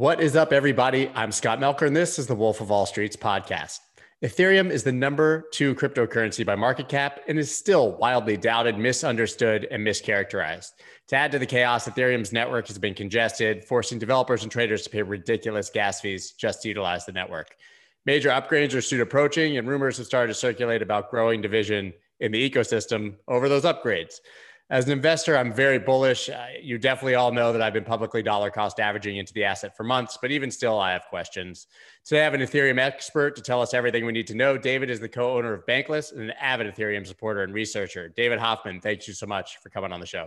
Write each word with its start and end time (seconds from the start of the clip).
What 0.00 0.22
is 0.22 0.34
up, 0.34 0.50
everybody? 0.50 1.10
I'm 1.14 1.30
Scott 1.30 1.60
Melker, 1.60 1.86
and 1.86 1.94
this 1.94 2.18
is 2.18 2.26
the 2.26 2.34
Wolf 2.34 2.62
of 2.62 2.70
All 2.70 2.86
Streets 2.86 3.16
podcast. 3.16 3.80
Ethereum 4.24 4.70
is 4.70 4.82
the 4.82 4.90
number 4.90 5.44
two 5.52 5.74
cryptocurrency 5.74 6.44
by 6.46 6.54
market 6.54 6.88
cap 6.88 7.20
and 7.28 7.38
is 7.38 7.54
still 7.54 7.98
wildly 7.98 8.38
doubted, 8.38 8.78
misunderstood, 8.78 9.68
and 9.70 9.86
mischaracterized. 9.86 10.70
To 11.08 11.16
add 11.16 11.32
to 11.32 11.38
the 11.38 11.44
chaos, 11.44 11.86
Ethereum's 11.86 12.32
network 12.32 12.66
has 12.68 12.78
been 12.78 12.94
congested, 12.94 13.62
forcing 13.66 13.98
developers 13.98 14.42
and 14.42 14.50
traders 14.50 14.84
to 14.84 14.88
pay 14.88 15.02
ridiculous 15.02 15.68
gas 15.68 16.00
fees 16.00 16.30
just 16.30 16.62
to 16.62 16.68
utilize 16.68 17.04
the 17.04 17.12
network. 17.12 17.54
Major 18.06 18.30
upgrades 18.30 18.74
are 18.74 18.80
soon 18.80 19.02
approaching, 19.02 19.58
and 19.58 19.68
rumors 19.68 19.98
have 19.98 20.06
started 20.06 20.28
to 20.28 20.38
circulate 20.38 20.80
about 20.80 21.10
growing 21.10 21.42
division 21.42 21.92
in 22.20 22.32
the 22.32 22.50
ecosystem 22.50 23.16
over 23.28 23.50
those 23.50 23.64
upgrades 23.64 24.14
as 24.70 24.86
an 24.86 24.92
investor, 24.92 25.36
I'm 25.36 25.52
very 25.52 25.80
bullish. 25.80 26.28
Uh, 26.28 26.46
you 26.62 26.78
definitely 26.78 27.16
all 27.16 27.32
know 27.32 27.52
that 27.52 27.60
I've 27.60 27.72
been 27.72 27.84
publicly 27.84 28.22
dollar 28.22 28.50
cost 28.50 28.78
averaging 28.78 29.16
into 29.16 29.32
the 29.32 29.42
asset 29.42 29.76
for 29.76 29.82
months, 29.82 30.16
but 30.22 30.30
even 30.30 30.48
still, 30.48 30.78
I 30.78 30.92
have 30.92 31.06
questions. 31.10 31.66
Today, 32.04 32.20
I 32.20 32.24
have 32.24 32.34
an 32.34 32.40
Ethereum 32.40 32.78
expert 32.78 33.34
to 33.34 33.42
tell 33.42 33.60
us 33.60 33.74
everything 33.74 34.06
we 34.06 34.12
need 34.12 34.28
to 34.28 34.34
know. 34.34 34.56
David 34.56 34.88
is 34.88 35.00
the 35.00 35.08
co 35.08 35.36
owner 35.36 35.52
of 35.52 35.66
Bankless 35.66 36.12
and 36.12 36.22
an 36.22 36.30
avid 36.40 36.72
Ethereum 36.72 37.04
supporter 37.04 37.42
and 37.42 37.52
researcher. 37.52 38.08
David 38.10 38.38
Hoffman, 38.38 38.80
thank 38.80 39.08
you 39.08 39.12
so 39.12 39.26
much 39.26 39.58
for 39.60 39.70
coming 39.70 39.92
on 39.92 39.98
the 39.98 40.06
show. 40.06 40.26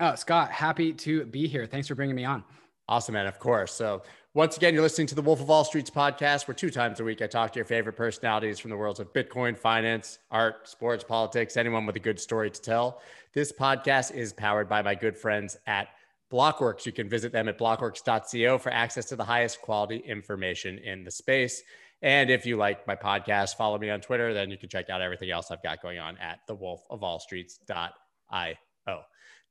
Oh, 0.00 0.14
Scott, 0.14 0.50
happy 0.50 0.94
to 0.94 1.26
be 1.26 1.46
here. 1.46 1.66
Thanks 1.66 1.88
for 1.88 1.94
bringing 1.94 2.16
me 2.16 2.24
on. 2.24 2.44
Awesome, 2.88 3.12
man. 3.12 3.26
Of 3.26 3.38
course. 3.38 3.74
So, 3.74 4.02
once 4.34 4.56
again, 4.56 4.74
you're 4.74 4.82
listening 4.82 5.06
to 5.06 5.14
the 5.14 5.22
Wolf 5.22 5.40
of 5.40 5.50
All 5.50 5.64
Streets 5.64 5.90
podcast, 5.90 6.46
where 6.46 6.54
two 6.54 6.70
times 6.70 7.00
a 7.00 7.04
week 7.04 7.22
I 7.22 7.26
talk 7.26 7.52
to 7.52 7.58
your 7.58 7.64
favorite 7.64 7.96
personalities 7.96 8.58
from 8.58 8.70
the 8.70 8.76
worlds 8.76 9.00
of 9.00 9.12
Bitcoin, 9.12 9.58
finance, 9.58 10.18
art, 10.30 10.68
sports, 10.68 11.02
politics, 11.02 11.56
anyone 11.56 11.86
with 11.86 11.96
a 11.96 12.00
good 12.00 12.20
story 12.20 12.50
to 12.50 12.60
tell. 12.60 13.00
This 13.32 13.52
podcast 13.52 14.14
is 14.14 14.32
powered 14.32 14.68
by 14.68 14.82
my 14.82 14.94
good 14.94 15.16
friends 15.16 15.56
at 15.66 15.88
Blockworks. 16.30 16.84
You 16.84 16.92
can 16.92 17.08
visit 17.08 17.32
them 17.32 17.48
at 17.48 17.58
blockworks.co 17.58 18.58
for 18.58 18.70
access 18.70 19.06
to 19.06 19.16
the 19.16 19.24
highest 19.24 19.62
quality 19.62 19.96
information 19.96 20.78
in 20.78 21.04
the 21.04 21.10
space. 21.10 21.62
And 22.02 22.30
if 22.30 22.46
you 22.46 22.56
like 22.56 22.86
my 22.86 22.94
podcast, 22.94 23.56
follow 23.56 23.78
me 23.78 23.90
on 23.90 24.00
Twitter. 24.00 24.34
Then 24.34 24.50
you 24.50 24.58
can 24.58 24.68
check 24.68 24.90
out 24.90 25.00
everything 25.00 25.30
else 25.30 25.50
I've 25.50 25.62
got 25.62 25.82
going 25.82 25.98
on 25.98 26.18
at 26.18 26.40
thewolfofallstreets.io. 26.48 29.00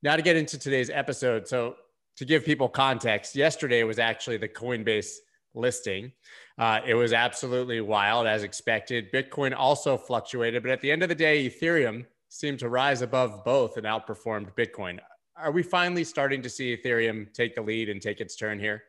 Now 0.03 0.15
to 0.15 0.21
get 0.21 0.35
into 0.35 0.59
today's 0.59 0.91
episode. 0.91 1.47
So 1.47 1.75
to 2.17 2.25
give 2.25 2.43
people 2.43 2.67
context, 2.67 3.35
yesterday 3.35 3.83
was 3.83 3.99
actually 3.99 4.37
the 4.37 4.47
Coinbase 4.47 5.15
listing. 5.53 6.11
Uh, 6.57 6.79
it 6.85 6.95
was 6.95 7.13
absolutely 7.13 7.81
wild 7.81 8.27
as 8.27 8.43
expected. 8.43 9.11
Bitcoin 9.11 9.53
also 9.55 9.97
fluctuated, 9.97 10.63
but 10.63 10.71
at 10.71 10.81
the 10.81 10.91
end 10.91 11.03
of 11.03 11.09
the 11.09 11.15
day, 11.15 11.47
Ethereum 11.47 12.05
seemed 12.29 12.59
to 12.59 12.69
rise 12.69 13.01
above 13.01 13.43
both 13.43 13.77
and 13.77 13.85
outperformed 13.85 14.53
Bitcoin. 14.55 14.99
Are 15.35 15.51
we 15.51 15.63
finally 15.63 16.03
starting 16.03 16.41
to 16.41 16.49
see 16.49 16.75
Ethereum 16.75 17.31
take 17.33 17.55
the 17.55 17.61
lead 17.61 17.89
and 17.89 18.01
take 18.01 18.19
its 18.19 18.35
turn 18.35 18.59
here? 18.59 18.83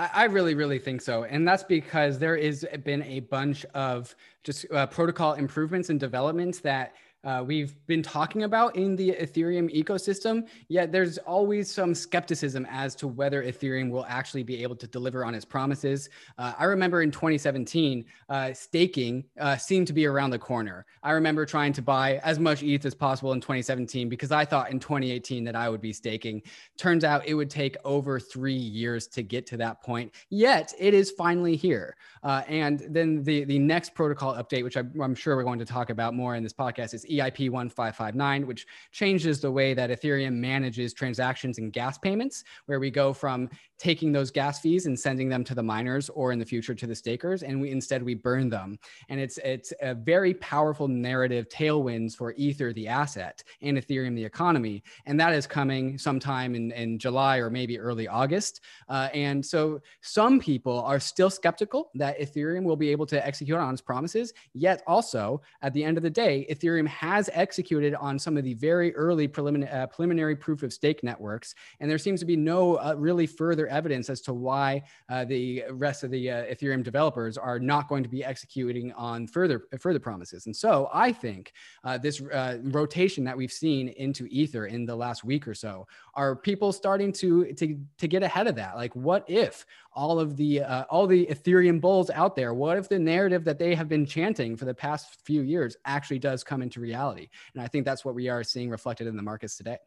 I 0.00 0.24
really, 0.24 0.54
really 0.54 0.78
think 0.78 1.00
so. 1.00 1.24
And 1.24 1.46
that's 1.48 1.64
because 1.64 2.20
there 2.20 2.36
has 2.36 2.64
been 2.84 3.02
a 3.02 3.18
bunch 3.18 3.64
of 3.74 4.14
just 4.44 4.70
uh, 4.70 4.86
protocol 4.86 5.32
improvements 5.32 5.90
and 5.90 5.98
developments 5.98 6.60
that 6.60 6.94
uh, 7.24 7.42
we've 7.44 7.74
been 7.86 8.02
talking 8.02 8.44
about 8.44 8.76
in 8.76 8.94
the 8.94 9.10
Ethereum 9.10 9.74
ecosystem, 9.74 10.46
yet 10.68 10.92
there's 10.92 11.18
always 11.18 11.70
some 11.70 11.94
skepticism 11.94 12.66
as 12.70 12.94
to 12.94 13.08
whether 13.08 13.42
Ethereum 13.42 13.90
will 13.90 14.06
actually 14.08 14.44
be 14.44 14.62
able 14.62 14.76
to 14.76 14.86
deliver 14.86 15.24
on 15.24 15.34
its 15.34 15.44
promises. 15.44 16.08
Uh, 16.38 16.52
I 16.56 16.64
remember 16.64 17.02
in 17.02 17.10
2017, 17.10 18.04
uh, 18.28 18.52
staking 18.52 19.24
uh, 19.40 19.56
seemed 19.56 19.88
to 19.88 19.92
be 19.92 20.06
around 20.06 20.30
the 20.30 20.38
corner. 20.38 20.86
I 21.02 21.10
remember 21.10 21.44
trying 21.44 21.72
to 21.74 21.82
buy 21.82 22.18
as 22.22 22.38
much 22.38 22.62
ETH 22.62 22.84
as 22.86 22.94
possible 22.94 23.32
in 23.32 23.40
2017 23.40 24.08
because 24.08 24.30
I 24.30 24.44
thought 24.44 24.70
in 24.70 24.78
2018 24.78 25.42
that 25.44 25.56
I 25.56 25.68
would 25.68 25.80
be 25.80 25.92
staking. 25.92 26.42
Turns 26.76 27.02
out 27.02 27.26
it 27.26 27.34
would 27.34 27.50
take 27.50 27.76
over 27.84 28.20
three 28.20 28.54
years 28.54 29.08
to 29.08 29.22
get 29.22 29.44
to 29.46 29.56
that 29.56 29.82
point, 29.82 30.14
yet 30.30 30.72
it 30.78 30.94
is 30.94 31.10
finally 31.10 31.56
here. 31.56 31.96
Uh, 32.22 32.42
and 32.46 32.86
then 32.90 33.24
the, 33.24 33.44
the 33.44 33.58
next 33.58 33.94
protocol 33.94 34.34
update, 34.34 34.62
which 34.62 34.76
I, 34.76 34.84
I'm 35.02 35.16
sure 35.16 35.34
we're 35.34 35.42
going 35.42 35.58
to 35.58 35.64
talk 35.64 35.90
about 35.90 36.14
more 36.14 36.36
in 36.36 36.44
this 36.44 36.52
podcast, 36.52 36.94
is 36.94 37.07
EIP 37.08 37.50
1559, 37.50 38.46
which 38.46 38.66
changes 38.92 39.40
the 39.40 39.50
way 39.50 39.74
that 39.74 39.90
Ethereum 39.90 40.34
manages 40.34 40.92
transactions 40.92 41.58
and 41.58 41.72
gas 41.72 41.98
payments, 41.98 42.44
where 42.66 42.80
we 42.80 42.90
go 42.90 43.12
from 43.12 43.48
taking 43.78 44.12
those 44.12 44.30
gas 44.30 44.60
fees 44.60 44.86
and 44.86 44.98
sending 44.98 45.28
them 45.28 45.44
to 45.44 45.54
the 45.54 45.62
miners 45.62 46.08
or 46.10 46.32
in 46.32 46.38
the 46.38 46.44
future 46.44 46.74
to 46.74 46.86
the 46.86 46.94
stakers, 46.94 47.42
and 47.42 47.60
we 47.60 47.70
instead 47.70 48.02
we 48.02 48.14
burn 48.14 48.48
them. 48.48 48.78
And 49.08 49.20
it's 49.20 49.38
it's 49.38 49.72
a 49.80 49.94
very 49.94 50.34
powerful 50.34 50.88
narrative 50.88 51.48
tailwinds 51.48 52.16
for 52.16 52.32
Ether, 52.36 52.72
the 52.72 52.88
asset, 52.88 53.42
and 53.62 53.78
Ethereum, 53.78 54.14
the 54.14 54.24
economy. 54.24 54.82
And 55.06 55.18
that 55.20 55.32
is 55.32 55.46
coming 55.46 55.98
sometime 55.98 56.54
in, 56.54 56.72
in 56.72 56.98
July 56.98 57.38
or 57.38 57.50
maybe 57.50 57.78
early 57.78 58.08
August. 58.08 58.60
Uh, 58.88 59.08
and 59.14 59.44
so 59.44 59.80
some 60.00 60.40
people 60.40 60.80
are 60.82 60.98
still 61.00 61.30
skeptical 61.30 61.90
that 61.94 62.18
Ethereum 62.18 62.64
will 62.64 62.76
be 62.76 62.90
able 62.90 63.06
to 63.06 63.26
execute 63.26 63.58
on 63.58 63.72
its 63.72 63.82
promises, 63.82 64.32
yet 64.54 64.82
also 64.86 65.40
at 65.62 65.72
the 65.72 65.84
end 65.84 65.96
of 65.96 66.02
the 66.02 66.10
day, 66.10 66.46
Ethereum 66.50 66.86
has 66.88 67.30
executed 67.32 67.94
on 67.94 68.18
some 68.18 68.36
of 68.36 68.44
the 68.44 68.54
very 68.54 68.94
early 68.94 69.28
preliminary, 69.28 69.70
uh, 69.70 69.86
preliminary 69.86 70.36
proof 70.36 70.62
of 70.62 70.72
stake 70.72 71.02
networks. 71.02 71.54
And 71.80 71.90
there 71.90 71.98
seems 71.98 72.20
to 72.20 72.26
be 72.26 72.36
no 72.36 72.76
uh, 72.76 72.94
really 72.96 73.26
further 73.26 73.67
evidence 73.68 74.10
as 74.10 74.20
to 74.22 74.34
why 74.34 74.82
uh, 75.08 75.24
the 75.24 75.64
rest 75.70 76.04
of 76.04 76.10
the 76.10 76.30
uh, 76.30 76.44
Ethereum 76.44 76.82
developers 76.82 77.38
are 77.38 77.58
not 77.58 77.88
going 77.88 78.02
to 78.02 78.08
be 78.08 78.24
executing 78.24 78.92
on 78.92 79.26
further, 79.26 79.64
further 79.78 80.00
promises. 80.00 80.46
And 80.46 80.54
so 80.54 80.88
I 80.92 81.12
think 81.12 81.52
uh, 81.84 81.98
this 81.98 82.20
uh, 82.20 82.58
rotation 82.64 83.24
that 83.24 83.36
we've 83.36 83.52
seen 83.52 83.88
into 83.88 84.26
Ether 84.30 84.66
in 84.66 84.84
the 84.84 84.96
last 84.96 85.24
week 85.24 85.46
or 85.46 85.54
so 85.54 85.86
are 86.14 86.34
people 86.36 86.72
starting 86.72 87.12
to, 87.12 87.52
to, 87.54 87.78
to 87.98 88.08
get 88.08 88.22
ahead 88.22 88.46
of 88.46 88.54
that. 88.56 88.76
Like, 88.76 88.94
what 88.96 89.24
if 89.28 89.64
all 89.98 90.20
of 90.20 90.36
the 90.36 90.62
uh, 90.62 90.84
all 90.90 91.08
the 91.08 91.26
Ethereum 91.26 91.80
bulls 91.80 92.08
out 92.10 92.36
there. 92.36 92.54
What 92.54 92.78
if 92.78 92.88
the 92.88 92.98
narrative 93.00 93.42
that 93.44 93.58
they 93.58 93.74
have 93.74 93.88
been 93.88 94.06
chanting 94.06 94.56
for 94.56 94.64
the 94.64 94.72
past 94.72 95.18
few 95.24 95.42
years 95.42 95.76
actually 95.84 96.20
does 96.20 96.44
come 96.44 96.62
into 96.62 96.80
reality? 96.80 97.28
And 97.52 97.62
I 97.62 97.66
think 97.66 97.84
that's 97.84 98.04
what 98.04 98.14
we 98.14 98.28
are 98.28 98.44
seeing 98.44 98.70
reflected 98.70 99.08
in 99.08 99.16
the 99.16 99.22
markets 99.22 99.56
today. 99.56 99.78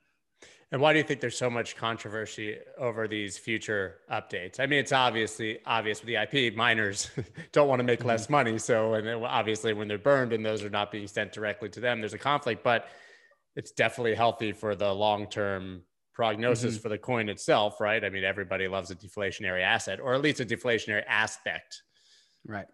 And 0.72 0.80
why 0.80 0.94
do 0.94 1.00
you 1.00 1.04
think 1.04 1.20
there's 1.20 1.38
so 1.38 1.50
much 1.50 1.76
controversy 1.76 2.58
over 2.78 3.06
these 3.06 3.38
future 3.38 3.96
updates? 4.10 4.58
I 4.60 4.68
mean, 4.68 4.80
it's 4.80 4.94
obviously 4.94 5.60
obvious 5.66 6.00
with 6.00 6.08
the 6.08 6.14
EIP 6.14 6.56
miners 6.56 7.10
don't 7.52 7.68
want 7.68 7.80
to 7.80 7.84
make 7.84 8.06
less 8.06 8.24
mm-hmm. 8.24 8.34
money. 8.34 8.58
So, 8.58 8.94
and 8.94 9.26
obviously 9.26 9.74
when 9.74 9.90
they're 9.90 9.98
burned 9.98 10.32
and 10.32 10.46
those 10.46 10.64
are 10.64 10.70
not 10.70 10.90
being 10.90 11.08
sent 11.08 11.34
directly 11.34 11.68
to 11.70 11.82
them, 11.82 12.00
there's 12.00 12.14
a 12.14 12.18
conflict, 12.18 12.64
but 12.64 12.88
it's 13.58 13.72
definitely 13.72 14.16
healthy 14.16 14.54
for 14.54 14.76
the 14.76 14.94
long-term 14.94 15.82
prognosis 16.14 16.76
mm-hmm. 16.76 16.82
for 16.82 16.90
the 16.90 16.98
coin 16.98 17.28
itself, 17.28 17.82
right? 17.82 18.06
I 18.06 18.10
mean, 18.10 18.24
everybody 18.24 18.70
loves 18.70 18.92
a 18.92 18.96
deflationary 18.96 19.64
asset 19.64 20.00
or 20.00 20.14
at 20.14 20.22
least 20.22 20.40
a 20.40 20.46
deflationary 20.46 21.04
aspect. 21.06 21.84
Right. 22.46 22.68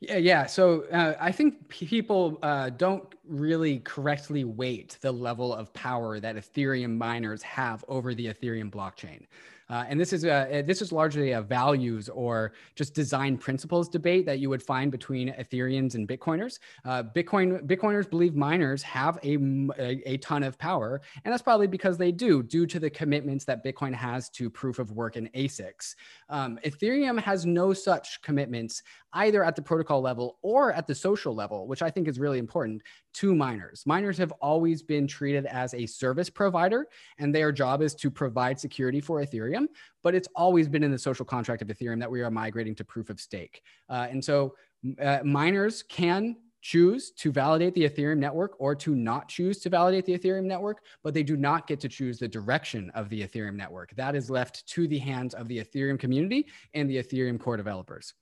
Yeah, 0.00 0.16
yeah. 0.16 0.46
So 0.46 0.84
uh, 0.86 1.14
I 1.20 1.30
think 1.30 1.68
people 1.68 2.38
uh, 2.42 2.70
don't 2.70 3.14
really 3.28 3.80
correctly 3.80 4.44
weight 4.44 4.96
the 5.02 5.12
level 5.12 5.54
of 5.54 5.72
power 5.74 6.18
that 6.20 6.36
Ethereum 6.36 6.96
miners 6.96 7.42
have 7.42 7.84
over 7.86 8.14
the 8.14 8.26
Ethereum 8.26 8.70
blockchain. 8.70 9.26
Uh, 9.70 9.84
and 9.88 10.00
this 10.00 10.12
is 10.12 10.24
a, 10.24 10.62
this 10.66 10.82
is 10.82 10.90
largely 10.92 11.32
a 11.32 11.40
values 11.40 12.08
or 12.08 12.52
just 12.74 12.92
design 12.94 13.38
principles 13.38 13.88
debate 13.88 14.26
that 14.26 14.40
you 14.40 14.50
would 14.50 14.62
find 14.62 14.90
between 14.90 15.32
Ethereans 15.34 15.94
and 15.94 16.08
Bitcoiners. 16.08 16.58
Uh, 16.84 17.04
Bitcoin 17.04 17.64
Bitcoiners 17.66 18.10
believe 18.10 18.34
miners 18.34 18.82
have 18.82 19.18
a, 19.22 19.36
a, 19.78 20.02
a 20.14 20.16
ton 20.18 20.42
of 20.42 20.58
power, 20.58 21.00
and 21.24 21.32
that's 21.32 21.42
probably 21.42 21.68
because 21.68 21.96
they 21.96 22.10
do, 22.10 22.42
due 22.42 22.66
to 22.66 22.80
the 22.80 22.90
commitments 22.90 23.44
that 23.44 23.64
Bitcoin 23.64 23.94
has 23.94 24.28
to 24.30 24.50
proof 24.50 24.78
of 24.78 24.90
work 24.92 25.16
and 25.16 25.32
ASICs. 25.32 25.94
Um, 26.28 26.58
Ethereum 26.64 27.20
has 27.20 27.46
no 27.46 27.72
such 27.72 28.20
commitments 28.22 28.82
either 29.14 29.44
at 29.44 29.56
the 29.56 29.62
protocol 29.62 30.00
level 30.00 30.38
or 30.42 30.72
at 30.72 30.86
the 30.86 30.94
social 30.94 31.34
level, 31.34 31.66
which 31.66 31.82
I 31.82 31.90
think 31.90 32.08
is 32.08 32.18
really 32.18 32.38
important 32.38 32.82
to 33.14 33.34
miners. 33.34 33.84
Miners 33.86 34.18
have 34.18 34.32
always 34.40 34.82
been 34.82 35.06
treated 35.06 35.46
as 35.46 35.74
a 35.74 35.86
service 35.86 36.30
provider, 36.30 36.86
and 37.18 37.34
their 37.34 37.52
job 37.52 37.82
is 37.82 37.94
to 37.96 38.10
provide 38.10 38.58
security 38.58 39.00
for 39.00 39.22
Ethereum. 39.22 39.66
But 40.02 40.14
it's 40.14 40.28
always 40.34 40.68
been 40.68 40.82
in 40.82 40.90
the 40.90 40.98
social 40.98 41.24
contract 41.24 41.62
of 41.62 41.68
Ethereum 41.68 42.00
that 42.00 42.10
we 42.10 42.22
are 42.22 42.30
migrating 42.30 42.74
to 42.76 42.84
proof 42.84 43.10
of 43.10 43.20
stake. 43.20 43.62
Uh, 43.88 44.06
and 44.10 44.24
so 44.24 44.54
uh, 45.00 45.20
miners 45.24 45.82
can 45.82 46.36
choose 46.62 47.10
to 47.12 47.32
validate 47.32 47.74
the 47.74 47.88
Ethereum 47.88 48.18
network 48.18 48.54
or 48.58 48.74
to 48.74 48.94
not 48.94 49.28
choose 49.28 49.58
to 49.60 49.70
validate 49.70 50.04
the 50.04 50.16
Ethereum 50.18 50.44
network, 50.44 50.84
but 51.02 51.14
they 51.14 51.22
do 51.22 51.36
not 51.36 51.66
get 51.66 51.80
to 51.80 51.88
choose 51.88 52.18
the 52.18 52.28
direction 52.28 52.90
of 52.94 53.08
the 53.08 53.22
Ethereum 53.22 53.54
network. 53.54 53.94
That 53.96 54.14
is 54.14 54.30
left 54.30 54.66
to 54.68 54.86
the 54.86 54.98
hands 54.98 55.34
of 55.34 55.48
the 55.48 55.58
Ethereum 55.58 55.98
community 55.98 56.46
and 56.74 56.88
the 56.88 57.02
Ethereum 57.02 57.40
core 57.40 57.56
developers. 57.56 58.14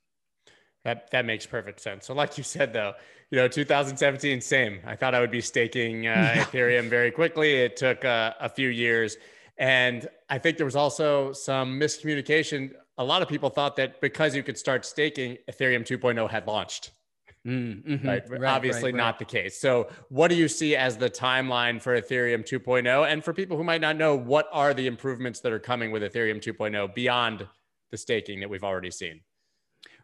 That 0.89 1.11
that 1.11 1.27
makes 1.27 1.45
perfect 1.45 1.81
sense. 1.81 2.07
So, 2.07 2.15
like 2.15 2.39
you 2.39 2.45
said, 2.45 2.73
though, 2.73 2.95
you 3.31 3.37
know, 3.37 3.47
2017, 3.47 4.41
same. 4.41 4.81
I 4.87 4.97
thought 4.97 5.15
I 5.15 5.21
would 5.21 5.31
be 5.31 5.43
staking 5.43 6.07
uh, 6.07 6.33
Ethereum 6.37 6.89
very 6.89 7.11
quickly. 7.11 7.57
It 7.57 7.77
took 7.77 8.07
uh, 8.07 8.33
a 8.41 8.49
few 8.49 8.71
years, 8.71 9.19
and 9.59 10.09
I 10.31 10.39
think 10.39 10.57
there 10.57 10.65
was 10.65 10.77
also 10.77 11.35
some 11.35 11.79
miscommunication. 11.79 12.73
A 12.97 13.05
lot 13.05 13.21
of 13.21 13.29
people 13.29 13.51
thought 13.51 13.77
that 13.77 14.01
because 14.01 14.35
you 14.35 14.43
could 14.43 14.57
start 14.57 14.87
staking, 14.87 15.37
Ethereum 15.47 15.85
2.0 15.85 16.31
had 16.31 16.47
launched. 16.47 16.93
Mm, 17.47 18.01
hmm 18.01 18.09
right? 18.09 18.23
right? 18.31 18.45
Obviously, 18.45 18.85
right, 18.85 18.95
not 18.95 19.05
right. 19.05 19.19
the 19.19 19.25
case. 19.27 19.61
So, 19.61 19.91
what 20.09 20.29
do 20.29 20.37
you 20.37 20.49
see 20.49 20.75
as 20.75 20.97
the 20.97 21.11
timeline 21.11 21.83
for 21.83 22.01
Ethereum 22.01 22.49
2.0? 22.49 23.13
And 23.13 23.23
for 23.23 23.35
people 23.35 23.59
who 23.59 23.65
might 23.65 23.83
not 23.83 23.97
know, 23.97 24.17
what 24.17 24.49
are 24.53 24.73
the 24.73 24.87
improvements 24.87 25.41
that 25.41 25.53
are 25.53 25.59
coming 25.59 25.91
with 25.91 26.03
Ethereum 26.03 26.43
2.0 26.43 26.95
beyond 26.95 27.47
the 27.91 27.97
staking 27.97 28.41
that 28.41 28.51
we've 28.51 28.65
already 28.65 28.91
seen. 28.91 29.21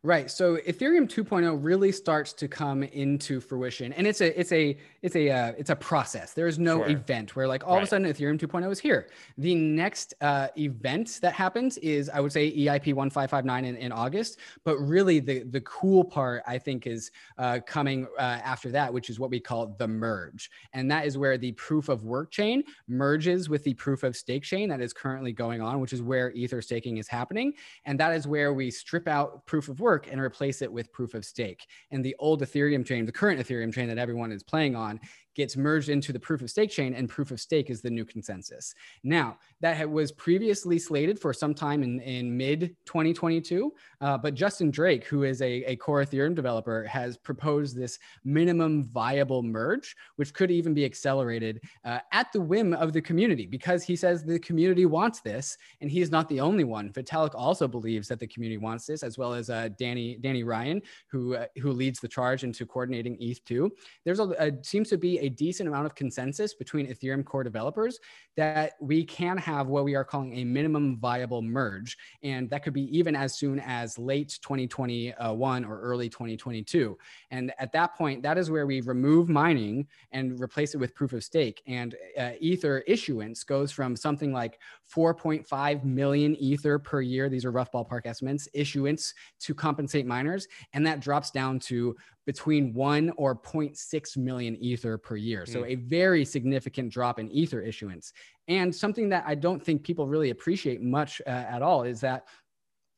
Right. 0.04 0.30
So 0.30 0.58
Ethereum 0.58 1.08
2.0 1.08 1.58
really 1.64 1.90
starts 1.90 2.34
to 2.34 2.46
come 2.46 2.82
into 2.82 3.40
fruition, 3.40 3.94
and 3.94 4.06
it's 4.06 4.20
a 4.20 4.38
it's 4.38 4.52
a 4.52 4.76
it's 5.00 5.16
a 5.16 5.30
uh, 5.30 5.52
it's 5.56 5.70
a 5.70 5.76
process. 5.76 6.34
There 6.34 6.46
is 6.46 6.58
no 6.58 6.80
sure. 6.80 6.90
event 6.90 7.34
where 7.34 7.48
like 7.48 7.66
all 7.66 7.76
right. 7.76 7.78
of 7.78 7.84
a 7.84 7.86
sudden 7.86 8.06
Ethereum 8.12 8.38
2.0 8.38 8.70
is 8.70 8.78
here. 8.78 9.08
The 9.38 9.54
next 9.54 10.12
uh, 10.20 10.48
event 10.58 11.20
that 11.22 11.32
happens 11.32 11.78
is 11.78 12.10
I 12.10 12.20
would 12.20 12.32
say 12.32 12.50
EIP 12.52 12.92
1559 12.92 13.64
in, 13.64 13.76
in 13.78 13.92
August, 13.92 14.40
but 14.62 14.76
really 14.76 15.20
the 15.20 15.42
the 15.44 15.62
cool 15.62 16.04
part 16.04 16.42
I 16.46 16.58
think 16.58 16.86
is 16.86 17.10
uh, 17.38 17.60
coming 17.66 18.06
uh, 18.18 18.40
after 18.44 18.70
that, 18.72 18.92
which 18.92 19.08
is 19.08 19.18
what 19.18 19.30
we 19.30 19.40
call 19.40 19.74
the 19.78 19.88
merge, 19.88 20.50
and 20.74 20.90
that 20.90 21.06
is 21.06 21.16
where 21.16 21.38
the 21.38 21.52
proof 21.52 21.88
of 21.88 22.04
work 22.04 22.30
chain 22.30 22.62
merges 22.88 23.48
with 23.48 23.64
the 23.64 23.72
proof 23.72 24.02
of 24.02 24.18
stake 24.18 24.42
chain 24.42 24.68
that 24.68 24.82
is 24.82 24.92
currently 24.92 25.32
going 25.32 25.62
on, 25.62 25.80
which 25.80 25.94
is 25.94 26.02
where 26.02 26.30
Ether 26.32 26.60
staking 26.60 26.98
is 26.98 27.08
happening, 27.08 27.54
and 27.86 27.98
that 27.98 28.12
is 28.12 28.26
where 28.26 28.52
we 28.52 28.70
strip 28.70 29.08
out 29.08 29.46
proof 29.46 29.70
of 29.70 29.80
work 29.80 29.93
work 29.94 30.08
and 30.10 30.20
replace 30.20 30.60
it 30.60 30.72
with 30.72 30.92
proof 30.92 31.14
of 31.14 31.24
stake. 31.24 31.66
And 31.92 32.04
the 32.04 32.16
old 32.18 32.42
Ethereum 32.42 32.84
chain, 32.84 33.06
the 33.06 33.12
current 33.12 33.40
Ethereum 33.40 33.72
chain 33.72 33.86
that 33.88 33.98
everyone 33.98 34.32
is 34.32 34.42
playing 34.42 34.74
on, 34.74 34.98
gets 35.34 35.56
merged 35.56 35.88
into 35.88 36.12
the 36.12 36.20
proof 36.20 36.42
of 36.42 36.50
stake 36.50 36.70
chain, 36.70 36.94
and 36.94 37.08
proof 37.08 37.30
of 37.30 37.40
stake 37.40 37.70
is 37.70 37.80
the 37.80 37.90
new 37.90 38.04
consensus. 38.04 38.74
Now, 39.02 39.38
that 39.60 39.88
was 39.88 40.12
previously 40.12 40.78
slated 40.78 41.18
for 41.18 41.32
some 41.32 41.54
time 41.54 41.82
in, 41.82 42.00
in 42.00 42.36
mid 42.36 42.76
2022, 42.86 43.72
uh, 44.00 44.18
but 44.18 44.34
Justin 44.34 44.70
Drake, 44.70 45.04
who 45.04 45.22
is 45.22 45.42
a, 45.42 45.64
a 45.64 45.76
core 45.76 46.04
Ethereum 46.04 46.34
developer, 46.34 46.84
has 46.84 47.16
proposed 47.16 47.76
this 47.76 47.98
minimum 48.24 48.84
viable 48.84 49.42
merge, 49.42 49.96
which 50.16 50.34
could 50.34 50.50
even 50.50 50.74
be 50.74 50.84
accelerated 50.84 51.60
uh, 51.84 51.98
at 52.12 52.32
the 52.32 52.40
whim 52.40 52.72
of 52.74 52.92
the 52.92 53.00
community 53.00 53.46
because 53.46 53.82
he 53.82 53.96
says 53.96 54.24
the 54.24 54.38
community 54.38 54.86
wants 54.86 55.20
this, 55.20 55.56
and 55.80 55.90
he 55.90 56.00
is 56.00 56.10
not 56.10 56.28
the 56.28 56.40
only 56.40 56.64
one. 56.64 56.92
Vitalik 56.92 57.34
also 57.34 57.66
believes 57.66 58.08
that 58.08 58.20
the 58.20 58.26
community 58.26 58.58
wants 58.58 58.86
this, 58.86 59.02
as 59.02 59.18
well 59.18 59.34
as 59.34 59.50
uh, 59.50 59.68
Danny 59.78 60.16
Danny 60.20 60.42
Ryan, 60.42 60.82
who 61.08 61.34
uh, 61.34 61.46
who 61.60 61.72
leads 61.72 62.00
the 62.00 62.08
charge 62.08 62.44
into 62.44 62.66
coordinating 62.66 63.16
ETH2. 63.18 63.70
There's 64.04 64.20
a, 64.20 64.28
a 64.38 64.52
seems 64.62 64.88
to 64.90 64.98
be 64.98 65.18
a 65.24 65.28
decent 65.30 65.68
amount 65.68 65.86
of 65.86 65.94
consensus 65.94 66.54
between 66.54 66.86
Ethereum 66.86 67.24
core 67.24 67.42
developers 67.42 67.98
that 68.36 68.72
we 68.80 69.04
can 69.04 69.38
have 69.38 69.68
what 69.68 69.84
we 69.84 69.94
are 69.94 70.04
calling 70.04 70.38
a 70.38 70.44
minimum 70.44 70.98
viable 70.98 71.40
merge. 71.40 71.96
And 72.22 72.50
that 72.50 72.62
could 72.62 72.74
be 72.74 72.96
even 72.96 73.16
as 73.16 73.34
soon 73.34 73.58
as 73.60 73.98
late 73.98 74.38
2021 74.42 75.64
or 75.64 75.80
early 75.80 76.08
2022. 76.08 76.98
And 77.30 77.52
at 77.58 77.72
that 77.72 77.96
point, 77.96 78.22
that 78.22 78.36
is 78.36 78.50
where 78.50 78.66
we 78.66 78.80
remove 78.82 79.28
mining 79.28 79.86
and 80.12 80.38
replace 80.40 80.74
it 80.74 80.78
with 80.78 80.94
proof 80.94 81.12
of 81.14 81.24
stake. 81.24 81.62
And 81.66 81.94
uh, 82.18 82.32
Ether 82.40 82.84
issuance 82.86 83.44
goes 83.44 83.72
from 83.72 83.96
something 83.96 84.32
like 84.32 84.58
4.5 84.94 85.84
million 85.84 86.36
Ether 86.36 86.78
per 86.78 87.00
year. 87.00 87.28
These 87.28 87.44
are 87.44 87.50
rough 87.50 87.72
ballpark 87.72 88.04
estimates, 88.04 88.48
issuance 88.52 89.14
to 89.40 89.54
compensate 89.54 90.06
miners. 90.06 90.46
And 90.74 90.86
that 90.86 91.00
drops 91.00 91.30
down 91.30 91.58
to 91.60 91.96
between 92.26 92.72
one 92.72 93.12
or 93.16 93.36
0.6 93.36 94.16
million 94.16 94.56
ether 94.56 94.96
per 94.96 95.16
year. 95.16 95.44
So 95.46 95.62
mm. 95.62 95.72
a 95.72 95.74
very 95.74 96.24
significant 96.24 96.92
drop 96.92 97.18
in 97.18 97.30
ether 97.30 97.60
issuance. 97.60 98.12
And 98.48 98.74
something 98.74 99.08
that 99.10 99.24
I 99.26 99.34
don't 99.34 99.62
think 99.62 99.82
people 99.82 100.06
really 100.06 100.30
appreciate 100.30 100.80
much 100.82 101.20
uh, 101.26 101.30
at 101.30 101.62
all 101.62 101.82
is 101.82 102.00
that 102.00 102.26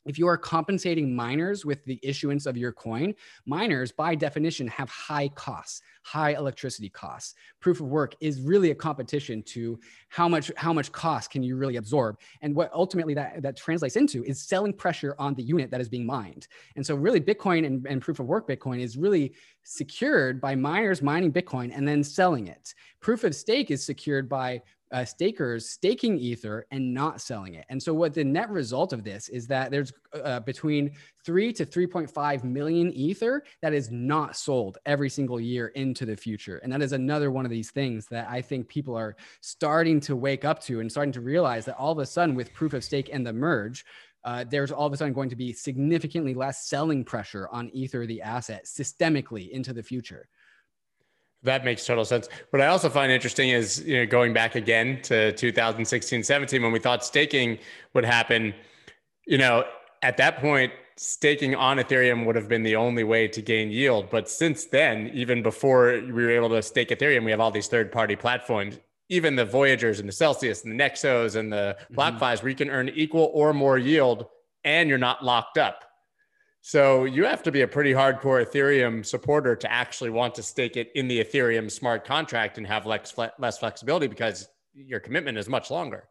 if 0.06 0.18
you 0.18 0.26
are 0.26 0.36
compensating 0.36 1.14
miners 1.14 1.64
with 1.64 1.84
the 1.84 1.98
issuance 2.02 2.46
of 2.46 2.56
your 2.56 2.72
coin, 2.72 3.14
miners 3.44 3.92
by 3.92 4.14
definition 4.14 4.66
have 4.68 4.88
high 4.88 5.28
costs, 5.28 5.82
high 6.02 6.34
electricity 6.34 6.88
costs. 6.88 7.34
Proof 7.60 7.80
of 7.80 7.86
work 7.86 8.14
is 8.20 8.40
really 8.40 8.70
a 8.70 8.74
competition 8.74 9.42
to 9.42 9.78
how 10.08 10.28
much 10.28 10.50
how 10.56 10.72
much 10.72 10.92
cost 10.92 11.30
can 11.30 11.42
you 11.42 11.56
really 11.56 11.76
absorb. 11.76 12.18
And 12.42 12.54
what 12.54 12.70
ultimately 12.72 13.14
that, 13.14 13.42
that 13.42 13.56
translates 13.56 13.96
into 13.96 14.24
is 14.24 14.40
selling 14.40 14.72
pressure 14.72 15.14
on 15.18 15.34
the 15.34 15.42
unit 15.42 15.70
that 15.70 15.80
is 15.80 15.88
being 15.88 16.06
mined. 16.06 16.48
And 16.76 16.86
so 16.86 16.94
really 16.94 17.20
Bitcoin 17.20 17.66
and, 17.66 17.86
and 17.86 18.00
proof 18.00 18.20
of 18.20 18.26
work 18.26 18.48
Bitcoin 18.48 18.80
is 18.80 18.96
really 18.96 19.34
secured 19.64 20.40
by 20.40 20.54
miners 20.54 21.02
mining 21.02 21.32
Bitcoin 21.32 21.76
and 21.76 21.86
then 21.86 22.04
selling 22.04 22.46
it. 22.46 22.72
Proof 23.00 23.24
of 23.24 23.34
stake 23.34 23.70
is 23.70 23.84
secured 23.84 24.28
by 24.28 24.62
uh, 24.92 25.04
stakers 25.04 25.70
staking 25.70 26.18
ether 26.18 26.66
and 26.70 26.94
not 26.94 27.20
selling 27.20 27.54
it. 27.54 27.64
And 27.68 27.82
so, 27.82 27.92
what 27.92 28.14
the 28.14 28.24
net 28.24 28.50
result 28.50 28.92
of 28.92 29.04
this 29.04 29.28
is 29.28 29.46
that 29.48 29.70
there's 29.70 29.92
uh, 30.12 30.40
between 30.40 30.92
three 31.24 31.52
to 31.52 31.66
3.5 31.66 32.44
million 32.44 32.92
ether 32.92 33.44
that 33.62 33.72
is 33.72 33.90
not 33.90 34.36
sold 34.36 34.78
every 34.86 35.10
single 35.10 35.40
year 35.40 35.68
into 35.68 36.06
the 36.06 36.16
future. 36.16 36.58
And 36.58 36.72
that 36.72 36.82
is 36.82 36.92
another 36.92 37.30
one 37.30 37.44
of 37.44 37.50
these 37.50 37.70
things 37.70 38.06
that 38.06 38.28
I 38.28 38.40
think 38.40 38.68
people 38.68 38.96
are 38.96 39.16
starting 39.40 40.00
to 40.00 40.14
wake 40.14 40.44
up 40.44 40.62
to 40.64 40.80
and 40.80 40.90
starting 40.90 41.12
to 41.12 41.20
realize 41.20 41.64
that 41.64 41.76
all 41.76 41.92
of 41.92 41.98
a 41.98 42.06
sudden, 42.06 42.34
with 42.34 42.54
proof 42.54 42.72
of 42.72 42.84
stake 42.84 43.10
and 43.12 43.26
the 43.26 43.32
merge, 43.32 43.84
uh, 44.24 44.44
there's 44.48 44.72
all 44.72 44.86
of 44.86 44.92
a 44.92 44.96
sudden 44.96 45.14
going 45.14 45.30
to 45.30 45.36
be 45.36 45.52
significantly 45.52 46.34
less 46.34 46.66
selling 46.66 47.04
pressure 47.04 47.48
on 47.52 47.70
Ether, 47.70 48.06
the 48.06 48.20
asset, 48.20 48.64
systemically 48.64 49.50
into 49.50 49.72
the 49.72 49.82
future. 49.82 50.28
That 51.42 51.64
makes 51.64 51.86
total 51.86 52.04
sense. 52.04 52.28
What 52.50 52.60
I 52.60 52.66
also 52.66 52.88
find 52.88 53.12
interesting 53.12 53.50
is 53.50 53.82
you 53.84 53.98
know, 53.98 54.06
going 54.06 54.32
back 54.32 54.54
again 54.54 55.00
to 55.02 55.32
2016, 55.32 56.22
17, 56.22 56.62
when 56.62 56.72
we 56.72 56.78
thought 56.78 57.04
staking 57.04 57.58
would 57.94 58.04
happen, 58.04 58.54
you 59.26 59.38
know, 59.38 59.64
at 60.02 60.16
that 60.16 60.38
point, 60.38 60.72
staking 60.96 61.54
on 61.54 61.76
Ethereum 61.76 62.24
would 62.24 62.36
have 62.36 62.48
been 62.48 62.62
the 62.62 62.76
only 62.76 63.04
way 63.04 63.28
to 63.28 63.42
gain 63.42 63.70
yield. 63.70 64.08
But 64.10 64.28
since 64.28 64.64
then, 64.64 65.10
even 65.12 65.42
before 65.42 65.92
we 65.92 66.12
were 66.12 66.30
able 66.30 66.48
to 66.50 66.62
stake 66.62 66.88
Ethereum, 66.88 67.24
we 67.24 67.30
have 67.30 67.40
all 67.40 67.50
these 67.50 67.68
third 67.68 67.92
party 67.92 68.16
platforms, 68.16 68.78
even 69.08 69.36
the 69.36 69.44
Voyagers 69.44 70.00
and 70.00 70.08
the 70.08 70.12
Celsius 70.12 70.64
and 70.64 70.72
the 70.72 70.82
Nexos 70.82 71.36
and 71.36 71.52
the 71.52 71.76
mm-hmm. 71.78 72.00
BlockFi's, 72.00 72.38
mm-hmm. 72.38 72.44
where 72.44 72.50
you 72.50 72.56
can 72.56 72.70
earn 72.70 72.88
equal 72.90 73.30
or 73.34 73.52
more 73.52 73.78
yield 73.78 74.26
and 74.64 74.88
you're 74.88 74.98
not 74.98 75.24
locked 75.24 75.58
up. 75.58 75.84
So 76.68 77.04
you 77.04 77.24
have 77.26 77.44
to 77.44 77.52
be 77.52 77.60
a 77.60 77.68
pretty 77.68 77.92
hardcore 77.92 78.44
Ethereum 78.44 79.06
supporter 79.06 79.54
to 79.54 79.70
actually 79.70 80.10
want 80.10 80.34
to 80.34 80.42
stake 80.42 80.76
it 80.76 80.90
in 80.96 81.06
the 81.06 81.22
Ethereum 81.22 81.70
smart 81.70 82.04
contract 82.04 82.58
and 82.58 82.66
have 82.66 82.86
less, 82.86 83.14
less 83.38 83.58
flexibility 83.58 84.08
because 84.08 84.48
your 84.74 84.98
commitment 84.98 85.38
is 85.38 85.48
much 85.48 85.70
longer. 85.70 86.08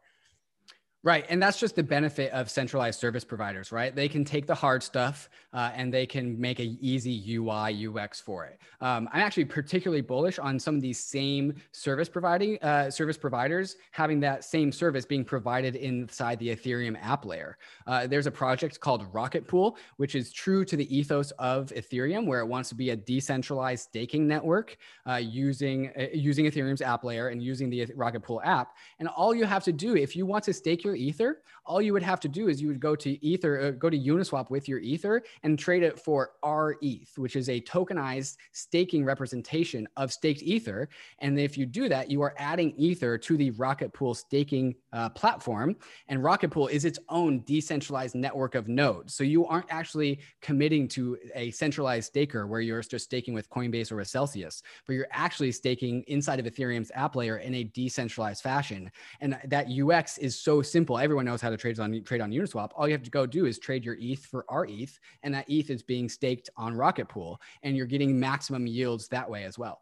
Right. 1.04 1.26
And 1.28 1.42
that's 1.42 1.60
just 1.60 1.76
the 1.76 1.82
benefit 1.82 2.32
of 2.32 2.48
centralized 2.48 2.98
service 2.98 3.22
providers, 3.22 3.70
right? 3.70 3.94
They 3.94 4.08
can 4.08 4.24
take 4.24 4.46
the 4.46 4.54
hard 4.54 4.82
stuff 4.82 5.28
uh, 5.56 5.72
and 5.74 5.92
they 5.92 6.06
can 6.06 6.38
make 6.38 6.58
an 6.58 6.76
easy 6.82 7.34
UI, 7.34 7.88
UX 7.88 8.20
for 8.20 8.44
it. 8.44 8.60
Um, 8.82 9.08
I'm 9.12 9.22
actually 9.22 9.46
particularly 9.46 10.02
bullish 10.02 10.38
on 10.38 10.60
some 10.60 10.76
of 10.76 10.82
these 10.82 11.02
same 11.02 11.54
service 11.72 12.10
providing 12.10 12.62
uh, 12.62 12.90
service 12.90 13.16
providers 13.16 13.76
having 13.90 14.20
that 14.20 14.44
same 14.44 14.70
service 14.70 15.06
being 15.06 15.24
provided 15.24 15.74
inside 15.74 16.38
the 16.38 16.54
Ethereum 16.54 17.02
app 17.02 17.24
layer. 17.24 17.56
Uh, 17.86 18.06
there's 18.06 18.26
a 18.26 18.30
project 18.30 18.78
called 18.80 19.06
Rocket 19.14 19.48
Pool, 19.48 19.78
which 19.96 20.14
is 20.14 20.30
true 20.30 20.62
to 20.66 20.76
the 20.76 20.94
ethos 20.94 21.30
of 21.32 21.68
Ethereum, 21.68 22.26
where 22.26 22.40
it 22.40 22.46
wants 22.46 22.68
to 22.68 22.74
be 22.74 22.90
a 22.90 22.96
decentralized 22.96 23.84
staking 23.84 24.28
network 24.28 24.76
uh, 25.08 25.14
using, 25.14 25.90
uh, 25.98 26.06
using 26.12 26.44
Ethereum's 26.44 26.82
app 26.82 27.02
layer 27.02 27.28
and 27.28 27.42
using 27.42 27.70
the 27.70 27.86
Rocket 27.96 28.20
Pool 28.20 28.42
app. 28.44 28.76
And 28.98 29.08
all 29.08 29.34
you 29.34 29.46
have 29.46 29.64
to 29.64 29.72
do 29.72 29.96
if 29.96 30.14
you 30.14 30.26
want 30.26 30.44
to 30.44 30.52
stake 30.52 30.84
your 30.84 30.94
Ether, 30.94 31.40
all 31.66 31.82
you 31.82 31.92
would 31.92 32.02
have 32.02 32.20
to 32.20 32.28
do 32.28 32.48
is 32.48 32.62
you 32.62 32.68
would 32.68 32.80
go 32.80 32.94
to 32.96 33.24
Ether, 33.24 33.60
uh, 33.60 33.70
go 33.72 33.90
to 33.90 33.98
Uniswap 33.98 34.50
with 34.50 34.68
your 34.68 34.78
Ether 34.78 35.22
and 35.42 35.58
trade 35.58 35.82
it 35.82 35.98
for 35.98 36.32
rETH, 36.44 37.18
which 37.18 37.36
is 37.36 37.48
a 37.48 37.60
tokenized 37.60 38.36
staking 38.52 39.04
representation 39.04 39.86
of 39.96 40.12
staked 40.12 40.42
Ether. 40.42 40.88
And 41.18 41.38
if 41.38 41.58
you 41.58 41.66
do 41.66 41.88
that, 41.88 42.10
you 42.10 42.22
are 42.22 42.34
adding 42.38 42.72
Ether 42.76 43.18
to 43.18 43.36
the 43.36 43.50
Rocket 43.52 43.92
Pool 43.92 44.14
staking 44.14 44.74
uh, 44.92 45.08
platform. 45.10 45.76
And 46.08 46.22
Rocket 46.22 46.50
Pool 46.50 46.68
is 46.68 46.84
its 46.84 46.98
own 47.08 47.42
decentralized 47.44 48.14
network 48.14 48.54
of 48.54 48.68
nodes. 48.68 49.14
So 49.14 49.24
you 49.24 49.46
aren't 49.46 49.70
actually 49.70 50.20
committing 50.40 50.88
to 50.88 51.18
a 51.34 51.50
centralized 51.50 52.06
staker 52.08 52.46
where 52.46 52.60
you're 52.60 52.82
just 52.82 53.04
staking 53.04 53.34
with 53.34 53.50
Coinbase 53.50 53.90
or 53.90 53.96
with 53.96 54.08
Celsius, 54.08 54.62
but 54.86 54.94
you're 54.94 55.08
actually 55.10 55.52
staking 55.52 56.04
inside 56.06 56.38
of 56.38 56.46
Ethereum's 56.46 56.92
app 56.94 57.16
layer 57.16 57.38
in 57.38 57.54
a 57.54 57.64
decentralized 57.64 58.42
fashion. 58.42 58.90
And 59.20 59.38
that 59.44 59.66
UX 59.68 60.18
is 60.18 60.38
so 60.38 60.62
simple. 60.62 60.98
Everyone 60.98 61.24
knows 61.24 61.40
how 61.40 61.50
to 61.50 61.55
trade 61.56 61.78
on 61.78 62.02
trade 62.04 62.20
on 62.20 62.30
Uniswap. 62.30 62.70
All 62.74 62.86
you 62.86 62.92
have 62.92 63.02
to 63.02 63.10
go 63.10 63.26
do 63.26 63.46
is 63.46 63.58
trade 63.58 63.84
your 63.84 63.96
ETH 64.00 64.24
for 64.24 64.44
rETH, 64.50 64.98
and 65.22 65.34
that 65.34 65.48
ETH 65.48 65.70
is 65.70 65.82
being 65.82 66.08
staked 66.08 66.50
on 66.56 66.74
Rocket 66.74 67.08
Pool, 67.08 67.40
and 67.62 67.76
you're 67.76 67.86
getting 67.86 68.18
maximum 68.18 68.66
yields 68.66 69.08
that 69.08 69.28
way 69.28 69.44
as 69.44 69.58
well. 69.58 69.80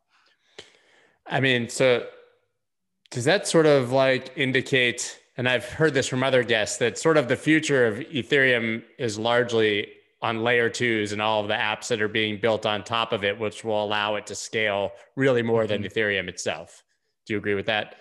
I 1.26 1.40
mean, 1.40 1.68
so 1.68 2.06
does 3.10 3.24
that 3.24 3.46
sort 3.46 3.66
of 3.66 3.92
like 3.92 4.32
indicate? 4.36 5.20
And 5.36 5.48
I've 5.48 5.64
heard 5.64 5.94
this 5.94 6.06
from 6.06 6.22
other 6.22 6.44
guests 6.44 6.78
that 6.78 6.96
sort 6.98 7.16
of 7.16 7.28
the 7.28 7.36
future 7.36 7.86
of 7.86 7.98
Ethereum 7.98 8.84
is 8.98 9.18
largely 9.18 9.88
on 10.22 10.42
layer 10.42 10.70
twos 10.70 11.12
and 11.12 11.20
all 11.20 11.42
of 11.42 11.48
the 11.48 11.54
apps 11.54 11.88
that 11.88 12.00
are 12.00 12.08
being 12.08 12.40
built 12.40 12.64
on 12.64 12.82
top 12.82 13.12
of 13.12 13.24
it, 13.24 13.38
which 13.38 13.62
will 13.64 13.84
allow 13.84 14.14
it 14.14 14.26
to 14.26 14.34
scale 14.34 14.92
really 15.16 15.42
more 15.42 15.66
than 15.66 15.82
mm-hmm. 15.82 15.98
Ethereum 15.98 16.28
itself. 16.28 16.82
Do 17.26 17.34
you 17.34 17.38
agree 17.38 17.54
with 17.54 17.66
that? 17.66 17.96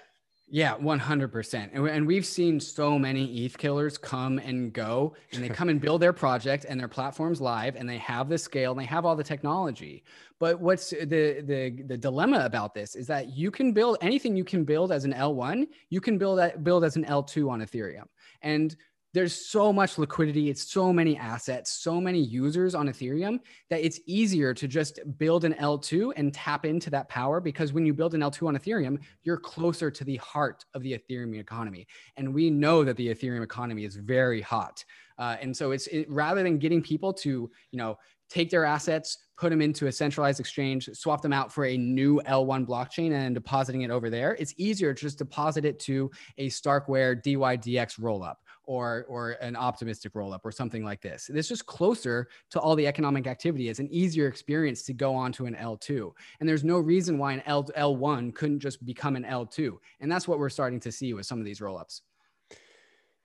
Yeah, 0.54 0.78
100%. 0.78 1.70
And, 1.74 1.88
and 1.88 2.06
we've 2.06 2.28
seen 2.28 2.60
so 2.60 3.00
many 3.00 3.44
ETH 3.44 3.58
killers 3.58 3.98
come 3.98 4.38
and 4.38 4.72
go, 4.72 5.16
and 5.32 5.44
they 5.44 5.50
come 5.50 5.68
and 5.68 5.82
build 5.82 6.00
their 6.00 6.14
project 6.14 6.68
and 6.70 6.80
their 6.80 6.88
platforms 6.88 7.42
live, 7.42 7.76
and 7.76 7.90
they 7.90 7.98
have 7.98 8.30
the 8.30 8.38
scale 8.38 8.70
and 8.70 8.80
they 8.80 8.86
have 8.86 9.04
all 9.04 9.16
the 9.16 9.24
technology. 9.24 10.04
But 10.38 10.60
what's 10.60 10.92
the, 10.92 11.06
the, 11.42 11.84
the 11.88 11.98
dilemma 11.98 12.46
about 12.46 12.76
this 12.76 12.96
is 12.96 13.08
that 13.08 13.36
you 13.36 13.50
can 13.50 13.74
build 13.74 13.98
anything 14.00 14.36
you 14.36 14.44
can 14.44 14.64
build 14.64 14.92
as 14.92 15.06
an 15.06 15.14
L1, 15.14 15.66
you 15.90 16.00
can 16.00 16.20
build, 16.20 16.40
build 16.64 16.84
as 16.84 16.98
an 16.98 17.06
L2 17.06 17.50
on 17.50 17.62
Ethereum. 17.62 18.06
And 18.44 18.76
there's 19.14 19.34
so 19.34 19.72
much 19.72 20.00
liquidity, 20.00 20.50
it's 20.50 20.72
so 20.72 20.92
many 20.92 21.16
assets, 21.18 21.72
so 21.72 22.02
many 22.02 22.20
users 22.20 22.74
on 22.74 22.88
Ethereum 22.88 23.40
that 23.70 23.86
it's 23.86 24.00
easier 24.08 24.54
to 24.56 24.68
just 24.68 25.00
build 25.20 25.46
an 25.46 25.54
L2 25.54 26.14
and 26.16 26.34
tap 26.34 26.66
into 26.66 26.90
that 26.90 27.08
power 27.10 27.40
because 27.40 27.74
when 27.74 27.86
you 27.86 27.94
build 27.94 28.16
an 28.16 28.22
L2 28.22 28.48
on 28.48 28.58
Ethereum, 28.58 29.00
you're 29.24 29.38
closer 29.38 29.92
to 29.92 30.04
the 30.04 30.18
heart 30.18 30.66
of 30.74 30.82
the 30.82 30.98
Ethereum 30.98 31.40
economy. 31.40 31.88
And 32.18 32.34
we 32.34 32.50
know 32.50 32.84
that 32.84 32.98
the 32.98 33.14
Ethereum 33.14 33.44
economy 33.44 33.86
is 33.86 33.96
very 33.96 34.42
hot. 34.42 34.84
Uh, 35.20 35.38
and 35.40 35.56
so 35.56 35.72
it's 35.72 35.86
it, 35.88 36.10
rather 36.10 36.42
than 36.42 36.58
getting 36.58 36.82
people 36.82 37.14
to, 37.14 37.30
you 37.70 37.78
know, 37.78 38.00
take 38.30 38.50
their 38.50 38.66
assets, 38.66 39.26
put 39.38 39.52
them 39.52 39.62
into 39.62 39.86
a 39.86 39.92
centralized 39.92 40.40
exchange, 40.40 40.90
swap 40.94 41.22
them 41.22 41.34
out 41.34 41.54
for 41.54 41.66
a 41.66 41.78
new 41.78 42.20
L1 42.26 42.66
blockchain 42.66 43.12
and 43.12 43.36
depositing 43.36 43.84
it 43.84 43.92
over 43.92 44.10
there. 44.10 44.36
It's 44.40 44.56
easier 44.58 44.92
to 44.92 45.00
just 45.00 45.20
deposit 45.20 45.66
it 45.66 45.80
to 45.82 46.10
a 46.40 46.50
Starkware 46.50 47.24
DYDX 47.24 48.00
rollup 48.00 48.36
or 48.66 49.06
or 49.08 49.32
an 49.34 49.56
optimistic 49.56 50.14
rollup 50.14 50.42
or 50.44 50.52
something 50.52 50.84
like 50.84 51.02
this. 51.02 51.30
It's 51.34 51.48
just 51.48 51.66
closer 51.66 52.28
to 52.52 52.60
all 52.60 52.76
the 52.76 52.88
economic 52.88 53.28
activity. 53.28 53.70
It's 53.70 53.80
an 53.80 53.90
easier 53.92 54.28
experience 54.28 54.84
to 54.84 54.94
go 54.94 55.14
on 55.14 55.32
to 55.34 55.46
an 55.46 55.56
L2. 55.56 56.12
And 56.40 56.48
there's 56.48 56.64
no 56.64 56.80
reason 56.80 57.18
why 57.18 57.34
an 57.34 57.44
L, 57.46 57.64
L1 57.78 58.34
couldn't 58.36 58.60
just 58.60 58.86
become 58.86 59.16
an 59.16 59.24
L2. 59.24 59.78
And 60.00 60.12
that's 60.12 60.28
what 60.28 60.40
we're 60.40 60.50
starting 60.50 60.80
to 60.82 60.92
see 60.92 61.14
with 61.14 61.26
some 61.26 61.40
of 61.40 61.46
these 61.46 61.60
rollups. 61.60 62.02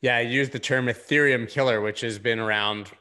Yeah, 0.01 0.17
I 0.17 0.21
use 0.21 0.49
the 0.51 0.61
term 0.61 0.87
Ethereum 0.87 1.49
killer, 1.49 1.81
which 1.81 2.03
has 2.03 2.19
been 2.19 2.39
around 2.39 2.93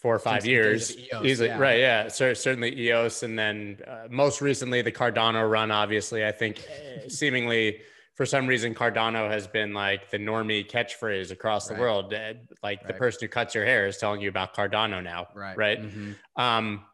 four 0.00 0.14
or 0.14 0.20
five 0.20 0.42
Since 0.42 0.50
years 0.50 0.96
EOS, 0.96 1.24
easily 1.24 1.48
yeah. 1.48 1.58
right 1.58 1.78
yeah 1.80 2.06
so 2.06 2.32
certainly 2.32 2.72
eos 2.78 3.24
and 3.24 3.36
then 3.36 3.78
uh, 3.84 4.06
most 4.08 4.40
recently 4.40 4.80
the 4.80 4.92
cardano 4.92 5.50
run 5.50 5.72
obviously 5.72 6.24
i 6.24 6.30
think 6.30 6.64
seemingly 7.08 7.80
for 8.18 8.26
some 8.26 8.48
reason 8.48 8.74
Cardano 8.74 9.30
has 9.30 9.46
been 9.46 9.72
like 9.72 10.10
the 10.10 10.18
normie 10.18 10.68
catchphrase 10.68 11.30
across 11.30 11.68
the 11.68 11.74
right. 11.74 11.80
world. 11.80 12.12
Uh, 12.12 12.34
like 12.64 12.80
right. 12.80 12.88
the 12.88 12.94
person 12.94 13.20
who 13.22 13.28
cuts 13.28 13.54
your 13.54 13.64
hair 13.64 13.86
is 13.86 13.96
telling 13.96 14.20
you 14.20 14.28
about 14.28 14.56
Cardano 14.56 15.00
now, 15.00 15.28
right? 15.36 15.56
Right. 15.56 15.80
Mm-hmm. 15.80 16.12
Um, 16.34 16.84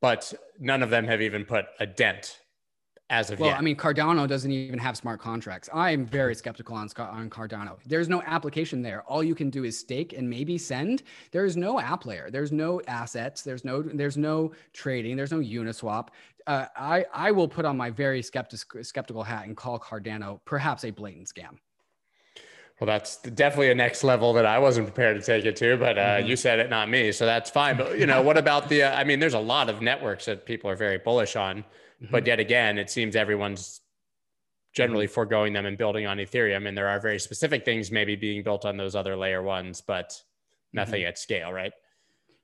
but 0.00 0.34
none 0.58 0.82
of 0.82 0.90
them 0.90 1.06
have 1.06 1.22
even 1.22 1.44
put 1.44 1.66
a 1.78 1.86
dent 1.86 2.40
as 3.12 3.30
of 3.30 3.38
well, 3.38 3.50
yet. 3.50 3.58
I 3.58 3.60
mean, 3.60 3.76
Cardano 3.76 4.26
doesn't 4.26 4.50
even 4.50 4.78
have 4.78 4.96
smart 4.96 5.20
contracts. 5.20 5.68
I'm 5.72 6.04
very 6.04 6.34
skeptical 6.34 6.74
on, 6.74 6.88
on 6.98 7.30
Cardano. 7.30 7.78
There's 7.86 8.08
no 8.08 8.22
application 8.22 8.82
there. 8.82 9.02
All 9.02 9.22
you 9.22 9.34
can 9.34 9.50
do 9.50 9.64
is 9.64 9.78
stake 9.78 10.14
and 10.14 10.28
maybe 10.28 10.58
send. 10.58 11.02
There 11.30 11.44
is 11.44 11.56
no 11.56 11.78
app 11.78 12.06
layer. 12.06 12.30
There's 12.30 12.50
no 12.50 12.80
assets. 12.88 13.42
There's 13.42 13.64
no 13.64 13.82
there's 13.82 14.16
no 14.16 14.52
trading. 14.72 15.16
There's 15.16 15.32
no 15.32 15.38
Uniswap 15.38 16.08
uh, 16.46 16.66
I 16.76 17.04
I 17.12 17.30
will 17.30 17.48
put 17.48 17.64
on 17.64 17.76
my 17.76 17.90
very 17.90 18.22
skeptic, 18.22 18.60
skeptical 18.82 19.22
hat 19.22 19.46
and 19.46 19.56
call 19.56 19.78
Cardano 19.78 20.40
perhaps 20.44 20.84
a 20.84 20.90
blatant 20.90 21.28
scam. 21.28 21.58
Well, 22.82 22.88
that's 22.88 23.18
definitely 23.18 23.70
a 23.70 23.76
next 23.76 24.02
level 24.02 24.32
that 24.32 24.44
I 24.44 24.58
wasn't 24.58 24.88
prepared 24.88 25.16
to 25.16 25.24
take 25.24 25.44
it 25.44 25.54
to, 25.58 25.76
but 25.76 25.96
uh, 25.96 26.00
mm-hmm. 26.00 26.26
you 26.26 26.34
said 26.34 26.58
it, 26.58 26.68
not 26.68 26.90
me, 26.90 27.12
so 27.12 27.24
that's 27.24 27.48
fine. 27.48 27.76
But 27.76 27.96
you 27.96 28.06
know, 28.06 28.22
what 28.22 28.36
about 28.36 28.68
the? 28.68 28.82
Uh, 28.82 28.92
I 28.96 29.04
mean, 29.04 29.20
there's 29.20 29.34
a 29.34 29.38
lot 29.38 29.70
of 29.70 29.80
networks 29.80 30.24
that 30.24 30.46
people 30.46 30.68
are 30.68 30.74
very 30.74 30.98
bullish 30.98 31.36
on, 31.36 31.58
mm-hmm. 31.58 32.06
but 32.10 32.26
yet 32.26 32.40
again, 32.40 32.78
it 32.78 32.90
seems 32.90 33.14
everyone's 33.14 33.82
generally 34.72 35.06
mm-hmm. 35.06 35.14
foregoing 35.14 35.52
them 35.52 35.64
and 35.64 35.78
building 35.78 36.08
on 36.08 36.16
Ethereum, 36.16 36.66
and 36.66 36.76
there 36.76 36.88
are 36.88 36.98
very 36.98 37.20
specific 37.20 37.64
things 37.64 37.92
maybe 37.92 38.16
being 38.16 38.42
built 38.42 38.64
on 38.64 38.76
those 38.76 38.96
other 38.96 39.14
layer 39.14 39.44
ones, 39.44 39.80
but 39.80 40.20
nothing 40.72 41.02
mm-hmm. 41.02 41.10
at 41.10 41.18
scale, 41.18 41.52
right? 41.52 41.72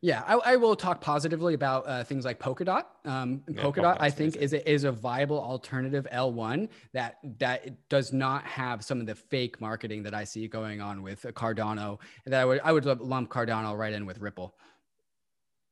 Yeah, 0.00 0.22
I, 0.26 0.52
I, 0.52 0.56
will 0.56 0.76
talk 0.76 1.00
positively 1.00 1.54
about 1.54 1.84
uh, 1.88 2.04
things 2.04 2.24
like 2.24 2.38
Polkadot. 2.38 2.84
Um, 3.04 3.42
yeah, 3.48 3.62
Polkadot, 3.62 3.96
I 3.98 4.10
think, 4.10 4.36
is 4.36 4.52
a, 4.52 4.70
is 4.70 4.84
a 4.84 4.92
viable 4.92 5.42
alternative 5.42 6.06
L1 6.12 6.68
that 6.92 7.18
that 7.38 7.88
does 7.88 8.12
not 8.12 8.44
have 8.44 8.84
some 8.84 9.00
of 9.00 9.06
the 9.06 9.16
fake 9.16 9.60
marketing 9.60 10.04
that 10.04 10.14
I 10.14 10.22
see 10.22 10.46
going 10.46 10.80
on 10.80 11.02
with 11.02 11.22
Cardano. 11.34 11.98
That 12.26 12.40
I 12.40 12.44
would 12.44 12.60
I 12.62 12.70
would 12.70 12.84
lump 12.84 13.28
Cardano 13.28 13.76
right 13.76 13.92
in 13.92 14.06
with 14.06 14.20
Ripple. 14.20 14.54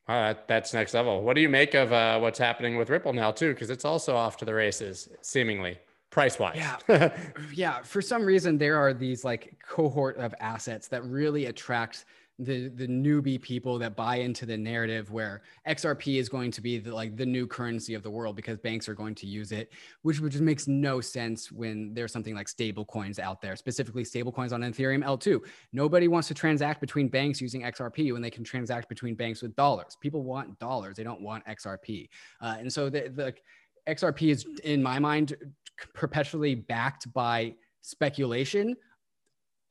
Right, 0.08 0.36
that's 0.48 0.74
next 0.74 0.94
level. 0.94 1.22
What 1.22 1.34
do 1.34 1.40
you 1.40 1.48
make 1.48 1.74
of 1.74 1.92
uh, 1.92 2.18
what's 2.18 2.38
happening 2.38 2.76
with 2.76 2.90
Ripple 2.90 3.12
now 3.12 3.30
too? 3.30 3.52
Because 3.52 3.70
it's 3.70 3.84
also 3.84 4.16
off 4.16 4.36
to 4.38 4.44
the 4.44 4.54
races, 4.54 5.08
seemingly 5.20 5.78
price 6.10 6.38
wise. 6.38 6.56
Yeah, 6.88 7.16
yeah. 7.54 7.82
For 7.82 8.00
some 8.00 8.24
reason, 8.24 8.58
there 8.58 8.76
are 8.76 8.94
these 8.94 9.24
like 9.24 9.56
cohort 9.64 10.16
of 10.16 10.34
assets 10.40 10.88
that 10.88 11.04
really 11.04 11.46
attract 11.46 12.06
the 12.38 12.68
the 12.68 12.86
newbie 12.86 13.40
people 13.40 13.78
that 13.78 13.96
buy 13.96 14.16
into 14.16 14.44
the 14.44 14.56
narrative 14.56 15.10
where 15.10 15.42
XRP 15.66 16.18
is 16.18 16.28
going 16.28 16.50
to 16.50 16.60
be 16.60 16.78
the, 16.78 16.94
like 16.94 17.16
the 17.16 17.24
new 17.24 17.46
currency 17.46 17.94
of 17.94 18.02
the 18.02 18.10
world 18.10 18.36
because 18.36 18.58
banks 18.58 18.88
are 18.88 18.94
going 18.94 19.14
to 19.14 19.26
use 19.26 19.52
it, 19.52 19.72
which 20.02 20.20
which 20.20 20.34
makes 20.36 20.68
no 20.68 21.00
sense 21.00 21.50
when 21.50 21.94
there's 21.94 22.12
something 22.12 22.34
like 22.34 22.48
stable 22.48 22.84
coins 22.84 23.18
out 23.18 23.40
there, 23.40 23.56
specifically 23.56 24.04
stable 24.04 24.32
coins 24.32 24.52
on 24.52 24.60
Ethereum 24.60 25.02
L2. 25.02 25.40
Nobody 25.72 26.08
wants 26.08 26.28
to 26.28 26.34
transact 26.34 26.80
between 26.80 27.08
banks 27.08 27.40
using 27.40 27.62
XRP 27.62 28.12
when 28.12 28.20
they 28.20 28.30
can 28.30 28.44
transact 28.44 28.88
between 28.90 29.14
banks 29.14 29.40
with 29.40 29.56
dollars. 29.56 29.96
People 30.00 30.22
want 30.22 30.58
dollars; 30.58 30.96
they 30.96 31.04
don't 31.04 31.22
want 31.22 31.44
XRP, 31.46 32.08
uh, 32.42 32.56
and 32.58 32.70
so 32.70 32.90
the, 32.90 33.10
the 33.14 33.34
XRP 33.88 34.30
is, 34.30 34.46
in 34.64 34.82
my 34.82 34.98
mind, 34.98 35.36
perpetually 35.94 36.54
backed 36.54 37.10
by 37.14 37.54
speculation 37.80 38.76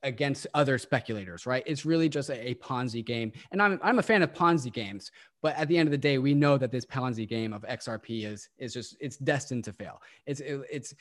against 0.06 0.46
other 0.54 0.78
speculators, 0.78 1.46
right? 1.46 1.64
It's 1.66 1.84
really 1.84 2.08
just 2.08 2.30
a, 2.30 2.50
a, 2.50 2.54
Ponzi 2.54 3.04
game. 3.04 3.32
And 3.50 3.60
I'm, 3.60 3.80
I'm 3.82 3.98
a 3.98 4.02
fan 4.02 4.22
of 4.22 4.32
Ponzi 4.32 4.72
games, 4.72 5.10
but 5.42 5.56
at 5.56 5.66
the 5.66 5.76
end 5.76 5.88
of 5.88 5.90
the 5.90 5.98
day, 5.98 6.18
we 6.18 6.32
know 6.32 6.56
that 6.56 6.70
this 6.70 6.86
Ponzi 6.86 7.28
game 7.28 7.52
of 7.52 7.62
XRP 7.62 8.24
is, 8.24 8.48
is 8.56 8.72
just, 8.72 8.96
it's 9.00 9.16
destined 9.16 9.64
to 9.64 9.72
fail. 9.72 10.00
It's, 10.24 10.40
it, 10.40 10.60
it's 10.70 10.94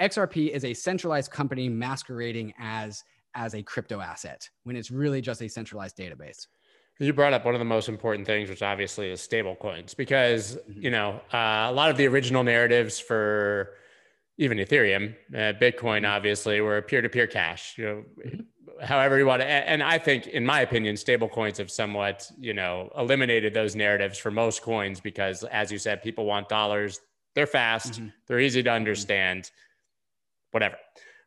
XRP 0.00 0.50
is 0.50 0.64
a 0.64 0.72
centralized 0.72 1.30
company 1.30 1.68
masquerading 1.68 2.54
as, 2.58 3.02
as 3.34 3.54
a 3.54 3.62
crypto 3.62 4.00
asset 4.00 4.48
when 4.62 4.76
it's 4.76 4.92
really 4.92 5.20
just 5.20 5.42
a 5.42 5.48
centralized 5.48 5.96
database. 5.96 6.46
You 6.98 7.12
brought 7.12 7.34
up 7.34 7.44
one 7.44 7.54
of 7.54 7.58
the 7.58 7.66
most 7.66 7.88
important 7.88 8.26
things, 8.26 8.48
which 8.48 8.62
obviously 8.62 9.10
is 9.10 9.20
stable 9.20 9.56
coins, 9.56 9.92
because, 9.92 10.56
mm-hmm. 10.56 10.82
you 10.82 10.90
know, 10.90 11.20
uh, 11.34 11.66
a 11.68 11.72
lot 11.72 11.90
of 11.90 11.96
the 11.96 12.06
original 12.06 12.44
narratives 12.44 12.98
for, 12.98 13.74
even 14.38 14.58
Ethereum, 14.58 15.14
uh, 15.34 15.54
Bitcoin, 15.58 16.02
mm-hmm. 16.02 16.06
obviously, 16.06 16.60
were 16.60 16.80
peer-to-peer 16.82 17.26
cash. 17.26 17.76
You 17.78 17.84
know, 17.84 18.04
mm-hmm. 18.24 18.84
however 18.84 19.18
you 19.18 19.26
want 19.26 19.42
to. 19.42 19.48
And 19.48 19.82
I 19.82 19.98
think, 19.98 20.26
in 20.26 20.44
my 20.44 20.60
opinion, 20.60 20.96
stable 20.96 21.28
coins 21.28 21.58
have 21.58 21.70
somewhat, 21.70 22.30
you 22.38 22.52
know, 22.52 22.90
eliminated 22.96 23.54
those 23.54 23.74
narratives 23.74 24.18
for 24.18 24.30
most 24.30 24.62
coins 24.62 25.00
because, 25.00 25.42
as 25.44 25.72
you 25.72 25.78
said, 25.78 26.02
people 26.02 26.26
want 26.26 26.48
dollars. 26.48 27.00
They're 27.34 27.46
fast. 27.46 27.94
Mm-hmm. 27.94 28.08
They're 28.26 28.40
easy 28.40 28.62
to 28.62 28.68
mm-hmm. 28.68 28.76
understand. 28.76 29.50
Whatever, 30.50 30.76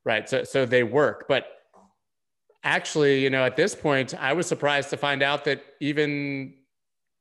right? 0.06 0.28
So, 0.30 0.44
so 0.44 0.66
they 0.66 0.84
work. 0.84 1.26
But 1.28 1.46
actually, 2.64 3.22
you 3.22 3.30
know, 3.30 3.44
at 3.44 3.56
this 3.56 3.76
point, 3.76 4.16
I 4.16 4.34
was 4.34 4.48
surprised 4.48 4.90
to 4.92 4.98
find 4.98 5.22
out 5.22 5.46
that 5.46 5.62
even 5.82 6.56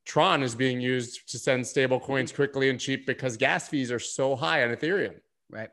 Tron 0.07 0.43
is 0.43 0.55
being 0.55 0.81
used 0.81 1.31
to 1.31 1.39
send 1.39 1.67
stable 1.67 2.01
coins 2.01 2.33
quickly 2.33 2.71
and 2.71 2.81
cheap 2.81 3.07
because 3.07 3.37
gas 3.37 3.69
fees 3.69 3.91
are 3.91 3.99
so 3.99 4.37
high 4.37 4.65
on 4.65 4.75
Ethereum. 4.75 5.17
Right 5.51 5.71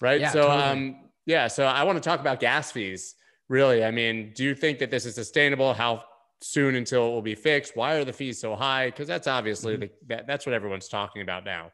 right? 0.00 0.20
Yeah, 0.20 0.30
so, 0.30 0.42
totally. 0.42 0.62
um, 0.62 0.96
yeah, 1.26 1.48
so 1.48 1.64
I 1.64 1.82
want 1.84 1.96
to 2.02 2.08
talk 2.08 2.20
about 2.20 2.40
gas 2.40 2.72
fees. 2.72 3.14
Really, 3.48 3.84
I 3.84 3.90
mean, 3.90 4.32
do 4.34 4.44
you 4.44 4.54
think 4.54 4.78
that 4.78 4.90
this 4.90 5.06
is 5.06 5.14
sustainable? 5.14 5.72
How 5.74 6.04
soon 6.40 6.74
until 6.74 7.08
it 7.08 7.10
will 7.10 7.22
be 7.22 7.34
fixed? 7.34 7.76
Why 7.76 7.94
are 7.94 8.04
the 8.04 8.12
fees 8.12 8.40
so 8.40 8.54
high? 8.54 8.86
Because 8.86 9.08
that's 9.08 9.26
obviously 9.26 9.74
mm-hmm. 9.74 9.82
the, 9.82 9.90
that, 10.08 10.26
that's 10.26 10.46
what 10.46 10.54
everyone's 10.54 10.88
talking 10.88 11.22
about 11.22 11.44
now. 11.44 11.72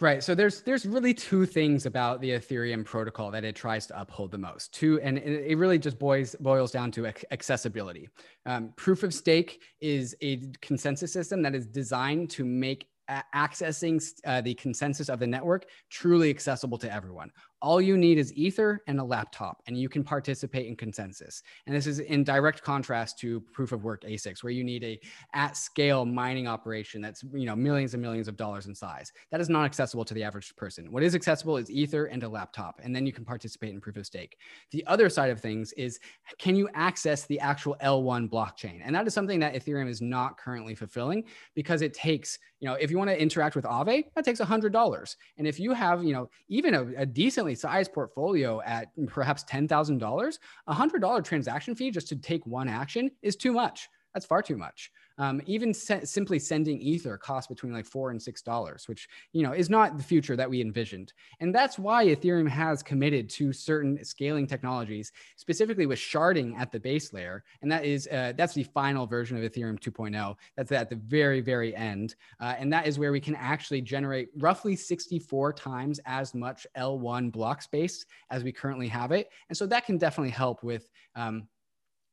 Right. 0.00 0.24
So 0.24 0.34
there's 0.34 0.62
there's 0.62 0.86
really 0.86 1.12
two 1.14 1.44
things 1.46 1.86
about 1.86 2.20
the 2.20 2.30
Ethereum 2.30 2.84
protocol 2.84 3.30
that 3.30 3.44
it 3.44 3.54
tries 3.54 3.86
to 3.88 4.00
uphold 4.00 4.30
the 4.30 4.38
most. 4.38 4.72
Two, 4.72 4.98
and 5.00 5.18
it 5.18 5.56
really 5.56 5.78
just 5.78 5.98
boils 5.98 6.34
boils 6.40 6.72
down 6.72 6.90
to 6.92 7.06
accessibility. 7.30 8.08
Um, 8.46 8.72
proof 8.74 9.02
of 9.02 9.12
stake 9.12 9.62
is 9.80 10.16
a 10.22 10.40
consensus 10.60 11.12
system 11.12 11.42
that 11.42 11.54
is 11.54 11.66
designed 11.66 12.30
to 12.30 12.44
make 12.44 12.86
accessing 13.34 14.02
uh, 14.24 14.40
the 14.40 14.54
consensus 14.54 15.08
of 15.08 15.18
the 15.18 15.26
network 15.26 15.66
truly 15.90 16.30
accessible 16.30 16.78
to 16.78 16.92
everyone 16.92 17.30
all 17.62 17.80
you 17.80 17.96
need 17.96 18.18
is 18.18 18.34
ether 18.34 18.82
and 18.88 18.98
a 18.98 19.04
laptop 19.04 19.62
and 19.66 19.78
you 19.78 19.88
can 19.88 20.02
participate 20.02 20.66
in 20.66 20.74
consensus. 20.74 21.42
And 21.66 21.74
this 21.74 21.86
is 21.86 22.00
in 22.00 22.24
direct 22.24 22.62
contrast 22.62 23.18
to 23.20 23.40
proof 23.52 23.70
of 23.70 23.84
work 23.84 24.02
asics 24.02 24.42
where 24.42 24.52
you 24.52 24.64
need 24.64 24.82
a 24.82 25.00
at 25.32 25.56
scale 25.56 26.04
mining 26.04 26.48
operation 26.48 27.00
that's 27.00 27.22
you 27.32 27.46
know 27.46 27.54
millions 27.54 27.94
and 27.94 28.02
millions 28.02 28.26
of 28.26 28.36
dollars 28.36 28.66
in 28.66 28.74
size. 28.74 29.12
That 29.30 29.40
is 29.40 29.48
not 29.48 29.64
accessible 29.64 30.04
to 30.04 30.12
the 30.12 30.24
average 30.24 30.54
person. 30.56 30.90
What 30.90 31.04
is 31.04 31.14
accessible 31.14 31.56
is 31.56 31.70
ether 31.70 32.06
and 32.06 32.24
a 32.24 32.28
laptop 32.28 32.80
and 32.82 32.94
then 32.94 33.06
you 33.06 33.12
can 33.12 33.24
participate 33.24 33.72
in 33.72 33.80
proof 33.80 33.96
of 33.96 34.06
stake. 34.06 34.36
The 34.72 34.84
other 34.86 35.08
side 35.08 35.30
of 35.30 35.40
things 35.40 35.72
is 35.74 36.00
can 36.38 36.56
you 36.56 36.68
access 36.74 37.26
the 37.26 37.38
actual 37.38 37.76
l1 37.80 38.28
blockchain? 38.28 38.80
And 38.82 38.92
that 38.96 39.06
is 39.06 39.14
something 39.14 39.38
that 39.38 39.54
ethereum 39.54 39.88
is 39.88 40.02
not 40.02 40.36
currently 40.36 40.74
fulfilling 40.74 41.24
because 41.54 41.80
it 41.80 41.94
takes 41.94 42.40
you 42.58 42.68
know 42.68 42.74
if 42.74 42.90
you 42.90 42.98
want 42.98 43.10
to 43.10 43.20
interact 43.20 43.54
with 43.54 43.64
Aave 43.64 44.04
that 44.16 44.24
takes 44.24 44.40
$100 44.40 45.16
and 45.38 45.46
if 45.46 45.60
you 45.60 45.72
have 45.72 46.02
you 46.02 46.12
know 46.12 46.28
even 46.48 46.74
a, 46.74 47.02
a 47.02 47.06
decently 47.06 47.51
size 47.54 47.88
portfolio 47.88 48.60
at 48.62 48.88
perhaps 49.06 49.44
$10,000, 49.44 50.38
a 50.66 50.74
$100 50.74 51.24
transaction 51.24 51.74
fee 51.74 51.90
just 51.90 52.08
to 52.08 52.16
take 52.16 52.46
one 52.46 52.68
action 52.68 53.10
is 53.22 53.36
too 53.36 53.52
much. 53.52 53.88
That's 54.14 54.26
far 54.26 54.42
too 54.42 54.56
much. 54.56 54.90
Um, 55.18 55.42
even 55.46 55.74
se- 55.74 56.04
simply 56.04 56.38
sending 56.38 56.80
ether 56.80 57.16
costs 57.16 57.48
between 57.48 57.72
like 57.72 57.86
four 57.86 58.10
and 58.10 58.20
six 58.20 58.42
dollars, 58.42 58.88
which 58.88 59.08
you 59.32 59.42
know 59.42 59.52
is 59.52 59.70
not 59.70 59.96
the 59.96 60.02
future 60.02 60.36
that 60.36 60.48
we 60.48 60.60
envisioned. 60.60 61.12
And 61.40 61.54
that's 61.54 61.78
why 61.78 62.06
Ethereum 62.06 62.48
has 62.48 62.82
committed 62.82 63.28
to 63.30 63.52
certain 63.52 64.02
scaling 64.04 64.46
technologies, 64.46 65.12
specifically 65.36 65.86
with 65.86 65.98
sharding 65.98 66.58
at 66.58 66.72
the 66.72 66.80
base 66.80 67.12
layer, 67.12 67.44
and 67.62 67.70
that 67.70 67.84
is 67.84 68.08
uh, 68.08 68.32
that's 68.36 68.54
the 68.54 68.64
final 68.64 69.06
version 69.06 69.36
of 69.36 69.50
Ethereum 69.50 69.78
2.0. 69.78 70.36
That's 70.56 70.72
at 70.72 70.90
the 70.90 70.96
very 70.96 71.40
very 71.40 71.74
end, 71.74 72.14
uh, 72.40 72.54
and 72.58 72.72
that 72.72 72.86
is 72.86 72.98
where 72.98 73.12
we 73.12 73.20
can 73.20 73.36
actually 73.36 73.80
generate 73.80 74.28
roughly 74.38 74.76
64 74.76 75.52
times 75.52 76.00
as 76.06 76.34
much 76.34 76.66
L1 76.76 77.32
block 77.32 77.62
space 77.62 78.04
as 78.30 78.44
we 78.44 78.52
currently 78.52 78.88
have 78.88 79.12
it, 79.12 79.30
and 79.48 79.56
so 79.56 79.66
that 79.66 79.86
can 79.86 79.98
definitely 79.98 80.30
help 80.30 80.62
with 80.62 80.88
um, 81.14 81.48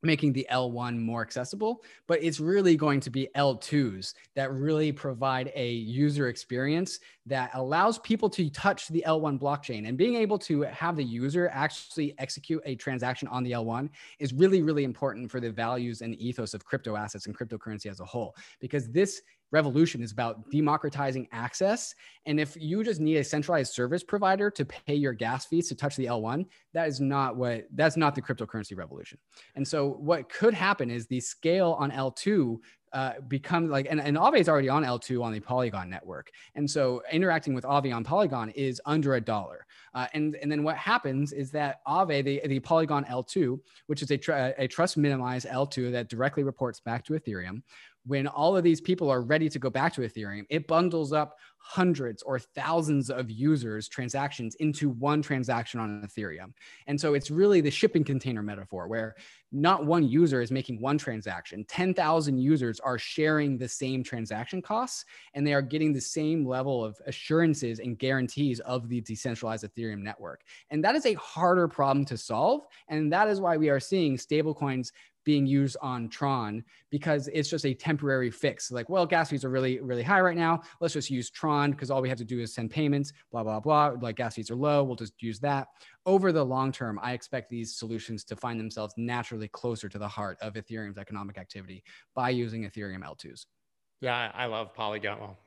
making 0.02 0.34
the 0.34 0.48
L1 0.52 0.98
more 0.98 1.22
accessible, 1.22 1.84
but 2.08 2.24
it's 2.24 2.40
really 2.40 2.76
going 2.76 3.00
to 3.02 3.10
be 3.10 3.28
L2s 3.36 4.14
that 4.36 4.52
really 4.52 4.92
provide 4.92 5.52
a 5.56 5.72
user 5.74 6.30
experience 6.30 7.00
that 7.26 7.52
allows 7.54 8.00
people 8.00 8.30
to 8.30 8.50
touch 8.50 8.88
the 8.88 9.04
L1 9.06 9.40
blockchain. 9.40 9.88
And 9.88 9.98
being 9.98 10.16
able 10.16 10.40
to 10.40 10.62
have 10.62 10.96
the 10.96 11.04
user 11.04 11.50
actually 11.54 12.16
execute 12.18 12.62
a 12.66 12.76
transaction 12.76 13.28
on 13.28 13.44
the 13.44 13.52
L1 13.52 13.90
is 14.20 14.34
really, 14.34 14.62
really 14.62 14.84
important 14.84 15.30
for 15.30 15.40
the 15.40 15.52
values 15.52 16.02
and 16.02 16.16
ethos 16.16 16.54
of 16.54 16.66
crypto 16.66 16.96
assets 16.96 17.26
and 17.26 17.38
cryptocurrency 17.38 17.88
as 17.88 18.00
a 18.00 18.06
whole, 18.06 18.36
because 18.60 18.90
this 18.90 19.22
revolution 19.52 20.02
is 20.02 20.12
about 20.12 20.50
democratizing 20.52 21.28
access. 21.32 21.96
And 22.26 22.40
if 22.40 22.56
you 22.60 22.84
just 22.84 23.02
need 23.02 23.18
a 23.18 23.24
centralized 23.24 23.74
service 23.74 24.04
provider 24.04 24.52
to 24.52 24.66
pay 24.66 24.96
your 24.96 25.14
gas 25.14 25.46
fees 25.46 25.68
to 25.70 25.76
touch 25.76 25.96
the 25.96 26.06
L1, 26.06 26.46
that 26.74 26.88
is 26.88 27.00
not 27.00 27.36
what 27.36 27.68
that's 27.74 27.98
not 27.98 28.16
the 28.16 28.22
cryptocurrency 28.22 28.78
revolution. 28.78 29.18
And 29.56 29.68
so 29.68 29.90
what 29.90 30.30
could 30.30 30.54
happen 30.54 30.92
is 30.92 31.08
the 31.08 31.20
scale 31.20 31.76
on 31.80 31.92
L2 31.92 32.60
uh, 32.94 33.14
become 33.28 33.70
like, 33.70 33.88
and, 33.90 34.02
and 34.02 34.18
Aave 34.18 34.40
is 34.40 34.50
already 34.50 34.70
on 34.70 34.84
L2 34.84 35.24
on 35.24 35.32
the 35.32 35.40
Polygon 35.40 35.90
network. 35.90 36.32
And 36.56 36.70
so 36.70 37.04
interacting 37.12 37.54
with 37.54 37.64
Aave 37.64 37.94
on 37.94 38.04
Polygon 38.04 38.50
is 38.52 38.82
under 38.86 39.16
a 39.16 39.22
dollar. 39.22 39.66
Uh, 39.94 40.08
and, 40.14 40.36
and 40.36 40.52
then 40.52 40.64
what 40.64 40.76
happens 40.76 41.32
is 41.32 41.52
that 41.52 41.82
Aave, 41.88 42.24
the, 42.24 42.42
the 42.48 42.60
Polygon 42.60 43.06
L2, 43.06 43.60
which 43.88 44.02
is 44.02 44.12
a, 44.12 44.18
tr- 44.18 44.54
a 44.58 44.68
trust 44.68 44.98
minimized 44.98 45.48
L2 45.48 45.92
that 45.92 46.10
directly 46.10 46.44
reports 46.44 46.80
back 46.80 47.06
to 47.06 47.14
Ethereum, 47.14 47.62
when 48.10 48.26
all 48.26 48.58
of 48.58 48.64
these 48.64 48.82
people 48.82 49.08
are 49.08 49.22
ready 49.22 49.48
to 49.48 49.60
go 49.60 49.70
back 49.70 49.94
to 49.94 50.02
Ethereum, 50.02 50.44
it 50.50 50.66
bundles 50.66 51.14
up 51.14 51.38
hundreds 51.60 52.24
or 52.24 52.40
thousands 52.40 53.12
of 53.12 53.30
users 53.30 53.88
transactions 53.88 54.56
into 54.56 54.90
one 54.90 55.22
transaction 55.22 55.80
on 55.80 56.02
Ethereum. 56.02 56.52
And 56.88 57.00
so 57.00 57.14
it's 57.14 57.30
really 57.30 57.62
the 57.62 57.70
shipping 57.70 58.04
container 58.04 58.42
metaphor 58.42 58.88
where 58.88 59.16
not 59.52 59.86
one 59.86 60.08
user 60.08 60.42
is 60.42 60.50
making 60.50 60.82
one 60.82 60.98
transaction. 60.98 61.64
10,000 61.66 62.40
users 62.40 62.80
are 62.80 62.98
sharing 62.98 63.60
the 63.60 63.68
same 63.68 64.04
transaction 64.04 64.60
costs 64.60 65.06
and 65.36 65.46
they 65.46 65.54
are 65.54 65.62
getting 65.62 65.94
the 65.94 66.02
same 66.02 66.48
level 66.48 66.84
of 66.84 66.98
assurances 67.06 67.78
and 67.78 68.00
guarantees 68.00 68.60
of 68.62 68.90
the 68.90 69.02
decentralized 69.02 69.64
Ethereum 69.64 70.02
network. 70.02 70.42
And 70.72 70.84
that 70.84 70.96
is 70.96 71.06
a 71.06 71.14
harder 71.14 71.68
problem 71.68 72.06
to 72.06 72.18
solve. 72.18 72.66
And 72.88 73.14
that 73.14 73.28
is 73.28 73.40
why 73.40 73.58
we 73.58 73.70
are 73.70 73.80
seeing 73.80 74.18
stablecoins 74.18 74.92
being 75.30 75.46
used 75.46 75.78
on 75.80 76.10
Tron 76.10 76.64
because 76.90 77.28
it's 77.28 77.52
just 77.52 77.64
a 77.64 77.76
temporary 77.76 78.32
fix. 78.32 78.72
Like, 78.72 78.90
well, 78.90 79.06
gas 79.06 79.30
fees 79.30 79.46
are 79.46 79.52
really, 79.52 79.80
really 79.80 80.02
high 80.02 80.22
right 80.22 80.36
now. 80.36 80.64
Let's 80.82 80.96
just 80.96 81.12
use 81.12 81.30
Tron 81.30 81.70
because 81.70 81.92
all 81.92 82.02
we 82.02 82.10
have 82.10 82.18
to 82.18 82.26
do 82.26 82.40
is 82.40 82.52
send 82.52 82.72
payments, 82.72 83.14
blah, 83.32 83.44
blah, 83.44 83.60
blah. 83.60 83.94
Like 84.02 84.16
gas 84.16 84.34
fees 84.34 84.50
are 84.50 84.56
low. 84.56 84.84
We'll 84.84 84.96
just 84.96 85.14
use 85.22 85.40
that. 85.42 85.68
Over 86.08 86.32
the 86.32 86.44
long 86.44 86.72
term, 86.72 87.00
I 87.04 87.14
expect 87.14 87.52
these 87.52 87.76
solutions 87.76 88.24
to 88.24 88.36
find 88.36 88.60
themselves 88.60 88.96
naturally 88.98 89.50
closer 89.50 89.88
to 89.88 90.00
the 90.00 90.08
heart 90.08 90.40
of 90.42 90.56
Ethereum's 90.56 90.98
economic 90.98 91.38
activity 91.38 91.84
by 92.16 92.32
using 92.32 92.64
Ethereum 92.64 93.04
L2s. 93.04 93.46
Yeah, 94.02 94.32
I 94.34 94.46
love 94.46 94.74
Polygon. 94.74 95.20
Well, 95.20 95.38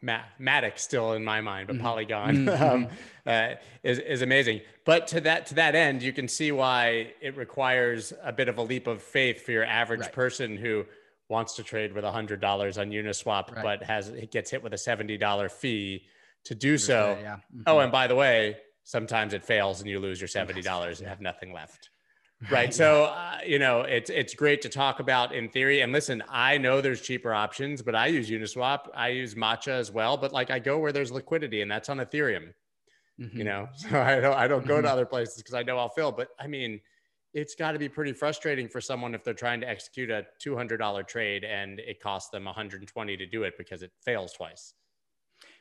Matic 0.40 0.78
still 0.78 1.14
in 1.14 1.24
my 1.24 1.40
mind, 1.40 1.68
but 1.68 1.76
mm-hmm. 1.76 1.84
Polygon 1.84 2.36
mm-hmm. 2.46 2.62
um, 2.62 2.88
uh, 3.26 3.54
is 3.82 3.98
is 3.98 4.20
amazing. 4.20 4.60
But 4.84 5.06
to 5.08 5.20
that 5.22 5.46
to 5.46 5.54
that 5.54 5.74
end, 5.74 6.02
you 6.02 6.12
can 6.12 6.28
see 6.28 6.52
why 6.52 7.14
it 7.22 7.36
requires 7.36 8.12
a 8.22 8.32
bit 8.32 8.48
of 8.48 8.58
a 8.58 8.62
leap 8.62 8.86
of 8.86 9.02
faith 9.02 9.42
for 9.42 9.52
your 9.52 9.64
average 9.64 10.00
right. 10.00 10.12
person 10.12 10.56
who 10.56 10.84
wants 11.28 11.54
to 11.56 11.62
trade 11.62 11.94
with 11.94 12.04
hundred 12.04 12.40
dollars 12.42 12.76
on 12.76 12.90
Uniswap, 12.90 13.50
right. 13.52 13.62
but 13.62 13.82
has 13.84 14.08
it 14.08 14.30
gets 14.30 14.50
hit 14.50 14.62
with 14.62 14.74
a 14.74 14.78
seventy 14.78 15.16
dollar 15.16 15.48
fee 15.48 16.04
to 16.44 16.54
do 16.54 16.76
so. 16.76 17.16
yeah. 17.20 17.36
Mm-hmm. 17.36 17.62
Oh, 17.66 17.78
and 17.78 17.90
by 17.90 18.06
the 18.06 18.16
way, 18.16 18.58
sometimes 18.84 19.32
it 19.32 19.42
fails 19.42 19.80
and 19.80 19.88
you 19.88 19.98
lose 19.98 20.20
your 20.20 20.28
seventy 20.28 20.60
dollars 20.60 21.00
and 21.00 21.08
have 21.08 21.22
nothing 21.22 21.54
left 21.54 21.88
right. 22.50 22.72
So 22.72 23.04
uh, 23.04 23.38
you 23.46 23.58
know 23.58 23.80
it's 23.82 24.10
it's 24.10 24.34
great 24.34 24.62
to 24.62 24.68
talk 24.68 25.00
about 25.00 25.34
in 25.34 25.48
theory. 25.48 25.80
And 25.80 25.92
listen 25.92 26.22
i 26.28 26.58
know 26.58 26.80
there's 26.80 27.00
cheaper 27.00 27.32
options 27.34 27.82
but 27.82 27.94
i 27.94 28.06
use 28.06 28.30
uniswap. 28.30 28.88
I 28.94 29.08
use 29.08 29.34
matcha 29.34 29.68
as 29.68 29.90
well. 29.90 30.16
But 30.16 30.32
like 30.32 30.50
i 30.50 30.58
go 30.58 30.78
where 30.78 30.92
there's 30.92 31.10
liquidity 31.10 31.62
and 31.62 31.70
that's 31.70 31.88
on 31.88 31.98
ethereum 31.98 32.52
mm-hmm. 33.20 33.36
you 33.36 33.44
know? 33.44 33.68
So 33.76 34.00
i 34.00 34.20
don't 34.20 34.34
i 34.34 34.48
don't 34.48 34.66
go 34.66 34.74
mm-hmm. 34.74 34.84
to 34.84 34.90
other 34.90 35.06
places 35.06 35.36
because 35.36 35.54
i 35.54 35.62
know 35.62 35.78
i'll 35.78 35.88
fill 35.88 36.12
but 36.12 36.28
i 36.38 36.46
mean 36.46 36.80
it's 37.34 37.54
got 37.54 37.72
to 37.72 37.78
be 37.78 37.88
pretty 37.88 38.12
frustrating 38.12 38.68
for 38.68 38.80
someone 38.80 39.14
if 39.14 39.24
they're 39.24 39.32
trying 39.32 39.58
to 39.62 39.66
execute 39.66 40.10
a 40.10 40.26
$200 40.44 41.08
trade 41.08 41.44
and 41.44 41.80
it 41.80 41.98
costs 41.98 42.28
them 42.28 42.44
120 42.44 43.16
to 43.16 43.26
do 43.26 43.44
it 43.44 43.54
because 43.56 43.82
it 43.82 43.90
fails 44.04 44.32
twice 44.32 44.74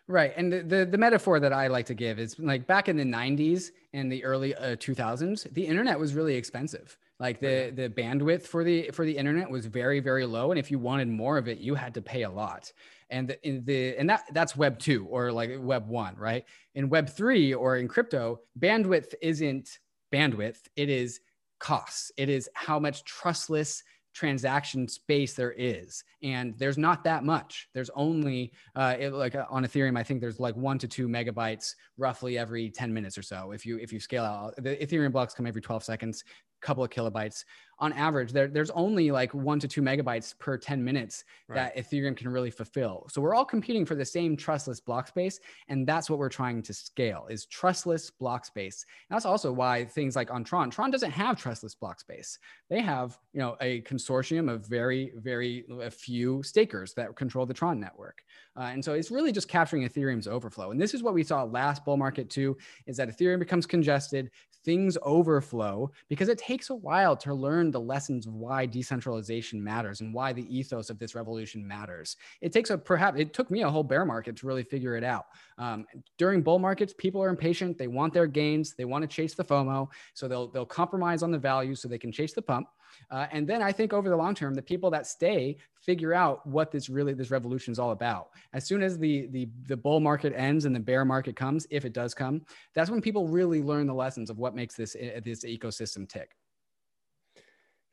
Right. 0.08 0.34
And 0.36 0.52
the, 0.52 0.64
the, 0.64 0.86
the, 0.86 0.98
metaphor 0.98 1.40
that 1.40 1.54
I 1.54 1.68
like 1.68 1.86
to 1.86 1.94
give 1.94 2.20
is 2.20 2.38
like 2.40 2.68
back 2.68 2.90
in 2.90 2.98
the 2.98 3.04
90s 3.04 3.70
and 3.94 4.12
the 4.12 4.24
early 4.26 4.54
uh, 4.56 4.76
2000s, 4.76 5.52
the 5.54 5.66
internet 5.66 5.98
was 5.98 6.14
really 6.16 6.36
expensive. 6.36 6.98
Like 7.22 7.40
the, 7.40 7.72
the 7.74 7.88
bandwidth 7.88 8.48
for 8.48 8.64
the 8.64 8.90
for 8.90 9.06
the 9.06 9.16
internet 9.16 9.48
was 9.48 9.68
very 9.68 10.00
very 10.00 10.26
low, 10.26 10.52
and 10.52 10.58
if 10.58 10.72
you 10.72 10.80
wanted 10.80 11.08
more 11.08 11.38
of 11.38 11.48
it, 11.48 11.60
you 11.60 11.76
had 11.76 11.94
to 11.94 12.02
pay 12.02 12.24
a 12.24 12.30
lot. 12.30 12.74
And 13.12 13.28
the, 13.28 13.48
in 13.48 13.64
the 13.64 13.96
and 13.96 14.10
that 14.10 14.24
that's 14.34 14.56
Web 14.56 14.80
two 14.80 15.06
or 15.06 15.32
like 15.32 15.52
Web 15.60 15.88
one, 15.88 16.16
right? 16.16 16.44
In 16.74 16.90
Web 16.90 17.08
three 17.08 17.54
or 17.54 17.78
in 17.78 17.88
crypto, 17.88 18.40
bandwidth 18.58 19.14
isn't 19.22 19.78
bandwidth; 20.12 20.62
it 20.76 20.90
is 20.90 21.20
costs. 21.60 22.12
It 22.18 22.28
is 22.28 22.50
how 22.56 22.80
much 22.80 23.04
trustless 23.04 23.84
transaction 24.13 24.88
space 24.88 25.34
there 25.34 25.54
is. 25.58 26.04
And 26.24 26.58
there's 26.58 26.78
not 26.78 27.04
that 27.06 27.24
much. 27.24 27.69
There's 27.74 27.89
only 27.95 28.52
uh, 28.76 28.95
it, 29.00 29.13
like 29.13 29.36
uh, 29.36 29.45
on 29.50 29.63
ethereum 29.65 29.97
i 29.97 30.04
think 30.04 30.21
there's 30.21 30.39
like 30.39 30.56
one 30.56 30.78
to 30.80 30.88
two 30.88 31.08
megabytes 31.08 31.76
roughly 31.97 32.38
every 32.38 32.69
10 32.69 32.93
minutes 32.93 33.17
or 33.17 33.21
so 33.21 33.52
if 33.52 33.65
you 33.65 33.78
if 33.78 33.91
you 33.93 34.00
scale 34.00 34.24
out. 34.24 34.56
The 34.58 34.76
ethereum 34.78 35.12
blocks 35.12 35.34
come 35.34 35.47
every 35.47 35.62
12 35.62 35.84
seconds 35.84 36.24
couple 36.62 36.84
of 36.84 36.89
kilobytes 36.89 37.43
on 37.82 37.91
average 37.94 38.32
there, 38.32 38.48
there's 38.48 38.70
only 38.70 39.10
like 39.10 39.34
one 39.34 39.60
to 39.60 39.67
two 39.67 39.82
megabytes 39.82 40.38
per 40.38 40.56
10 40.56 40.84
minutes 40.84 41.24
right. 41.48 41.56
that 41.56 41.76
ethereum 41.76 42.15
can 42.15 42.30
really 42.30 42.52
fulfill. 42.52 43.08
So 43.10 43.22
we're 43.22 43.34
all 43.34 43.44
competing 43.44 43.86
for 43.86 43.96
the 43.96 44.06
same 44.06 44.38
trustless 44.38 44.80
block 44.80 45.08
space 45.08 45.39
and 45.67 45.86
that's 45.86 46.10
what 46.10 46.20
we're 46.20 46.30
trying 46.30 46.62
to 46.62 46.74
scale 46.74 47.26
is 47.30 47.48
trustless 47.48 48.12
block 48.12 48.46
space. 48.46 48.86
And 49.10 49.15
that's 49.15 49.26
also 49.26 49.52
why 49.52 49.86
things 49.86 50.15
like 50.15 50.32
on 50.32 50.44
tron 50.44 50.70
tron 50.70 50.91
doesn't 50.91 51.12
have 51.12 51.39
trustless 51.39 51.74
block 51.74 52.00
space. 52.00 52.38
They 52.70 52.82
have 52.82 53.17
you 53.34 53.39
know 53.39 53.58
a 53.60 53.82
consortium 53.82 54.50
of 54.50 54.67
very 54.67 55.12
very 55.15 55.65
a 55.82 55.89
few 55.89 56.44
stakers 56.44 56.94
that 56.94 57.15
control 57.15 57.48
the 57.48 57.54
tron 57.54 57.80
network. 57.80 58.24
Uh, 58.56 58.70
and 58.74 58.86
so 58.86 58.94
it's 58.94 59.10
really 59.10 59.32
just 59.32 59.48
capturing 59.48 59.88
ethereum's 59.88 60.28
overflow. 60.28 60.72
And 60.72 60.80
this 60.80 60.94
is 60.94 61.02
what 61.02 61.15
we 61.15 61.24
saw 61.24 61.44
last 61.44 61.84
bull 61.84 61.98
market 61.98 62.30
too 62.30 62.58
is 62.86 62.98
that 62.98 63.10
ethereum 63.10 63.39
becomes 63.39 63.65
congested 63.65 64.30
things 64.63 64.97
overflow 65.04 65.91
because 66.10 66.30
it 66.30 66.38
takes 66.38 66.69
a 66.69 66.76
while 66.76 67.15
to 67.17 67.34
learn 67.34 67.71
the 67.71 67.80
lessons 67.80 68.28
of 68.28 68.34
why 68.34 68.65
decentralization 68.65 69.63
matters 69.63 70.02
and 70.02 70.13
why 70.13 70.34
the 70.34 70.56
ethos 70.56 70.89
of 70.89 71.00
this 71.00 71.15
revolution 71.15 71.67
matters. 71.67 72.17
It 72.41 72.52
takes 72.52 72.69
a 72.69 72.78
perhaps 72.78 73.19
it 73.19 73.34
took 73.34 73.52
me 73.52 73.63
a 73.63 73.69
whole 73.69 73.84
bear 73.84 74.06
market 74.06 74.36
to 74.38 74.47
really 74.47 74.63
figure 74.63 74.95
it 74.95 75.04
out. 75.04 75.26
Um, 75.58 75.86
during 76.17 76.41
bull 76.41 76.60
markets, 76.60 76.93
people 76.97 77.21
are 77.21 77.30
impatient. 77.30 77.78
They 77.78 77.88
want 77.88 78.13
their 78.13 78.28
gains. 78.28 78.74
They 78.74 78.86
want 78.86 79.04
to 79.04 79.08
chase 79.08 79.34
the 79.34 79.43
FOMO, 79.43 79.89
so 80.13 80.28
they'll 80.28 80.47
they'll 80.47 80.65
compromise 80.65 81.24
on 81.24 81.32
the 81.32 81.39
value 81.39 81.76
so 81.76 81.88
they 81.88 81.97
can 81.97 82.12
chase 82.12 82.34
the 82.34 82.41
pump. 82.41 82.67
Uh, 83.10 83.27
and 83.32 83.47
then 83.47 83.62
I 83.62 83.71
think 83.71 83.93
over 83.93 84.10
the 84.10 84.15
long 84.15 84.36
term, 84.36 84.54
the 84.54 84.62
people 84.62 84.89
that 84.91 85.08
stay 85.08 85.58
figure 85.82 86.13
out 86.13 86.45
what 86.45 86.71
this 86.71 86.89
really 86.89 87.13
this 87.13 87.32
revolution 87.32 87.71
is 87.71 87.80
all 87.80 87.91
about. 87.91 88.30
As 88.54 88.65
soon 88.65 88.82
as 88.82 88.97
the 88.97 89.27
the 89.27 89.49
the 89.67 89.77
bull 89.77 89.99
market 89.99 90.34
ends 90.36 90.65
and 90.65 90.75
the 90.75 90.80
bear 90.80 91.06
market 91.06 91.36
comes, 91.36 91.67
if 91.69 91.86
it 91.86 91.93
does 91.93 92.13
come, 92.13 92.41
that's 92.73 92.89
when 92.89 93.01
people 93.01 93.27
really 93.27 93.62
learn 93.62 93.88
the 93.88 93.93
lessons 93.93 94.30
of 94.30 94.38
what 94.38 94.56
makes 94.56 94.75
this 94.75 94.95
eh, 94.99 95.19
this 95.23 95.43
ecosystem 95.43 96.08
tick. 96.08 96.36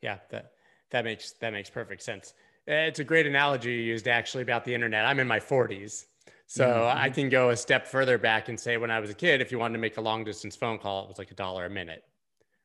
Yeah, 0.01 0.19
that 0.31 0.51
that 0.91 1.03
makes 1.03 1.33
that 1.33 1.53
makes 1.53 1.69
perfect 1.69 2.01
sense. 2.01 2.33
Eh, 2.67 2.85
it's 2.85 2.99
a 2.99 3.03
great 3.03 3.27
analogy 3.27 3.71
you 3.71 3.81
used 3.81 4.07
actually 4.07 4.43
about 4.43 4.65
the 4.65 4.73
internet. 4.73 5.05
I'm 5.05 5.19
in 5.19 5.27
my 5.27 5.39
40s. 5.39 6.05
So 6.45 6.65
mm-hmm. 6.65 6.97
I 6.97 7.11
can 7.11 7.29
go 7.29 7.51
a 7.51 7.57
step 7.57 7.85
further 7.85 8.17
back 8.17 8.49
and 8.49 8.59
say 8.59 8.77
when 8.77 8.89
I 8.89 8.99
was 8.99 9.11
a 9.11 9.13
kid, 9.13 9.39
if 9.39 9.51
you 9.51 9.59
wanted 9.59 9.73
to 9.73 9.79
make 9.79 9.97
a 9.97 10.01
long 10.01 10.23
distance 10.23 10.55
phone 10.55 10.79
call, 10.79 11.03
it 11.03 11.07
was 11.07 11.19
like 11.19 11.29
a 11.29 11.35
dollar 11.35 11.65
a 11.65 11.69
minute 11.69 12.03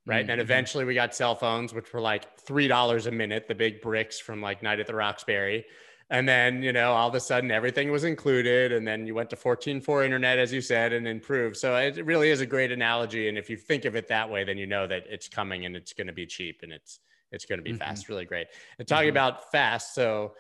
right? 0.06 0.22
Mm-hmm. 0.22 0.30
And 0.30 0.40
eventually 0.40 0.84
we 0.84 0.94
got 0.94 1.14
cell 1.14 1.34
phones, 1.34 1.72
which 1.72 1.92
were 1.92 2.00
like 2.00 2.38
three 2.38 2.68
dollars 2.68 3.06
a 3.06 3.10
minute, 3.10 3.48
the 3.48 3.54
big 3.54 3.80
bricks 3.80 4.18
from 4.18 4.40
like 4.40 4.62
Night 4.62 4.80
at 4.80 4.86
the 4.86 4.94
Roxbury. 4.94 5.64
And 6.10 6.28
then, 6.28 6.62
you 6.62 6.72
know, 6.72 6.92
all 6.92 7.08
of 7.08 7.14
a 7.14 7.20
sudden 7.20 7.50
everything 7.50 7.90
was 7.90 8.04
included. 8.04 8.72
And 8.72 8.86
then 8.86 9.06
you 9.06 9.14
went 9.14 9.30
to 9.30 9.36
14.4 9.36 10.04
internet, 10.04 10.38
as 10.38 10.52
you 10.52 10.60
said, 10.60 10.92
and 10.92 11.08
improved. 11.08 11.56
So 11.56 11.76
it 11.76 12.04
really 12.04 12.30
is 12.30 12.42
a 12.42 12.46
great 12.46 12.70
analogy. 12.70 13.28
And 13.28 13.38
if 13.38 13.48
you 13.48 13.56
think 13.56 13.86
of 13.86 13.96
it 13.96 14.08
that 14.08 14.30
way, 14.30 14.44
then 14.44 14.58
you 14.58 14.66
know 14.66 14.86
that 14.86 15.04
it's 15.08 15.28
coming 15.28 15.64
and 15.64 15.74
it's 15.74 15.94
going 15.94 16.06
to 16.06 16.12
be 16.12 16.26
cheap 16.26 16.60
and 16.62 16.72
it's 16.72 17.00
it's 17.32 17.46
going 17.46 17.58
to 17.58 17.64
be 17.64 17.70
mm-hmm. 17.70 17.78
fast. 17.78 18.08
Really 18.08 18.26
great. 18.26 18.48
And 18.78 18.86
talking 18.86 19.08
mm-hmm. 19.08 19.16
about 19.16 19.50
fast, 19.50 19.94
so 19.94 20.34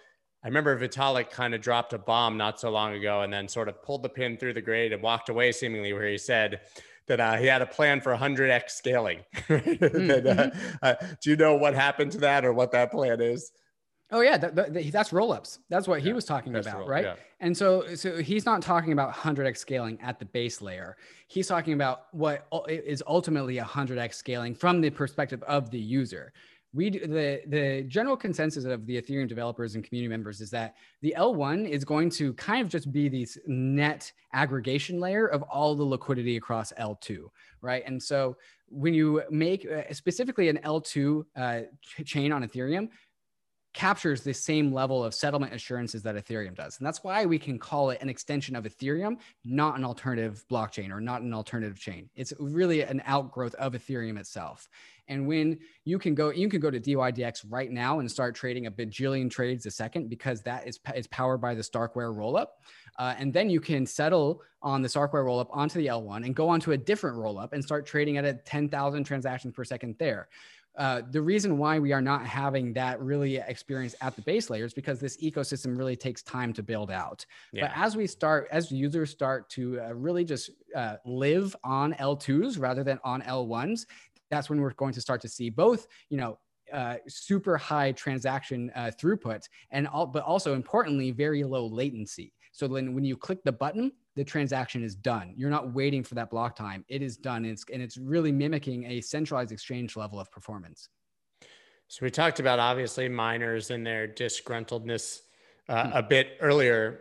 I 0.44 0.48
remember 0.48 0.78
Vitalik 0.78 1.30
kind 1.30 1.54
of 1.54 1.62
dropped 1.62 1.94
a 1.94 1.98
bomb 1.98 2.36
not 2.36 2.60
so 2.60 2.70
long 2.70 2.92
ago 2.92 3.22
and 3.22 3.32
then 3.32 3.48
sort 3.48 3.68
of 3.68 3.82
pulled 3.82 4.02
the 4.02 4.10
pin 4.10 4.36
through 4.36 4.52
the 4.52 4.60
grade 4.60 4.92
and 4.92 5.02
walked 5.02 5.30
away 5.30 5.50
seemingly 5.52 5.94
where 5.94 6.06
he 6.06 6.18
said 6.18 6.60
that 7.06 7.20
uh, 7.20 7.36
he 7.36 7.46
had 7.46 7.62
a 7.62 7.66
plan 7.66 8.00
for 8.00 8.14
100x 8.14 8.70
scaling. 8.70 9.20
mm-hmm. 9.34 10.76
uh, 10.82 10.94
do 11.22 11.30
you 11.30 11.36
know 11.36 11.54
what 11.56 11.74
happened 11.74 12.12
to 12.12 12.18
that 12.18 12.44
or 12.44 12.52
what 12.52 12.72
that 12.72 12.90
plan 12.90 13.20
is? 13.20 13.52
Oh 14.10 14.20
yeah, 14.20 14.36
that, 14.36 14.54
that, 14.54 14.92
that's 14.92 15.10
rollups. 15.10 15.58
That's 15.70 15.88
what 15.88 16.00
he 16.00 16.12
was 16.12 16.24
talking 16.24 16.54
about, 16.54 16.80
roll, 16.80 16.88
right? 16.88 17.04
Yeah. 17.04 17.14
And 17.40 17.56
so, 17.56 17.94
so 17.94 18.18
he's 18.18 18.46
not 18.46 18.62
talking 18.62 18.92
about 18.92 19.12
100x 19.12 19.56
scaling 19.56 19.98
at 20.02 20.18
the 20.18 20.24
base 20.24 20.60
layer. 20.60 20.96
He's 21.26 21.48
talking 21.48 21.72
about 21.72 22.06
what 22.12 22.46
is 22.68 23.02
ultimately 23.06 23.56
100x 23.56 24.14
scaling 24.14 24.54
from 24.54 24.80
the 24.80 24.90
perspective 24.90 25.42
of 25.44 25.70
the 25.70 25.80
user 25.80 26.32
we 26.74 26.90
the 26.90 27.40
the 27.46 27.84
general 27.88 28.16
consensus 28.16 28.64
of 28.64 28.84
the 28.86 29.00
ethereum 29.00 29.28
developers 29.28 29.76
and 29.76 29.84
community 29.84 30.08
members 30.08 30.40
is 30.40 30.50
that 30.50 30.74
the 31.00 31.14
l1 31.16 31.68
is 31.68 31.84
going 31.84 32.10
to 32.10 32.34
kind 32.34 32.62
of 32.62 32.68
just 32.68 32.92
be 32.92 33.08
this 33.08 33.38
net 33.46 34.12
aggregation 34.32 34.98
layer 35.00 35.26
of 35.26 35.42
all 35.42 35.74
the 35.74 35.84
liquidity 35.84 36.36
across 36.36 36.72
l2 36.78 37.26
right 37.62 37.84
and 37.86 38.02
so 38.02 38.36
when 38.68 38.92
you 38.92 39.22
make 39.30 39.66
uh, 39.70 39.82
specifically 39.92 40.48
an 40.48 40.58
l2 40.64 41.24
uh, 41.36 41.60
chain 42.04 42.32
on 42.32 42.46
ethereum 42.46 42.88
captures 43.74 44.22
the 44.22 44.32
same 44.32 44.72
level 44.72 45.04
of 45.04 45.12
settlement 45.12 45.52
assurances 45.52 46.02
that 46.04 46.14
Ethereum 46.14 46.54
does. 46.54 46.78
And 46.78 46.86
that's 46.86 47.02
why 47.02 47.26
we 47.26 47.38
can 47.38 47.58
call 47.58 47.90
it 47.90 48.00
an 48.00 48.08
extension 48.08 48.54
of 48.54 48.64
Ethereum, 48.64 49.16
not 49.44 49.76
an 49.76 49.84
alternative 49.84 50.44
blockchain 50.50 50.90
or 50.90 51.00
not 51.00 51.22
an 51.22 51.34
alternative 51.34 51.78
chain. 51.78 52.08
It's 52.14 52.32
really 52.38 52.82
an 52.82 53.02
outgrowth 53.04 53.54
of 53.56 53.72
Ethereum 53.72 54.18
itself. 54.18 54.68
And 55.08 55.26
when 55.26 55.58
you 55.84 55.98
can 55.98 56.14
go, 56.14 56.30
you 56.30 56.48
can 56.48 56.60
go 56.60 56.70
to 56.70 56.80
DYDX 56.80 57.44
right 57.48 57.70
now 57.70 58.00
and 58.00 58.10
start 58.10 58.34
trading 58.34 58.66
a 58.66 58.70
bajillion 58.70 59.30
trades 59.30 59.66
a 59.66 59.70
second 59.70 60.08
because 60.08 60.42
that 60.42 60.66
is, 60.66 60.80
is 60.94 61.06
powered 61.08 61.40
by 61.40 61.54
the 61.54 61.62
Starkware 61.62 62.14
rollup. 62.14 62.48
Uh, 62.98 63.14
and 63.18 63.32
then 63.32 63.50
you 63.50 63.60
can 63.60 63.86
settle 63.86 64.42
on 64.62 64.82
the 64.82 64.88
Starkware 64.88 65.24
rollup 65.24 65.48
onto 65.50 65.78
the 65.78 65.86
L1 65.86 66.24
and 66.24 66.34
go 66.34 66.48
onto 66.48 66.72
a 66.72 66.76
different 66.76 67.16
rollup 67.18 67.52
and 67.52 67.62
start 67.62 67.86
trading 67.86 68.16
at 68.16 68.24
a 68.24 68.34
10,000 68.34 69.04
transactions 69.04 69.54
per 69.54 69.64
second 69.64 69.96
there. 69.98 70.28
Uh, 70.76 71.02
the 71.12 71.22
reason 71.22 71.56
why 71.56 71.78
we 71.78 71.92
are 71.92 72.00
not 72.00 72.26
having 72.26 72.72
that 72.72 73.00
really 73.00 73.36
experience 73.36 73.94
at 74.00 74.16
the 74.16 74.22
base 74.22 74.50
layer 74.50 74.64
is 74.64 74.74
because 74.74 74.98
this 74.98 75.16
ecosystem 75.18 75.78
really 75.78 75.94
takes 75.94 76.20
time 76.22 76.52
to 76.52 76.64
build 76.64 76.90
out. 76.90 77.24
Yeah. 77.52 77.68
But 77.68 77.72
as 77.76 77.96
we 77.96 78.08
start, 78.08 78.48
as 78.50 78.72
users 78.72 79.10
start 79.10 79.48
to 79.50 79.80
uh, 79.80 79.94
really 79.94 80.24
just 80.24 80.50
uh, 80.74 80.96
live 81.04 81.54
on 81.62 81.94
L2s 81.94 82.58
rather 82.58 82.82
than 82.82 82.98
on 83.04 83.22
L1s, 83.22 83.86
that's 84.30 84.50
when 84.50 84.60
we're 84.60 84.72
going 84.74 84.92
to 84.94 85.00
start 85.00 85.20
to 85.22 85.28
see 85.28 85.50
both, 85.50 85.86
you 86.08 86.16
know, 86.16 86.38
uh, 86.72 86.96
super 87.06 87.56
high 87.56 87.92
transaction 87.92 88.70
uh, 88.74 88.90
throughput 89.00 89.42
and 89.70 89.86
all, 89.86 90.06
but 90.06 90.22
also 90.22 90.54
importantly, 90.54 91.10
very 91.10 91.44
low 91.44 91.66
latency. 91.66 92.32
So 92.52 92.68
then 92.68 92.94
when 92.94 93.04
you 93.04 93.16
click 93.16 93.42
the 93.44 93.52
button, 93.52 93.92
the 94.16 94.24
transaction 94.24 94.82
is 94.82 94.94
done. 94.94 95.34
You're 95.36 95.50
not 95.50 95.74
waiting 95.74 96.02
for 96.02 96.14
that 96.14 96.30
block 96.30 96.56
time. 96.56 96.84
It 96.88 97.02
is 97.02 97.16
done. 97.16 97.44
And 97.44 97.52
it's, 97.52 97.64
and 97.72 97.82
it's 97.82 97.96
really 97.98 98.32
mimicking 98.32 98.84
a 98.86 99.00
centralized 99.00 99.52
exchange 99.52 99.96
level 99.96 100.20
of 100.20 100.30
performance. 100.30 100.88
So 101.88 102.00
we 102.02 102.10
talked 102.10 102.40
about 102.40 102.58
obviously 102.58 103.08
miners 103.08 103.70
and 103.70 103.86
their 103.86 104.08
disgruntledness 104.08 105.20
uh, 105.68 105.88
hmm. 105.88 105.96
a 105.96 106.02
bit 106.02 106.36
earlier. 106.40 107.00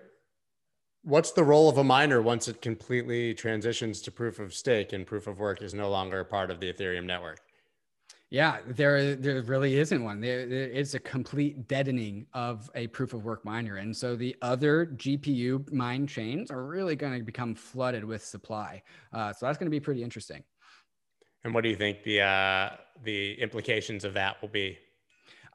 What's 1.04 1.32
the 1.32 1.44
role 1.44 1.68
of 1.68 1.78
a 1.78 1.84
miner 1.84 2.22
once 2.22 2.48
it 2.48 2.62
completely 2.62 3.34
transitions 3.34 4.02
to 4.04 4.12
proof 4.12 4.39
of 4.39 4.54
stake 4.54 4.94
and 4.94 5.06
proof 5.06 5.28
of 5.28 5.38
work 5.38 5.62
is 5.62 5.74
no 5.74 5.89
longer 5.89 6.22
a 6.22 6.26
part 6.26 6.50
of 6.50 6.62
the 6.62 6.72
Ethereum 6.72 7.06
network? 7.06 7.39
Yeah, 8.30 8.60
there 8.66 9.16
there 9.16 9.42
really 9.44 9.78
isn't 9.78 10.04
one. 10.04 10.22
There, 10.22 10.48
there 10.48 10.68
is 10.68 10.96
a 10.96 11.00
complete 11.00 11.68
deadening 11.68 12.26
of 12.34 12.72
a 12.74 12.88
proof 12.88 13.13
of 13.13 13.26
work 13.26 13.44
miner, 13.46 13.76
and 13.76 13.96
so 13.96 14.16
the 14.16 14.36
other 14.42 14.88
GPU 14.96 15.72
mine 15.72 16.08
chains 16.08 16.50
are 16.50 16.63
really 16.63 16.96
going 16.96 17.20
to 17.20 17.24
become 17.24 17.54
flooded 17.54 18.04
with 18.04 18.24
supply. 18.26 18.82
Uh, 19.12 19.34
so 19.34 19.46
that's 19.46 19.58
going 19.58 19.68
to 19.68 19.72
be 19.72 19.80
pretty 19.80 20.02
interesting. 20.02 20.44
And 21.44 21.54
what 21.54 21.63
do 21.63 21.70
you 21.70 21.76
think 21.76 22.02
the 22.04 22.22
uh, 22.22 22.70
the 23.04 23.34
implications 23.42 24.06
of 24.06 24.13
that 24.13 24.42
will 24.42 24.50
be? 24.50 24.80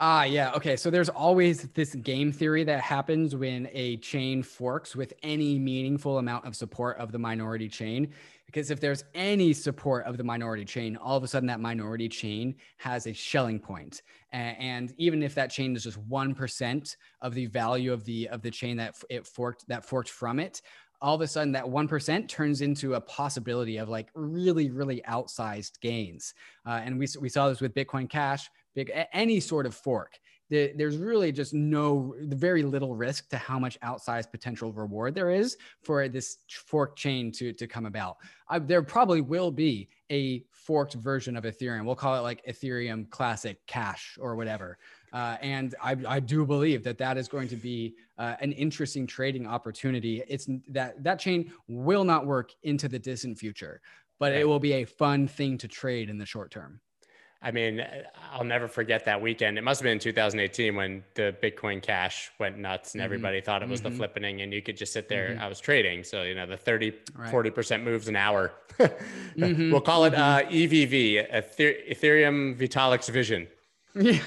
Ah, 0.00 0.22
yeah. 0.22 0.52
Okay. 0.52 0.76
So 0.76 0.90
there's 0.90 1.08
always 1.08 1.64
this 1.74 1.94
game 1.96 2.30
theory 2.30 2.62
that 2.64 2.80
happens 2.80 3.34
when 3.34 3.68
a 3.72 3.96
chain 3.96 4.44
forks 4.44 4.94
with 4.94 5.12
any 5.24 5.58
meaningful 5.58 6.18
amount 6.18 6.46
of 6.46 6.54
support 6.54 6.98
of 6.98 7.10
the 7.10 7.18
minority 7.18 7.68
chain. 7.68 8.12
Because 8.46 8.70
if 8.70 8.78
there's 8.78 9.04
any 9.14 9.52
support 9.52 10.06
of 10.06 10.16
the 10.16 10.22
minority 10.22 10.64
chain, 10.64 10.96
all 10.96 11.16
of 11.16 11.24
a 11.24 11.28
sudden 11.28 11.48
that 11.48 11.60
minority 11.60 12.08
chain 12.08 12.54
has 12.76 13.08
a 13.08 13.12
Schelling 13.12 13.58
point. 13.58 14.02
And 14.30 14.94
even 14.98 15.22
if 15.22 15.34
that 15.34 15.50
chain 15.50 15.74
is 15.74 15.82
just 15.82 15.98
1% 16.08 16.96
of 17.20 17.34
the 17.34 17.46
value 17.46 17.92
of 17.92 18.04
the 18.04 18.28
of 18.28 18.40
the 18.40 18.50
chain 18.50 18.76
that 18.76 18.94
it 19.10 19.26
forked 19.26 19.66
that 19.68 19.84
forked 19.84 20.10
from 20.10 20.38
it, 20.38 20.62
all 21.00 21.14
of 21.14 21.20
a 21.20 21.26
sudden 21.26 21.52
that 21.52 21.64
1% 21.64 22.28
turns 22.28 22.60
into 22.60 22.94
a 22.94 23.00
possibility 23.00 23.76
of 23.76 23.88
like 23.88 24.10
really, 24.14 24.70
really 24.70 25.02
outsized 25.08 25.80
gains. 25.80 26.34
Uh, 26.66 26.80
and 26.84 26.98
we, 26.98 27.06
we 27.20 27.28
saw 27.28 27.48
this 27.48 27.60
with 27.60 27.74
Bitcoin 27.74 28.08
Cash 28.08 28.50
big 28.84 29.06
any 29.12 29.40
sort 29.40 29.66
of 29.66 29.74
fork 29.74 30.18
there's 30.50 30.96
really 30.96 31.30
just 31.30 31.52
no 31.52 32.14
very 32.20 32.62
little 32.62 32.96
risk 32.96 33.28
to 33.28 33.36
how 33.36 33.58
much 33.58 33.78
outsized 33.80 34.30
potential 34.30 34.72
reward 34.72 35.14
there 35.14 35.30
is 35.30 35.58
for 35.82 36.08
this 36.08 36.38
fork 36.48 36.96
chain 36.96 37.30
to, 37.32 37.52
to 37.52 37.66
come 37.66 37.84
about. 37.84 38.16
I, 38.48 38.58
there 38.58 38.82
probably 38.82 39.20
will 39.20 39.50
be 39.50 39.90
a 40.10 40.44
forked 40.50 40.94
version 40.94 41.36
of 41.36 41.44
ethereum. 41.44 41.84
We'll 41.84 41.96
call 41.96 42.16
it 42.16 42.20
like 42.20 42.42
ethereum 42.46 43.10
classic 43.10 43.58
cash 43.66 44.16
or 44.18 44.36
whatever. 44.36 44.78
Uh, 45.12 45.36
and 45.42 45.74
I, 45.82 45.96
I, 46.08 46.20
do 46.20 46.46
believe 46.46 46.82
that 46.84 46.96
that 46.96 47.18
is 47.18 47.28
going 47.28 47.48
to 47.48 47.56
be 47.56 47.94
uh, 48.16 48.36
an 48.40 48.52
interesting 48.52 49.06
trading 49.06 49.46
opportunity. 49.46 50.22
It's 50.28 50.48
that 50.68 51.02
that 51.04 51.18
chain 51.18 51.52
will 51.66 52.04
not 52.04 52.26
work 52.26 52.52
into 52.62 52.88
the 52.88 52.98
distant 52.98 53.38
future 53.38 53.82
but 54.18 54.32
it 54.32 54.46
will 54.46 54.58
be 54.58 54.72
a 54.72 54.84
fun 54.84 55.28
thing 55.28 55.56
to 55.58 55.68
trade 55.68 56.10
in 56.10 56.18
the 56.18 56.26
short 56.26 56.50
term 56.50 56.80
I 57.40 57.52
mean, 57.52 57.84
I'll 58.32 58.44
never 58.44 58.66
forget 58.66 59.04
that 59.04 59.22
weekend. 59.22 59.58
It 59.58 59.62
must 59.62 59.80
have 59.80 59.84
been 59.84 59.92
in 59.92 59.98
2018 60.00 60.74
when 60.74 61.04
the 61.14 61.36
Bitcoin 61.40 61.80
Cash 61.80 62.32
went 62.40 62.58
nuts 62.58 62.94
and 62.94 63.00
mm-hmm. 63.00 63.04
everybody 63.04 63.40
thought 63.40 63.62
it 63.62 63.68
was 63.68 63.80
mm-hmm. 63.80 63.96
the 63.96 64.08
flippening 64.08 64.42
and 64.42 64.52
you 64.52 64.60
could 64.60 64.76
just 64.76 64.92
sit 64.92 65.08
there. 65.08 65.30
Mm-hmm. 65.30 65.42
I 65.42 65.48
was 65.48 65.60
trading. 65.60 66.02
So, 66.02 66.24
you 66.24 66.34
know, 66.34 66.46
the 66.46 66.56
30, 66.56 66.92
right. 67.14 67.32
40% 67.32 67.84
moves 67.84 68.08
an 68.08 68.16
hour. 68.16 68.52
Mm-hmm. 69.36 69.70
we'll 69.70 69.80
call 69.80 70.04
it 70.04 70.14
uh, 70.14 70.42
mm-hmm. 70.42 70.52
EVV, 70.52 71.32
Ethereum 71.90 72.56
Vitalik's 72.56 73.08
Vision. 73.08 73.46
Yeah. 73.98 74.20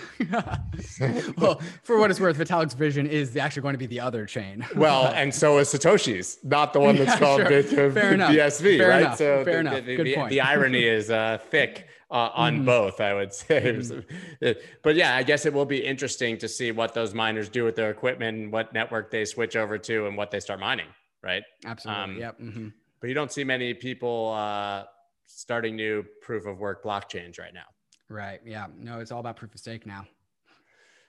well, 1.38 1.62
for 1.84 1.98
what 1.98 2.12
it's 2.12 2.20
worth, 2.20 2.38
Vitalik's 2.38 2.74
vision 2.74 3.08
is 3.08 3.38
actually 3.38 3.62
going 3.62 3.74
to 3.74 3.80
be 3.80 3.86
the 3.86 4.00
other 4.00 4.26
chain. 4.26 4.66
well, 4.76 5.08
and 5.16 5.34
so 5.34 5.58
is 5.60 5.74
Satoshi's, 5.74 6.40
not 6.44 6.74
the 6.74 6.80
one 6.80 6.98
that's 6.98 7.12
yeah, 7.12 7.20
called 7.20 7.42
sure. 7.42 7.92
Fair 7.92 8.16
BSV, 8.16 8.78
Fair 8.78 8.90
right? 8.90 9.02
Enough. 9.02 9.18
So 9.18 9.44
Fair 9.44 9.54
the, 9.54 9.60
enough. 9.60 9.86
The, 9.86 9.96
Good 9.96 10.06
the, 10.06 10.16
point. 10.16 10.30
the 10.30 10.42
irony 10.42 10.84
is 10.84 11.10
uh, 11.10 11.38
thick 11.50 11.88
uh, 12.10 12.30
on 12.34 12.58
mm-hmm. 12.58 12.66
both, 12.66 13.00
I 13.00 13.14
would 13.14 13.34
say. 13.34 13.62
Mm-hmm. 13.62 14.52
but 14.84 14.96
yeah, 14.96 15.16
I 15.16 15.24
guess 15.24 15.46
it 15.46 15.54
will 15.54 15.66
be 15.66 15.84
interesting 15.84 16.38
to 16.40 16.48
see 16.48 16.72
what 16.72 16.94
those 16.94 17.14
miners 17.14 17.50
do 17.50 17.64
with 17.64 17.76
their 17.76 17.90
equipment, 17.90 18.52
what 18.52 18.74
network 18.74 19.12
they 19.12 19.26
switch 19.26 19.56
over 19.56 19.78
to, 19.78 20.08
and 20.08 20.18
what 20.18 20.32
they 20.32 20.40
start 20.40 20.60
mining, 20.60 20.88
right? 21.24 21.44
Absolutely. 21.66 22.04
Um, 22.04 22.18
yep. 22.18 22.40
Mm-hmm. 22.40 22.68
But 23.00 23.08
you 23.08 23.14
don't 23.14 23.32
see 23.32 23.44
many 23.44 23.74
people 23.74 24.34
uh, 24.36 24.84
starting 25.26 25.76
new 25.76 26.06
proof 26.22 26.46
of 26.46 26.60
work 26.60 26.84
blockchains 26.84 27.40
right 27.40 27.54
now. 27.54 27.66
Right. 28.12 28.42
Yeah. 28.46 28.68
No, 28.78 29.00
it's 29.00 29.12
all 29.12 29.22
about 29.22 29.38
proof 29.38 29.54
of 29.54 29.60
stake 29.62 29.86
now. 29.86 30.06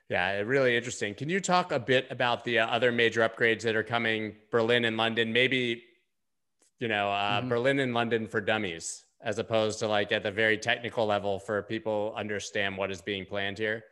Yeah, 0.08 0.38
really 0.40 0.76
interesting. 0.76 1.14
Can 1.14 1.28
you 1.28 1.40
talk 1.40 1.72
a 1.72 1.78
bit 1.80 2.06
about 2.10 2.44
the 2.44 2.60
uh, 2.60 2.66
other 2.66 2.92
major 2.92 3.28
upgrades 3.28 3.62
that 3.62 3.74
are 3.74 3.82
coming, 3.82 4.36
Berlin 4.50 4.84
and 4.84 4.96
London? 4.96 5.32
Maybe, 5.32 5.82
you 6.78 6.86
know, 6.86 7.10
uh, 7.10 7.40
mm-hmm. 7.40 7.48
Berlin 7.48 7.80
and 7.80 7.92
London 7.92 8.28
for 8.28 8.40
dummies 8.40 9.04
as 9.20 9.38
opposed 9.38 9.78
to 9.80 9.88
like 9.88 10.12
at 10.12 10.22
the 10.22 10.30
very 10.30 10.58
technical 10.58 11.06
level 11.06 11.38
for 11.38 11.62
people 11.62 12.12
understand 12.16 12.76
what 12.76 12.90
is 12.90 13.00
being 13.02 13.24
planned 13.24 13.58
here? 13.58 13.82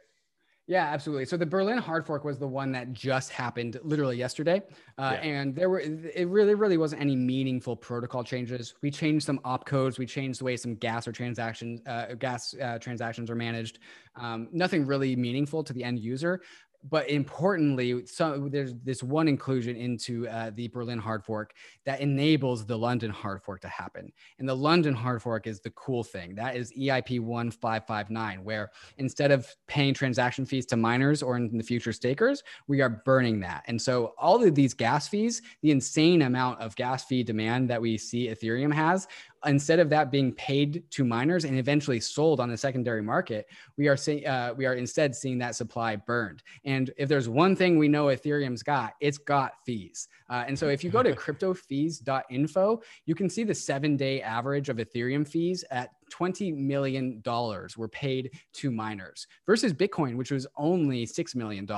Yeah, 0.70 0.84
absolutely. 0.84 1.24
So 1.24 1.36
the 1.36 1.46
Berlin 1.46 1.78
hard 1.78 2.06
fork 2.06 2.22
was 2.22 2.38
the 2.38 2.46
one 2.46 2.70
that 2.70 2.92
just 2.92 3.32
happened 3.32 3.80
literally 3.82 4.16
yesterday, 4.16 4.62
uh, 4.98 5.16
yeah. 5.16 5.28
and 5.28 5.52
there 5.52 5.68
were 5.68 5.80
it 5.80 6.28
really 6.28 6.54
really 6.54 6.76
wasn't 6.76 7.02
any 7.02 7.16
meaningful 7.16 7.74
protocol 7.74 8.22
changes. 8.22 8.74
We 8.80 8.92
changed 8.92 9.26
some 9.26 9.40
opcodes, 9.40 9.98
we 9.98 10.06
changed 10.06 10.38
the 10.38 10.44
way 10.44 10.56
some 10.56 10.76
gas 10.76 11.08
or 11.08 11.12
transactions 11.12 11.80
uh, 11.88 12.14
gas 12.16 12.54
uh, 12.62 12.78
transactions 12.78 13.30
are 13.30 13.34
managed. 13.34 13.80
Um, 14.14 14.46
nothing 14.52 14.86
really 14.86 15.16
meaningful 15.16 15.64
to 15.64 15.72
the 15.72 15.82
end 15.82 15.98
user, 15.98 16.40
but 16.88 17.08
importantly, 17.10 18.04
there's 18.48 18.74
this 18.82 19.02
one 19.02 19.28
inclusion 19.28 19.76
into 19.76 20.26
uh, 20.28 20.50
the 20.54 20.68
Berlin 20.68 20.98
hard 20.98 21.24
fork 21.24 21.52
that 21.84 22.00
enables 22.00 22.64
the 22.64 22.76
London 22.76 23.10
hard 23.10 23.42
fork 23.42 23.60
to 23.60 23.68
happen. 23.68 24.10
And 24.38 24.48
the 24.48 24.56
London 24.56 24.94
hard 24.94 25.22
fork 25.22 25.46
is 25.46 25.60
the 25.60 25.70
cool 25.70 26.02
thing. 26.02 26.34
That 26.34 26.56
is 26.56 26.72
EIP 26.72 27.20
1559, 27.20 28.44
where 28.44 28.70
instead 28.96 29.30
of 29.30 29.46
paying 29.66 29.92
transaction 29.92 30.46
fees 30.46 30.64
to 30.66 30.76
miners 30.76 31.22
or 31.22 31.36
in 31.36 31.56
the 31.56 31.62
future 31.62 31.92
stakers, 31.92 32.42
we 32.66 32.80
are 32.80 33.02
burning 33.04 33.40
that. 33.40 33.64
And 33.66 33.80
so 33.80 34.14
all 34.18 34.42
of 34.42 34.54
these 34.54 34.72
gas 34.72 35.06
fees, 35.06 35.42
the 35.62 35.70
insane 35.72 36.22
amount 36.22 36.60
of 36.60 36.74
gas 36.76 37.04
fee 37.04 37.22
demand 37.22 37.68
that 37.68 37.80
we 37.80 37.98
see 37.98 38.28
Ethereum 38.28 38.72
has, 38.72 39.06
instead 39.46 39.78
of 39.78 39.88
that 39.90 40.10
being 40.10 40.32
paid 40.32 40.82
to 40.90 41.04
miners 41.04 41.44
and 41.44 41.58
eventually 41.58 42.00
sold 42.00 42.40
on 42.40 42.48
the 42.48 42.56
secondary 42.56 43.02
market, 43.02 43.46
we 43.76 43.88
are 43.88 43.96
seeing 43.96 44.26
uh, 44.26 44.54
we 44.56 44.66
are 44.66 44.74
instead 44.74 45.14
seeing 45.14 45.38
that 45.38 45.54
supply 45.54 45.96
burned. 45.96 46.42
And 46.64 46.90
if 46.96 47.08
there's 47.08 47.28
one 47.28 47.56
thing 47.56 47.78
we 47.78 47.88
know 47.88 48.06
Ethereum's 48.06 48.62
got, 48.62 48.94
it's 49.00 49.18
got 49.18 49.52
fees. 49.64 50.08
Uh, 50.28 50.44
and 50.46 50.58
so 50.58 50.68
if 50.68 50.84
you 50.84 50.90
go 50.90 51.02
to 51.02 51.12
cryptofees.info, 51.14 52.82
you 53.06 53.14
can 53.14 53.30
see 53.30 53.44
the 53.44 53.54
seven 53.54 53.96
day 53.96 54.20
average 54.22 54.68
of 54.68 54.76
Ethereum 54.76 55.26
fees 55.26 55.64
at 55.70 55.90
$20 56.10 56.56
million 56.56 57.22
were 57.24 57.88
paid 57.88 58.30
to 58.54 58.70
miners 58.70 59.26
versus 59.46 59.72
Bitcoin, 59.72 60.16
which 60.16 60.30
was 60.30 60.46
only 60.56 61.06
$6 61.06 61.34
million 61.34 61.68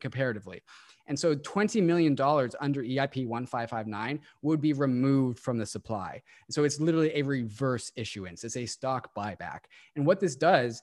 comparatively. 0.00 0.62
And 1.06 1.18
so 1.18 1.34
$20 1.34 1.82
million 1.82 2.12
under 2.60 2.82
EIP 2.82 3.26
1559 3.26 4.20
would 4.42 4.60
be 4.60 4.72
removed 4.72 5.38
from 5.38 5.58
the 5.58 5.66
supply. 5.66 6.22
So 6.50 6.64
it's 6.64 6.80
literally 6.80 7.12
a 7.14 7.22
reverse 7.22 7.92
issuance, 7.94 8.42
it's 8.42 8.56
a 8.56 8.66
stock 8.66 9.14
buyback. 9.14 9.60
And 9.96 10.06
what 10.06 10.18
this 10.18 10.34
does 10.34 10.80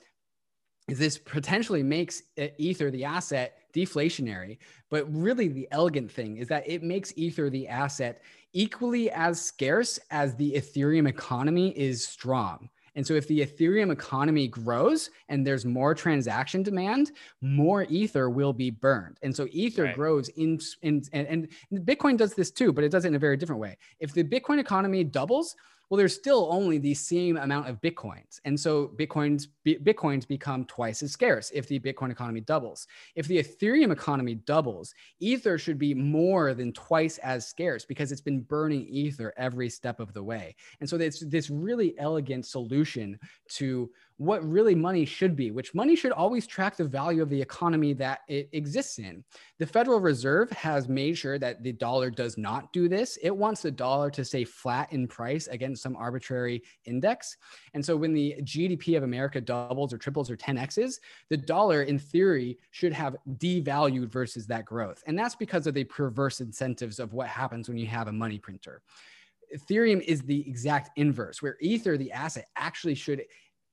is 0.87 0.99
this 0.99 1.17
potentially 1.17 1.83
makes 1.83 2.23
Ether, 2.57 2.91
the 2.91 3.05
asset, 3.05 3.57
deflationary. 3.73 4.57
But 4.89 5.11
really, 5.11 5.47
the 5.47 5.67
elegant 5.71 6.11
thing 6.11 6.37
is 6.37 6.47
that 6.49 6.69
it 6.69 6.83
makes 6.83 7.13
Ether, 7.15 7.49
the 7.49 7.67
asset, 7.67 8.21
equally 8.53 9.09
as 9.11 9.41
scarce 9.41 9.99
as 10.09 10.35
the 10.35 10.53
Ethereum 10.53 11.07
economy 11.07 11.69
is 11.77 12.05
strong. 12.05 12.69
And 12.95 13.05
so 13.05 13.13
if 13.13 13.27
the 13.27 13.39
Ethereum 13.39 13.91
economy 13.91 14.47
grows 14.47 15.09
and 15.29 15.45
there's 15.45 15.65
more 15.65 15.95
transaction 15.95 16.63
demand, 16.63 17.11
more 17.41 17.83
Ether 17.89 18.29
will 18.29 18.53
be 18.53 18.69
burned. 18.69 19.17
And 19.21 19.35
so 19.35 19.47
Ether 19.51 19.83
right. 19.83 19.95
grows 19.95 20.29
in, 20.29 20.59
in 20.81 21.03
and, 21.13 21.27
and 21.27 21.85
Bitcoin 21.85 22.17
does 22.17 22.33
this 22.33 22.51
too, 22.51 22.73
but 22.73 22.83
it 22.83 22.89
does 22.89 23.05
it 23.05 23.09
in 23.09 23.15
a 23.15 23.19
very 23.19 23.37
different 23.37 23.61
way. 23.61 23.77
If 23.99 24.13
the 24.13 24.23
Bitcoin 24.23 24.59
economy 24.59 25.03
doubles, 25.03 25.55
well, 25.91 25.97
there's 25.97 26.15
still 26.15 26.47
only 26.49 26.77
the 26.77 26.93
same 26.93 27.35
amount 27.35 27.67
of 27.67 27.81
bitcoins, 27.81 28.39
and 28.45 28.57
so 28.57 28.87
bitcoins 28.97 29.47
bitcoins 29.67 30.25
become 30.25 30.63
twice 30.63 31.03
as 31.03 31.11
scarce 31.11 31.51
if 31.53 31.67
the 31.67 31.79
Bitcoin 31.79 32.11
economy 32.11 32.39
doubles. 32.39 32.87
If 33.15 33.27
the 33.27 33.43
Ethereum 33.43 33.91
economy 33.91 34.35
doubles, 34.35 34.93
Ether 35.19 35.57
should 35.57 35.77
be 35.77 35.93
more 35.93 36.53
than 36.53 36.71
twice 36.71 37.17
as 37.17 37.45
scarce 37.45 37.83
because 37.83 38.13
it's 38.13 38.21
been 38.21 38.39
burning 38.39 38.87
Ether 38.87 39.33
every 39.35 39.69
step 39.69 39.99
of 39.99 40.13
the 40.13 40.23
way. 40.23 40.55
And 40.79 40.89
so 40.89 40.95
it's 40.95 41.19
this 41.27 41.49
really 41.49 41.93
elegant 41.99 42.45
solution 42.45 43.19
to 43.49 43.91
what 44.21 44.47
really 44.47 44.75
money 44.75 45.03
should 45.03 45.35
be, 45.35 45.49
which 45.49 45.73
money 45.73 45.95
should 45.95 46.11
always 46.11 46.45
track 46.45 46.77
the 46.77 46.83
value 46.83 47.23
of 47.23 47.29
the 47.29 47.41
economy 47.41 47.91
that 47.91 48.19
it 48.27 48.47
exists 48.51 48.99
in. 48.99 49.23
The 49.57 49.65
Federal 49.65 49.99
Reserve 49.99 50.51
has 50.51 50.87
made 50.87 51.17
sure 51.17 51.39
that 51.39 51.63
the 51.63 51.71
dollar 51.71 52.11
does 52.11 52.37
not 52.37 52.71
do 52.71 52.87
this. 52.87 53.17
It 53.23 53.35
wants 53.35 53.63
the 53.63 53.71
dollar 53.71 54.11
to 54.11 54.23
stay 54.23 54.43
flat 54.43 54.93
in 54.93 55.07
price 55.07 55.47
against 55.47 55.81
some 55.81 55.95
arbitrary 55.95 56.61
index. 56.85 57.35
And 57.73 57.83
so 57.83 57.97
when 57.97 58.13
the 58.13 58.35
GDP 58.43 58.95
of 58.95 59.01
America 59.01 59.41
doubles 59.41 59.91
or 59.91 59.97
triples 59.97 60.29
or 60.29 60.37
10x's, 60.37 60.99
the 61.29 61.37
dollar 61.37 61.81
in 61.81 61.97
theory 61.97 62.59
should 62.69 62.93
have 62.93 63.15
devalued 63.37 64.09
versus 64.09 64.45
that 64.45 64.65
growth. 64.65 65.01
And 65.07 65.17
that's 65.17 65.35
because 65.35 65.65
of 65.65 65.73
the 65.73 65.85
perverse 65.85 66.41
incentives 66.41 66.99
of 66.99 67.13
what 67.13 67.27
happens 67.27 67.67
when 67.67 67.79
you 67.79 67.87
have 67.87 68.07
a 68.07 68.11
money 68.11 68.37
printer. 68.37 68.83
Ethereum 69.55 70.01
is 70.01 70.21
the 70.21 70.47
exact 70.47 70.97
inverse, 70.97 71.41
where 71.41 71.57
Ether, 71.59 71.97
the 71.97 72.11
asset, 72.11 72.47
actually 72.55 72.95
should 72.95 73.23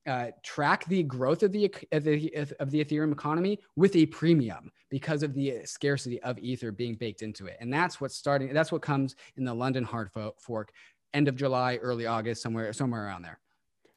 uh, 0.07 0.27
track 0.43 0.85
the 0.85 1.03
growth 1.03 1.43
of 1.43 1.51
the, 1.51 1.73
of 1.91 2.03
the 2.03 2.33
of 2.59 2.71
the 2.71 2.83
Ethereum 2.83 3.11
economy 3.11 3.59
with 3.75 3.95
a 3.95 4.05
premium 4.07 4.71
because 4.89 5.23
of 5.23 5.33
the 5.33 5.59
scarcity 5.65 6.21
of 6.21 6.39
Ether 6.39 6.71
being 6.71 6.95
baked 6.95 7.21
into 7.21 7.45
it, 7.45 7.57
and 7.59 7.71
that's 7.71 8.01
what's 8.01 8.15
starting. 8.15 8.53
That's 8.53 8.71
what 8.71 8.81
comes 8.81 9.15
in 9.37 9.43
the 9.43 9.53
London 9.53 9.83
hard 9.83 10.09
fork, 10.11 10.71
end 11.13 11.27
of 11.27 11.35
July, 11.35 11.77
early 11.77 12.05
August, 12.05 12.41
somewhere 12.41 12.71
somewhere 12.73 13.05
around 13.05 13.23
there. 13.23 13.39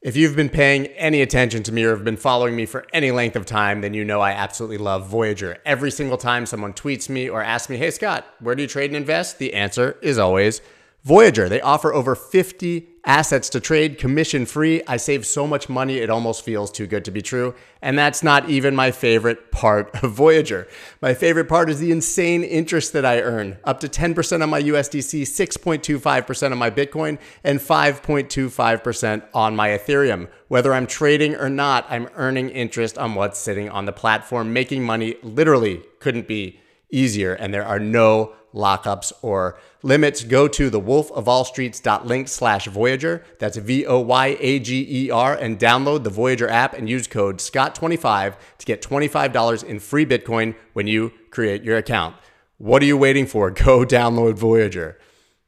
If 0.01 0.17
you've 0.17 0.35
been 0.35 0.49
paying 0.49 0.87
any 0.87 1.21
attention 1.21 1.63
to 1.63 1.71
me 1.71 1.85
or 1.85 1.91
have 1.91 2.03
been 2.03 2.17
following 2.17 2.57
me 2.57 2.65
for 2.65 2.85
any 2.91 3.11
length 3.11 3.37
of 3.37 3.45
time, 3.45 3.79
then 3.79 3.93
you 3.93 4.03
know 4.03 4.19
I 4.19 4.31
absolutely 4.31 4.77
love 4.77 5.07
Voyager. 5.07 5.59
Every 5.65 5.91
single 5.91 6.17
time 6.17 6.45
someone 6.45 6.73
tweets 6.73 7.07
me 7.07 7.29
or 7.29 7.41
asks 7.41 7.69
me, 7.69 7.77
"Hey 7.77 7.89
Scott, 7.89 8.25
where 8.39 8.53
do 8.53 8.63
you 8.63 8.67
trade 8.67 8.89
and 8.89 8.97
invest?" 8.97 9.39
the 9.39 9.53
answer 9.53 9.97
is 10.01 10.17
always 10.17 10.61
Voyager, 11.05 11.49
they 11.49 11.59
offer 11.59 11.93
over 11.93 12.15
50 12.15 12.87
assets 13.05 13.49
to 13.49 13.59
trade 13.59 13.97
commission 13.97 14.45
free. 14.45 14.81
I 14.87 14.95
save 14.95 15.25
so 15.25 15.45
much 15.45 15.67
money, 15.67 15.97
it 15.97 16.09
almost 16.09 16.45
feels 16.45 16.71
too 16.71 16.87
good 16.87 17.03
to 17.03 17.11
be 17.11 17.21
true. 17.21 17.55
And 17.81 17.99
that's 17.99 18.23
not 18.23 18.49
even 18.49 18.73
my 18.73 18.91
favorite 18.91 19.51
part 19.51 19.93
of 20.01 20.11
Voyager. 20.13 20.65
My 21.01 21.13
favorite 21.13 21.49
part 21.49 21.69
is 21.69 21.79
the 21.79 21.91
insane 21.91 22.43
interest 22.43 22.93
that 22.93 23.05
I 23.05 23.19
earn 23.19 23.57
up 23.65 23.81
to 23.81 23.89
10% 23.89 24.41
on 24.41 24.49
my 24.49 24.61
USDC, 24.61 25.23
6.25% 25.23 26.51
on 26.53 26.57
my 26.57 26.71
Bitcoin, 26.71 27.19
and 27.43 27.59
5.25% 27.59 29.23
on 29.33 29.57
my 29.57 29.69
Ethereum. 29.69 30.29
Whether 30.47 30.73
I'm 30.73 30.87
trading 30.87 31.35
or 31.35 31.49
not, 31.49 31.85
I'm 31.89 32.07
earning 32.15 32.49
interest 32.49 32.97
on 32.97 33.15
what's 33.15 33.39
sitting 33.39 33.69
on 33.69 33.83
the 33.83 33.91
platform. 33.91 34.53
Making 34.53 34.85
money 34.85 35.17
literally 35.21 35.83
couldn't 35.99 36.29
be 36.29 36.61
easier, 36.89 37.33
and 37.33 37.53
there 37.53 37.65
are 37.65 37.79
no 37.79 38.35
lockups 38.53 39.11
or 39.21 39.59
limits, 39.81 40.23
go 40.23 40.47
to 40.47 40.69
the 40.69 40.79
thewolfofallstreets.link 40.79 42.27
slash 42.27 42.67
Voyager. 42.67 43.23
That's 43.39 43.57
V 43.57 43.85
O 43.85 43.99
Y 43.99 44.37
A 44.39 44.59
G 44.59 44.85
E 44.89 45.11
R 45.11 45.33
and 45.33 45.59
download 45.59 46.03
the 46.03 46.09
Voyager 46.09 46.47
app 46.47 46.73
and 46.73 46.89
use 46.89 47.07
code 47.07 47.37
SCOTT25 47.37 48.35
to 48.59 48.65
get 48.65 48.81
$25 48.81 49.63
in 49.63 49.79
free 49.79 50.05
Bitcoin 50.05 50.55
when 50.73 50.87
you 50.87 51.11
create 51.29 51.63
your 51.63 51.77
account. 51.77 52.15
What 52.57 52.81
are 52.81 52.85
you 52.85 52.97
waiting 52.97 53.25
for? 53.25 53.51
Go 53.51 53.85
download 53.85 54.35
Voyager. 54.35 54.97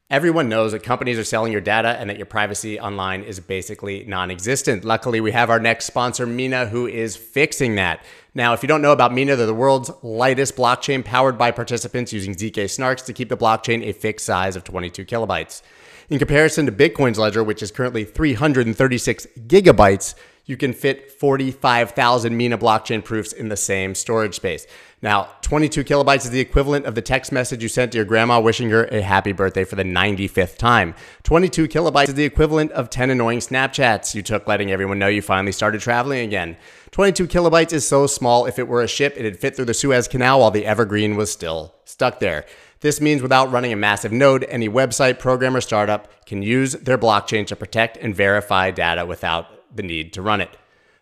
Everyone 0.08 0.48
knows 0.48 0.70
that 0.70 0.84
companies 0.84 1.18
are 1.18 1.24
selling 1.24 1.50
your 1.50 1.60
data 1.60 1.88
and 1.98 2.08
that 2.08 2.16
your 2.16 2.26
privacy 2.26 2.78
online 2.78 3.24
is 3.24 3.40
basically 3.40 4.04
non 4.04 4.30
existent. 4.30 4.84
Luckily, 4.84 5.20
we 5.20 5.32
have 5.32 5.50
our 5.50 5.58
next 5.58 5.86
sponsor, 5.86 6.28
Mina, 6.28 6.66
who 6.66 6.86
is 6.86 7.16
fixing 7.16 7.74
that. 7.74 8.04
Now, 8.32 8.52
if 8.52 8.62
you 8.62 8.68
don't 8.68 8.82
know 8.82 8.92
about 8.92 9.12
Mina, 9.12 9.34
they're 9.34 9.46
the 9.46 9.54
world's 9.54 9.90
lightest 10.04 10.54
blockchain 10.54 11.04
powered 11.04 11.36
by 11.36 11.50
participants 11.50 12.12
using 12.12 12.36
ZK 12.36 12.66
snarks 12.66 13.04
to 13.06 13.12
keep 13.12 13.28
the 13.28 13.36
blockchain 13.36 13.82
a 13.82 13.92
fixed 13.92 14.26
size 14.26 14.54
of 14.54 14.62
22 14.62 15.04
kilobytes. 15.04 15.62
In 16.08 16.20
comparison 16.20 16.66
to 16.66 16.72
Bitcoin's 16.72 17.18
ledger, 17.18 17.42
which 17.42 17.60
is 17.60 17.72
currently 17.72 18.04
336 18.04 19.26
gigabytes, 19.48 20.14
you 20.44 20.56
can 20.56 20.72
fit 20.72 21.10
45,000 21.10 22.36
Mina 22.36 22.56
blockchain 22.56 23.04
proofs 23.04 23.32
in 23.32 23.48
the 23.48 23.56
same 23.56 23.92
storage 23.96 24.36
space. 24.36 24.68
Now, 25.02 25.28
22 25.42 25.84
kilobytes 25.84 26.24
is 26.24 26.30
the 26.30 26.40
equivalent 26.40 26.86
of 26.86 26.94
the 26.94 27.02
text 27.02 27.30
message 27.30 27.62
you 27.62 27.68
sent 27.68 27.92
to 27.92 27.98
your 27.98 28.06
grandma 28.06 28.40
wishing 28.40 28.70
her 28.70 28.86
a 28.86 29.02
happy 29.02 29.32
birthday 29.32 29.64
for 29.64 29.76
the 29.76 29.84
95th 29.84 30.56
time. 30.56 30.94
22 31.22 31.68
kilobytes 31.68 32.08
is 32.08 32.14
the 32.14 32.24
equivalent 32.24 32.72
of 32.72 32.88
10 32.88 33.10
annoying 33.10 33.40
Snapchats 33.40 34.14
you 34.14 34.22
took 34.22 34.46
letting 34.46 34.72
everyone 34.72 34.98
know 34.98 35.06
you 35.06 35.20
finally 35.20 35.52
started 35.52 35.82
traveling 35.82 36.20
again. 36.20 36.56
22 36.92 37.26
kilobytes 37.28 37.74
is 37.74 37.86
so 37.86 38.06
small, 38.06 38.46
if 38.46 38.58
it 38.58 38.68
were 38.68 38.82
a 38.82 38.88
ship, 38.88 39.12
it'd 39.18 39.38
fit 39.38 39.54
through 39.54 39.66
the 39.66 39.74
Suez 39.74 40.08
Canal 40.08 40.40
while 40.40 40.50
the 40.50 40.64
Evergreen 40.64 41.14
was 41.14 41.30
still 41.30 41.74
stuck 41.84 42.18
there. 42.18 42.46
This 42.80 42.98
means 42.98 43.20
without 43.20 43.52
running 43.52 43.74
a 43.74 43.76
massive 43.76 44.12
node, 44.12 44.44
any 44.44 44.68
website, 44.68 45.18
program, 45.18 45.54
or 45.54 45.60
startup 45.60 46.24
can 46.24 46.40
use 46.40 46.72
their 46.72 46.96
blockchain 46.96 47.46
to 47.48 47.56
protect 47.56 47.98
and 47.98 48.14
verify 48.14 48.70
data 48.70 49.04
without 49.04 49.76
the 49.76 49.82
need 49.82 50.14
to 50.14 50.22
run 50.22 50.40
it. 50.40 50.56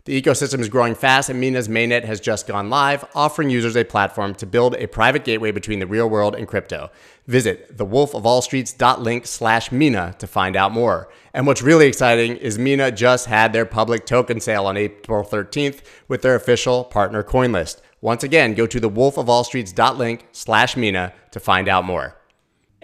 The 0.06 0.20
ecosystem 0.20 0.60
is 0.60 0.68
growing 0.68 0.94
fast, 0.94 1.30
and 1.30 1.40
Mina's 1.40 1.66
mainnet 1.66 2.04
has 2.04 2.20
just 2.20 2.46
gone 2.46 2.68
live, 2.68 3.06
offering 3.14 3.48
users 3.48 3.74
a 3.74 3.84
platform 3.84 4.34
to 4.34 4.44
build 4.44 4.74
a 4.74 4.86
private 4.86 5.24
gateway 5.24 5.50
between 5.50 5.78
the 5.78 5.86
real 5.86 6.10
world 6.10 6.34
and 6.34 6.46
crypto. 6.46 6.90
Visit 7.26 7.78
thewolfofallstreets.link 7.78 9.26
slash 9.26 9.72
Mina 9.72 10.14
to 10.18 10.26
find 10.26 10.56
out 10.56 10.72
more. 10.72 11.08
And 11.32 11.46
what's 11.46 11.62
really 11.62 11.86
exciting 11.86 12.36
is 12.36 12.58
Mina 12.58 12.92
just 12.92 13.28
had 13.28 13.54
their 13.54 13.64
public 13.64 14.04
token 14.04 14.40
sale 14.40 14.66
on 14.66 14.76
April 14.76 15.24
13th 15.24 15.80
with 16.06 16.20
their 16.20 16.34
official 16.34 16.84
partner 16.84 17.22
CoinList. 17.22 17.80
Once 18.02 18.22
again, 18.22 18.52
go 18.52 18.66
to 18.66 18.78
thewolfofallstreets.link 18.78 20.26
slash 20.32 20.76
Mina 20.76 21.14
to 21.30 21.40
find 21.40 21.66
out 21.66 21.86
more. 21.86 22.14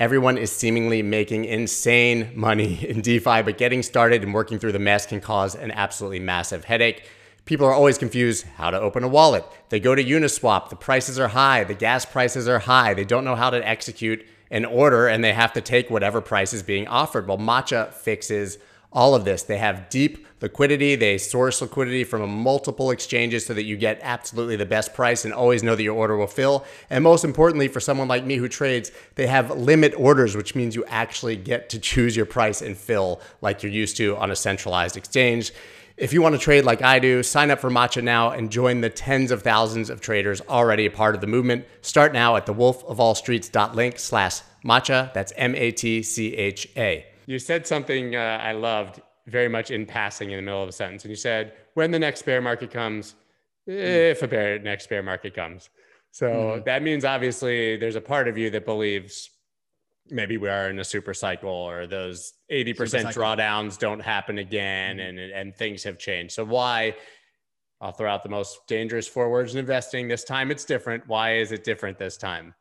Everyone 0.01 0.39
is 0.39 0.51
seemingly 0.51 1.03
making 1.03 1.45
insane 1.45 2.33
money 2.35 2.83
in 2.89 3.03
DeFi, 3.03 3.43
but 3.43 3.59
getting 3.59 3.83
started 3.83 4.23
and 4.23 4.33
working 4.33 4.59
through 4.59 4.73
the 4.73 4.79
mess 4.79 5.05
can 5.05 5.21
cause 5.21 5.55
an 5.55 5.71
absolutely 5.73 6.21
massive 6.21 6.65
headache. 6.65 7.07
People 7.45 7.67
are 7.67 7.75
always 7.75 7.99
confused 7.99 8.47
how 8.57 8.71
to 8.71 8.81
open 8.81 9.05
a 9.05 9.09
wallet. 9.09 9.45
They 9.69 9.79
go 9.79 9.95
to 9.95 10.03
Uniswap, 10.03 10.71
the 10.71 10.77
prices 10.77 11.19
are 11.19 11.29
high, 11.29 11.65
the 11.65 11.75
gas 11.75 12.07
prices 12.07 12.49
are 12.49 12.61
high. 12.61 12.95
They 12.95 13.05
don't 13.05 13.27
know 13.27 13.37
how 13.37 13.51
to 13.51 13.69
execute 13.69 14.25
an 14.51 14.65
order 14.65 15.07
and 15.07 15.23
they 15.23 15.35
have 15.35 15.53
to 15.53 15.61
take 15.61 15.91
whatever 15.91 16.23
price 16.23 16.55
is 16.55 16.63
being 16.63 16.89
offered. 16.89 17.29
Well, 17.29 17.37
Matcha 17.37 17.93
fixes 17.93 18.57
all 18.93 19.15
of 19.15 19.25
this. 19.25 19.43
They 19.43 19.59
have 19.59 19.89
deep 19.89 20.27
liquidity. 20.41 20.97
They 20.97 21.19
source 21.19 21.61
liquidity 21.61 22.05
from 22.05 22.29
multiple 22.31 22.91
exchanges 22.91 23.47
so 23.47 23.55
that 23.55 23.65
you 23.65 23.77
get 23.77 24.01
absolutely 24.03 24.57
the 24.57 24.67
best 24.67 24.95
price 24.95 25.25
and 25.25 25.35
always 25.35 25.63
know 25.63 25.77
that 25.77 25.83
your 25.83 25.97
order 25.97 26.17
will 26.17 26.27
fill. 26.27 26.65
And 26.89 27.05
most 27.05 27.25
importantly, 27.25 27.69
for 27.69 27.81
someone 27.81 28.09
like 28.09 28.25
me 28.25 28.37
who 28.37 28.49
trades, 28.49 28.91
they 29.15 29.27
have 29.27 29.51
limit 29.51 29.95
orders, 29.97 30.37
which 30.37 30.55
means 30.55 30.75
you 30.75 30.85
actually 30.87 31.37
get 31.37 31.69
to 31.71 31.79
choose 31.79 32.17
your 32.17 32.27
price 32.27 32.63
and 32.63 32.77
fill 32.77 33.21
like 33.41 33.63
you're 33.63 33.73
used 33.73 33.97
to 33.99 34.17
on 34.17 34.31
a 34.31 34.37
centralized 34.37 34.97
exchange. 34.97 35.53
If 35.97 36.15
you 36.15 36.23
want 36.23 36.35
to 36.35 36.41
trade 36.41 36.65
like 36.65 36.81
I 36.81 36.99
do, 36.99 37.23
sign 37.23 37.51
up 37.51 37.61
for 37.61 37.69
Matcha 37.69 38.03
now 38.03 38.31
and 38.31 38.51
join 38.51 38.81
the 38.81 38.89
tens 38.89 39.31
of 39.31 39.43
thousands 39.43 39.91
of 39.91 40.01
traders 40.01 40.41
already 40.49 40.87
a 40.87 40.91
part 40.91 41.15
of 41.15 41.21
the 41.21 41.27
movement. 41.27 41.67
Start 41.83 42.15
now 42.15 42.37
at 42.37 42.47
thewolfofallstreets.link 42.47 43.99
slash 43.99 44.41
matcha. 44.65 45.13
That's 45.13 45.35
M-A-T-C-H-A. 45.37 47.10
You 47.31 47.39
said 47.39 47.65
something 47.65 48.17
uh, 48.17 48.41
I 48.43 48.51
loved 48.51 49.01
very 49.29 49.47
much 49.47 49.71
in 49.71 49.87
passing 49.87 50.33
in 50.33 50.37
the 50.39 50.43
middle 50.43 50.65
of 50.65 50.69
a 50.69 50.73
sentence. 50.73 51.05
And 51.05 51.11
you 51.11 51.17
said, 51.17 51.53
when 51.75 51.93
the 51.93 51.99
next 52.01 52.23
bear 52.23 52.41
market 52.41 52.73
comes, 52.73 53.15
if 53.69 54.21
a 54.25 54.27
bear 54.27 54.59
next 54.59 54.89
bear 54.89 55.01
market 55.01 55.33
comes. 55.33 55.71
So 56.11 56.27
mm-hmm. 56.27 56.65
that 56.65 56.83
means 56.83 57.05
obviously 57.05 57.77
there's 57.77 57.95
a 57.95 58.01
part 58.01 58.27
of 58.27 58.37
you 58.37 58.51
that 58.51 58.65
believes 58.65 59.31
maybe 60.11 60.39
we 60.39 60.49
are 60.49 60.71
in 60.71 60.81
a 60.81 60.85
super 60.85 61.15
cycle 61.15 61.51
or 61.51 61.87
those 61.87 62.33
80% 62.51 63.15
drawdowns 63.15 63.79
don't 63.79 64.01
happen 64.01 64.39
again 64.39 64.97
mm-hmm. 64.97 65.17
and, 65.17 65.33
and 65.33 65.55
things 65.55 65.85
have 65.85 65.99
changed. 65.99 66.33
So 66.33 66.45
why 66.45 66.97
I'll 67.81 67.93
throw 67.93 68.11
out 68.11 68.25
the 68.25 68.29
most 68.29 68.67
dangerous 68.67 69.07
four 69.07 69.31
words 69.31 69.55
in 69.55 69.61
investing. 69.61 70.09
This 70.09 70.25
time 70.25 70.51
it's 70.51 70.65
different. 70.65 71.07
Why 71.07 71.37
is 71.37 71.53
it 71.53 71.63
different 71.63 71.97
this 71.97 72.17
time? 72.17 72.55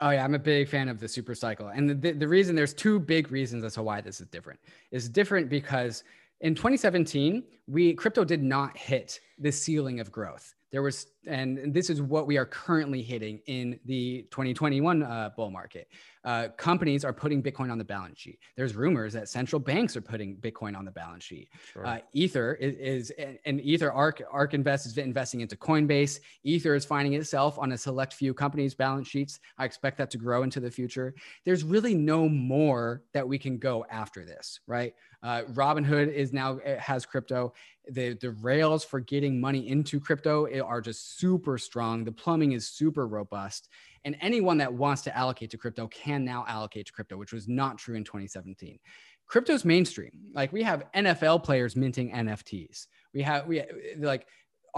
Oh 0.00 0.10
yeah, 0.10 0.24
I'm 0.24 0.34
a 0.34 0.38
big 0.38 0.68
fan 0.68 0.88
of 0.88 1.00
the 1.00 1.08
super 1.08 1.34
cycle. 1.34 1.68
And 1.68 2.00
the, 2.00 2.12
the 2.12 2.28
reason 2.28 2.54
there's 2.54 2.74
two 2.74 3.00
big 3.00 3.32
reasons 3.32 3.64
as 3.64 3.74
to 3.74 3.82
why 3.82 4.00
this 4.00 4.20
is 4.20 4.28
different. 4.28 4.60
Is 4.92 5.08
different 5.08 5.48
because 5.48 6.04
in 6.40 6.54
2017, 6.54 7.42
we 7.66 7.94
crypto 7.94 8.24
did 8.24 8.42
not 8.42 8.76
hit 8.76 9.18
the 9.38 9.50
ceiling 9.50 9.98
of 9.98 10.12
growth. 10.12 10.54
There 10.70 10.82
was, 10.82 11.06
and 11.26 11.72
this 11.72 11.88
is 11.88 12.02
what 12.02 12.26
we 12.26 12.36
are 12.36 12.44
currently 12.44 13.02
hitting 13.02 13.40
in 13.46 13.80
the 13.86 14.26
2021 14.30 15.02
uh, 15.02 15.30
bull 15.34 15.50
market. 15.50 15.88
Uh, 16.24 16.48
companies 16.58 17.06
are 17.06 17.12
putting 17.12 17.42
Bitcoin 17.42 17.72
on 17.72 17.78
the 17.78 17.84
balance 17.84 18.18
sheet. 18.18 18.38
There's 18.54 18.74
rumors 18.76 19.14
that 19.14 19.30
central 19.30 19.60
banks 19.60 19.96
are 19.96 20.02
putting 20.02 20.36
Bitcoin 20.36 20.76
on 20.76 20.84
the 20.84 20.90
balance 20.90 21.24
sheet. 21.24 21.48
Sure. 21.72 21.86
Uh, 21.86 21.98
Ether 22.12 22.54
is, 22.60 23.10
is, 23.10 23.12
and 23.46 23.60
Ether 23.62 23.90
Ark 23.90 24.20
Ark 24.30 24.52
Invest 24.52 24.84
is 24.84 24.98
investing 24.98 25.40
into 25.40 25.56
Coinbase. 25.56 26.20
Ether 26.44 26.74
is 26.74 26.84
finding 26.84 27.14
itself 27.14 27.58
on 27.58 27.72
a 27.72 27.78
select 27.78 28.12
few 28.12 28.34
companies' 28.34 28.74
balance 28.74 29.08
sheets. 29.08 29.40
I 29.56 29.64
expect 29.64 29.96
that 29.98 30.10
to 30.10 30.18
grow 30.18 30.42
into 30.42 30.60
the 30.60 30.70
future. 30.70 31.14
There's 31.46 31.64
really 31.64 31.94
no 31.94 32.28
more 32.28 33.04
that 33.14 33.26
we 33.26 33.38
can 33.38 33.56
go 33.56 33.86
after 33.90 34.26
this, 34.26 34.60
right? 34.66 34.92
Uh, 35.22 35.42
Robinhood 35.52 36.12
is 36.12 36.32
now 36.32 36.58
has 36.78 37.04
crypto. 37.04 37.52
The 37.90 38.14
the 38.14 38.30
rails 38.30 38.84
for 38.84 39.00
getting 39.00 39.40
money 39.40 39.68
into 39.68 39.98
crypto 39.98 40.46
are 40.62 40.80
just 40.80 41.18
super 41.18 41.58
strong. 41.58 42.04
The 42.04 42.12
plumbing 42.12 42.52
is 42.52 42.68
super 42.68 43.06
robust, 43.06 43.68
and 44.04 44.16
anyone 44.20 44.58
that 44.58 44.72
wants 44.72 45.02
to 45.02 45.16
allocate 45.16 45.50
to 45.50 45.58
crypto 45.58 45.88
can 45.88 46.24
now 46.24 46.44
allocate 46.46 46.86
to 46.86 46.92
crypto, 46.92 47.16
which 47.16 47.32
was 47.32 47.48
not 47.48 47.78
true 47.78 47.96
in 47.96 48.04
2017. 48.04 48.78
Crypto's 49.26 49.64
mainstream. 49.64 50.12
Like 50.32 50.52
we 50.52 50.62
have 50.62 50.84
NFL 50.94 51.44
players 51.44 51.76
minting 51.76 52.12
NFTs. 52.12 52.86
We 53.12 53.22
have 53.22 53.46
we 53.46 53.62
like 53.98 54.26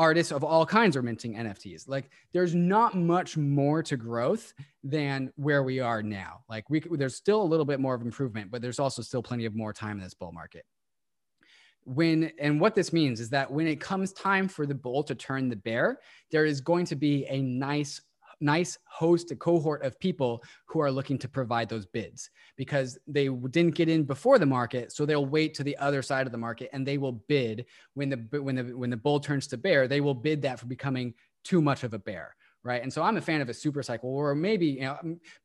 artists 0.00 0.32
of 0.32 0.42
all 0.42 0.64
kinds 0.64 0.96
are 0.96 1.02
minting 1.02 1.34
NFTs. 1.34 1.86
Like 1.86 2.08
there's 2.32 2.54
not 2.54 2.96
much 2.96 3.36
more 3.36 3.82
to 3.82 3.98
growth 3.98 4.54
than 4.82 5.30
where 5.36 5.62
we 5.62 5.78
are 5.78 6.02
now. 6.02 6.40
Like 6.48 6.70
we 6.70 6.80
there's 6.80 7.16
still 7.16 7.42
a 7.42 7.44
little 7.44 7.66
bit 7.66 7.80
more 7.80 7.94
of 7.94 8.00
improvement, 8.00 8.50
but 8.50 8.62
there's 8.62 8.78
also 8.78 9.02
still 9.02 9.22
plenty 9.22 9.44
of 9.44 9.54
more 9.54 9.74
time 9.74 9.98
in 9.98 10.02
this 10.02 10.14
bull 10.14 10.32
market. 10.32 10.64
When 11.84 12.32
and 12.40 12.58
what 12.58 12.74
this 12.74 12.94
means 12.94 13.20
is 13.20 13.28
that 13.30 13.52
when 13.52 13.66
it 13.66 13.78
comes 13.78 14.14
time 14.14 14.48
for 14.48 14.64
the 14.64 14.74
bull 14.74 15.02
to 15.04 15.14
turn 15.14 15.50
the 15.50 15.56
bear, 15.56 16.00
there 16.30 16.46
is 16.46 16.62
going 16.62 16.86
to 16.86 16.96
be 16.96 17.26
a 17.26 17.42
nice 17.42 18.00
nice 18.40 18.78
host, 18.86 19.30
a 19.30 19.36
cohort 19.36 19.84
of 19.84 19.98
people 20.00 20.42
who 20.66 20.80
are 20.80 20.90
looking 20.90 21.18
to 21.18 21.28
provide 21.28 21.68
those 21.68 21.86
bids 21.86 22.30
because 22.56 22.98
they 23.06 23.28
didn't 23.28 23.74
get 23.74 23.88
in 23.88 24.04
before 24.04 24.38
the 24.38 24.46
market. 24.46 24.92
So 24.92 25.04
they'll 25.04 25.26
wait 25.26 25.54
to 25.54 25.64
the 25.64 25.76
other 25.76 26.02
side 26.02 26.26
of 26.26 26.32
the 26.32 26.38
market 26.38 26.70
and 26.72 26.86
they 26.86 26.98
will 26.98 27.12
bid 27.12 27.66
when 27.94 28.08
the 28.10 28.40
when 28.40 28.56
the 28.56 28.64
when 28.76 28.90
the 28.90 28.96
bull 28.96 29.20
turns 29.20 29.46
to 29.48 29.56
bear, 29.56 29.88
they 29.88 30.00
will 30.00 30.14
bid 30.14 30.42
that 30.42 30.58
for 30.58 30.66
becoming 30.66 31.14
too 31.44 31.62
much 31.62 31.84
of 31.84 31.94
a 31.94 31.98
bear 31.98 32.34
right? 32.62 32.82
And 32.82 32.92
so 32.92 33.02
I'm 33.02 33.16
a 33.16 33.20
fan 33.20 33.40
of 33.40 33.48
a 33.48 33.54
super 33.54 33.82
cycle 33.82 34.12
where 34.14 34.34
maybe 34.34 34.66
you 34.66 34.80
know 34.82 34.98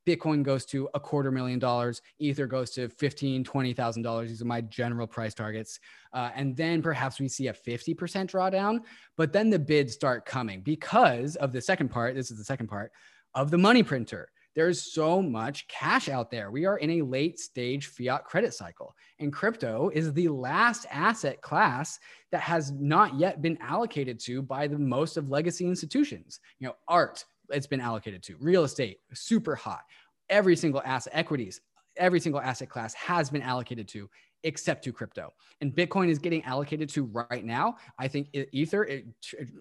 Bitcoin 0.08 0.43
goes 0.43 0.65
to 0.67 0.89
a 0.93 0.99
quarter 0.99 1.32
million 1.32 1.60
dollars, 1.60 2.01
Ether 2.19 2.47
goes 2.47 2.71
to 2.71 2.89
fifteen, 2.89 3.43
twenty 3.43 3.73
thousand 3.73 4.04
dollars. 4.04 4.30
These 4.30 4.41
are 4.41 4.45
my 4.45 4.62
general 4.62 5.08
price 5.08 5.34
targets, 5.34 5.80
uh, 6.13 6.32
and 6.36 6.56
then 6.56 6.82
perhaps 6.82 7.19
we 7.19 7.28
see 7.28 7.47
a 7.47 7.54
fifty 7.54 7.93
percent 7.93 8.32
drawdown. 8.32 8.80
But 9.17 9.34
then 9.34 9.49
the 9.49 9.60
bids 9.60 9.93
start 9.93 10.25
coming 10.25 10.62
because 10.62 11.36
of 11.38 11.54
the 11.54 11.62
second 11.62 11.89
part. 11.89 12.15
This 12.15 12.32
is 12.32 12.38
the 12.38 12.43
second 12.43 12.67
part 12.67 12.91
of 13.34 13.51
the 13.51 13.58
money 13.58 13.84
printer. 13.84 14.30
There's 14.56 14.94
so 14.94 15.22
much 15.22 15.68
cash 15.68 16.08
out 16.08 16.32
there. 16.32 16.50
We 16.50 16.65
are 16.65 16.78
in 16.78 16.91
a 16.91 17.02
late 17.02 17.39
stage 17.39 17.88
fiat 17.88 18.24
credit 18.24 18.54
cycle, 18.54 18.96
and 19.20 19.34
crypto 19.34 19.91
is 19.94 20.13
the 20.13 20.30
last 20.30 20.86
asset 20.89 21.41
class 21.41 22.00
that 22.32 22.41
has 22.41 22.72
not 22.72 23.20
yet 23.20 23.41
been 23.41 23.58
allocated 23.62 24.18
to 24.22 24.41
by 24.41 24.68
the 24.68 24.80
most 24.80 25.18
of 25.18 25.30
legacy 25.30 25.65
institutions. 25.65 26.39
You 26.60 26.68
know, 26.68 26.76
art, 26.88 27.26
it's 27.50 27.68
been 27.68 27.82
allocated 27.82 28.24
to, 28.24 28.38
real 28.39 28.63
estate, 28.63 29.00
super 29.13 29.56
hot. 29.56 29.82
Every 30.30 30.56
single 30.56 30.82
asset, 30.86 31.13
equities, 31.13 31.60
every 31.98 32.22
single 32.22 32.41
asset 32.41 32.70
class 32.70 32.94
has 32.94 33.30
been 33.30 33.41
allocated 33.41 33.89
to 33.89 34.10
except 34.43 34.84
to 34.84 34.91
crypto. 34.91 35.34
And 35.62 35.74
Bitcoin 35.74 36.10
is 36.10 36.19
getting 36.19 36.43
allocated 36.43 36.89
to 36.89 37.06
right 37.06 37.43
now. 37.43 37.78
I 37.98 38.08
think 38.08 38.30
Ether, 38.52 38.84
it, 38.84 39.06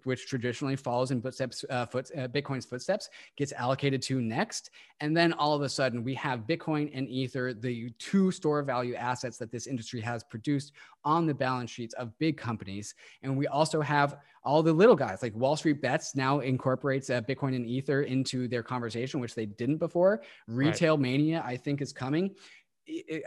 which 0.05 0.27
traditionally 0.27 0.77
follows 0.77 1.11
in 1.11 1.23
footsteps, 1.23 1.65
uh, 1.71 1.87
foot, 1.87 2.11
uh, 2.17 2.29
Bitcoin's 2.29 2.67
footsteps, 2.67 3.09
gets 3.37 3.53
allocated 3.53 4.03
to 4.03 4.21
next. 4.21 4.71
And 5.01 5.17
then 5.17 5.33
all 5.35 5.55
of 5.55 5.63
a 5.63 5.69
sudden, 5.69 6.05
we 6.05 6.15
have 6.15 6.41
Bitcoin 6.41 6.91
and 6.95 7.09
Ether, 7.09 7.55
the 7.55 7.91
two 7.99 8.31
store 8.31 8.63
value 8.63 8.95
assets 8.95 9.39
that 9.39 9.51
this 9.51 9.67
industry 9.67 10.01
has 10.01 10.23
produced 10.25 10.73
on 11.05 11.27
the 11.27 11.35
balance 11.35 11.71
sheets 11.71 11.95
of 11.95 12.17
big 12.19 12.37
companies. 12.37 12.95
And 13.23 13.37
we 13.37 13.47
also 13.47 13.81
have 13.81 14.19
all 14.45 14.63
the 14.63 14.73
little 14.73 14.97
guys 14.97 15.23
like 15.23 15.35
Wall 15.35 15.57
Street 15.57 15.81
Bets 15.81 16.15
now 16.15 16.41
incorporates 16.41 17.09
uh, 17.09 17.23
Bitcoin 17.23 17.57
and 17.57 17.67
Ether 17.67 18.03
into 18.03 18.47
their 18.47 18.63
conversation, 18.63 19.19
which 19.21 19.35
they 19.35 19.47
didn't 19.47 19.79
before. 19.79 20.23
Retail 20.47 20.95
right. 20.95 21.03
mania, 21.03 21.43
I 21.47 21.57
think, 21.57 21.81
is 21.81 21.93
coming 21.93 22.35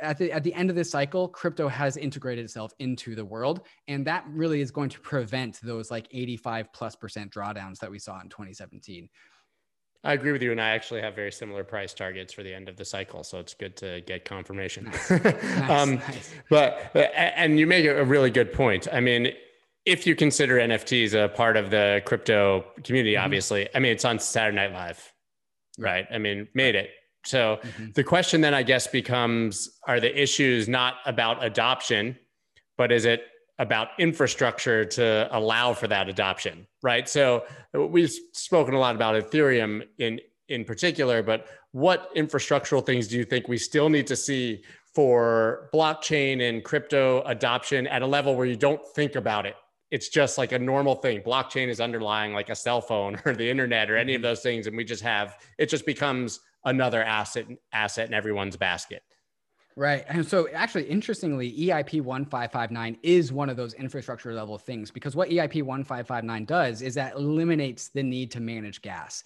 at 0.02 0.18
the, 0.18 0.32
at 0.32 0.44
the 0.44 0.54
end 0.54 0.70
of 0.70 0.76
this 0.76 0.90
cycle, 0.90 1.28
crypto 1.28 1.68
has 1.68 1.98
integrated 1.98 2.46
itself 2.46 2.74
into 2.80 3.16
the 3.16 3.26
world. 3.26 3.62
And 3.88 4.06
that 4.06 4.26
really 4.30 4.62
is 4.62 4.72
going 4.72 4.90
to 4.90 5.00
prevent 5.00 5.60
those 5.62 5.90
like 5.90 6.08
85 6.12 6.72
plus 6.74 6.96
percent 6.96 7.32
drawdowns 7.32 7.80
that 7.80 7.90
we 7.90 8.00
saw 8.00 8.20
in 8.22 8.30
2017. 8.30 9.10
I 10.04 10.14
agree 10.14 10.32
with 10.32 10.42
you. 10.42 10.52
And 10.52 10.62
I 10.62 10.70
actually 10.70 11.02
have 11.02 11.16
very 11.16 11.32
similar 11.32 11.64
price 11.64 11.94
targets 11.94 12.34
for 12.34 12.44
the 12.44 12.54
end 12.54 12.70
of 12.70 12.78
the 12.78 12.86
cycle. 12.86 13.24
So 13.24 13.40
it's 13.40 13.54
good 13.54 13.76
to 13.78 14.02
get 14.02 14.26
confirmation. 14.26 14.86
Nice. 14.86 15.10
nice, 15.24 15.70
um, 15.70 15.96
nice. 15.96 16.34
But, 16.50 16.92
and 16.96 17.60
you 17.60 17.66
make 17.66 17.86
a 17.86 18.06
really 18.06 18.30
good 18.30 18.54
point. 18.54 18.88
I 18.92 19.00
mean, 19.00 19.34
if 19.86 20.06
you 20.06 20.16
consider 20.16 20.58
NFTs 20.58 21.14
a 21.14 21.30
part 21.30 21.58
of 21.58 21.72
the 21.72 22.02
crypto 22.06 22.66
community, 22.84 23.16
mm-hmm. 23.16 23.26
obviously, 23.26 23.70
I 23.74 23.80
mean, 23.80 23.92
it's 23.92 24.06
on 24.06 24.20
Saturday 24.20 24.56
Night 24.56 24.74
Live, 24.74 25.14
right? 25.80 26.06
I 26.12 26.20
mean, 26.20 26.48
made 26.54 26.76
it 26.76 26.90
so 27.28 27.60
mm-hmm. 27.62 27.92
the 27.94 28.04
question 28.04 28.42
then 28.42 28.54
I 28.54 28.64
guess 28.64 28.88
becomes 28.88 29.70
are 29.88 30.00
the 30.00 30.22
issues 30.22 30.68
not 30.68 30.96
about 31.06 31.44
adoption, 31.44 32.18
but 32.78 32.92
is 32.92 33.06
it 33.06 33.24
about 33.60 33.90
infrastructure 33.98 34.86
to 34.86 35.28
allow 35.32 35.74
for 35.74 35.88
that 35.88 36.08
adoption, 36.08 36.68
right? 36.84 37.10
So 37.10 37.44
we've 37.74 38.14
spoken 38.34 38.76
a 38.76 38.80
lot 38.80 38.96
about 38.96 39.16
Ethereum 39.16 39.84
in 39.98 40.20
in 40.50 40.64
particular, 40.64 41.22
but 41.22 41.48
what 41.72 42.16
infrastructural 42.16 42.86
things 42.86 43.08
do 43.10 43.18
you 43.18 43.26
think 43.26 43.50
we 43.50 43.58
still 43.58 43.90
need 43.90 44.08
to 44.08 44.16
see 44.16 44.64
for 44.96 45.70
blockchain 45.74 46.48
and 46.48 46.64
crypto 46.64 47.22
adoption 47.24 47.86
at 47.88 48.02
a 48.02 48.08
level 48.08 48.36
where 48.36 48.46
you 48.46 48.56
don't 48.56 48.82
think 48.96 49.16
about 49.16 49.46
it? 49.46 49.56
It's 49.92 50.08
just 50.08 50.38
like 50.38 50.54
a 50.54 50.60
normal 50.60 50.96
thing. 50.96 51.22
Blockchain 51.22 51.68
is 51.68 51.82
underlying 51.82 52.34
like 52.34 52.50
a 52.50 52.56
cell 52.56 52.80
phone 52.80 53.20
or 53.26 53.34
the 53.34 53.50
internet 53.50 53.92
or 53.92 53.98
any 53.98 54.16
of 54.16 54.20
mm-hmm. 54.20 54.24
those 54.24 54.42
things, 54.42 54.68
and 54.68 54.78
we 54.78 54.86
just 54.86 55.04
have 55.04 55.38
it 55.58 55.68
just 55.68 55.86
becomes 55.86 56.40
another 56.68 57.02
asset 57.02 57.48
asset 57.72 58.08
in 58.08 58.14
everyone's 58.14 58.58
basket. 58.58 59.02
Right. 59.76 60.06
And 60.08 60.26
so 60.26 60.50
actually 60.54 60.86
interestingly, 60.86 61.52
EIP 61.52 62.02
1559 62.02 62.98
is 63.04 63.32
one 63.32 63.48
of 63.48 63.58
those 63.58 63.76
infrastructure 63.76 64.34
level 64.34 64.58
things 64.58 64.90
because 64.90 65.16
what 65.16 65.30
EIP 65.30 65.62
1559 65.62 66.46
does 66.46 66.82
is 66.82 66.96
that 66.96 67.14
eliminates 67.14 67.90
the 67.90 68.02
need 68.02 68.32
to 68.32 68.40
manage 68.40 68.82
gas. 68.82 69.24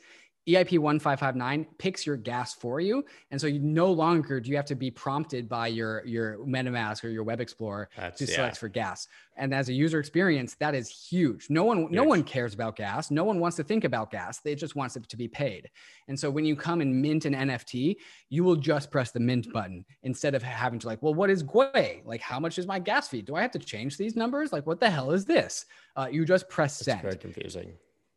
EIP 0.48 0.80
1559 0.80 1.68
picks 1.78 2.06
your 2.06 2.18
gas 2.18 2.56
for 2.56 2.80
you. 2.80 3.06
And 3.30 3.40
so 3.40 3.46
you 3.46 3.60
no 3.60 3.92
longer 3.92 4.40
do 4.40 4.50
you 4.50 4.56
have 4.56 4.66
to 4.66 4.76
be 4.76 4.90
prompted 4.90 5.48
by 5.48 5.68
your, 5.68 6.04
your 6.06 6.40
MetaMask 6.40 7.04
or 7.04 7.10
your 7.10 7.24
Web 7.24 7.40
Explorer 7.40 7.90
That's, 7.96 8.18
to 8.18 8.28
select 8.28 8.56
yeah. 8.56 8.60
for 8.60 8.68
gas. 8.68 9.08
And 9.38 9.54
as 9.54 9.70
a 9.70 9.74
user 9.74 10.00
experience, 10.00 10.56
that 10.56 10.74
is 10.74 10.90
huge. 10.90 11.48
No 11.50 11.64
one, 11.64 11.82
huge. 11.82 11.92
no 11.92 12.04
one 12.04 12.24
cares 12.24 12.56
about 12.56 12.76
gas. 12.76 13.12
No 13.12 13.24
one 13.24 13.40
wants 13.40 13.56
to 13.58 13.64
think 13.64 13.84
about 13.84 14.10
gas. 14.10 14.40
They 14.40 14.56
just 14.56 14.76
wants 14.76 14.96
it 14.96 15.08
to 15.08 15.18
be 15.18 15.28
paid. 15.28 15.70
And 16.08 16.20
so 16.20 16.32
when 16.32 16.46
you 16.46 16.56
come 16.56 16.82
and 16.82 17.02
mint 17.02 17.26
an 17.26 17.34
NFT, 17.34 17.98
you 18.30 18.44
will 18.44 18.56
just 18.56 18.90
press 18.90 19.12
the 19.12 19.20
mint 19.20 19.52
button 19.54 19.86
instead 20.02 20.34
of 20.34 20.42
having 20.42 20.80
to 20.80 20.88
like, 20.88 21.04
well, 21.04 21.14
what 21.14 21.30
is 21.30 21.44
Gwei? 21.44 22.04
Like, 22.04 22.22
how 22.22 22.40
much 22.40 22.58
is 22.58 22.66
my 22.66 22.80
gas 22.80 23.08
fee? 23.08 23.22
Do 23.22 23.36
I 23.36 23.44
have 23.44 23.52
to 23.52 23.60
change 23.60 23.96
these 23.96 24.16
numbers? 24.16 24.52
Like, 24.52 24.66
what 24.66 24.80
the 24.80 24.90
hell 24.90 25.12
is 25.12 25.24
this? 25.24 25.66
Uh, 25.96 26.08
you 26.12 26.26
just 26.26 26.50
press 26.50 26.78
send. 26.78 27.02
Very 27.04 27.16
confusing 27.16 27.74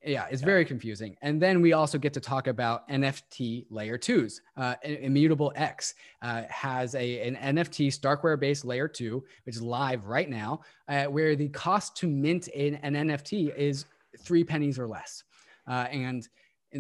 yeah, 0.07 0.27
it's 0.31 0.43
yeah. 0.43 0.47
very 0.47 0.65
confusing. 0.65 1.17
And 1.23 1.41
then 1.41 1.61
we 1.61 1.73
also 1.73 1.99
get 1.99 2.13
to 2.15 2.21
talk 2.21 2.47
about 2.47 2.89
NFT 2.89 3.67
layer 3.71 3.99
twos. 3.99 4.41
Uh, 4.57 4.75
Immutable 4.83 5.53
X 5.57 5.95
uh, 6.23 6.43
has 6.49 6.95
a, 6.95 7.21
an 7.21 7.57
NFT 7.57 7.89
Starkware 7.89 8.39
based 8.39 8.65
layer 8.65 8.89
two, 8.89 9.25
which 9.45 9.57
is 9.57 9.63
live 9.63 10.07
right 10.07 10.29
now, 10.29 10.61
uh, 10.89 11.05
where 11.05 11.37
the 11.37 11.49
cost 11.49 11.97
to 11.99 12.09
mint 12.09 12.49
an, 12.49 12.79
an 12.83 12.95
NFT 12.95 13.55
is 13.57 13.87
three 14.21 14.45
pennies 14.45 14.79
or 14.79 14.87
less. 14.87 15.25
Uh, 15.67 15.87
and 15.91 16.29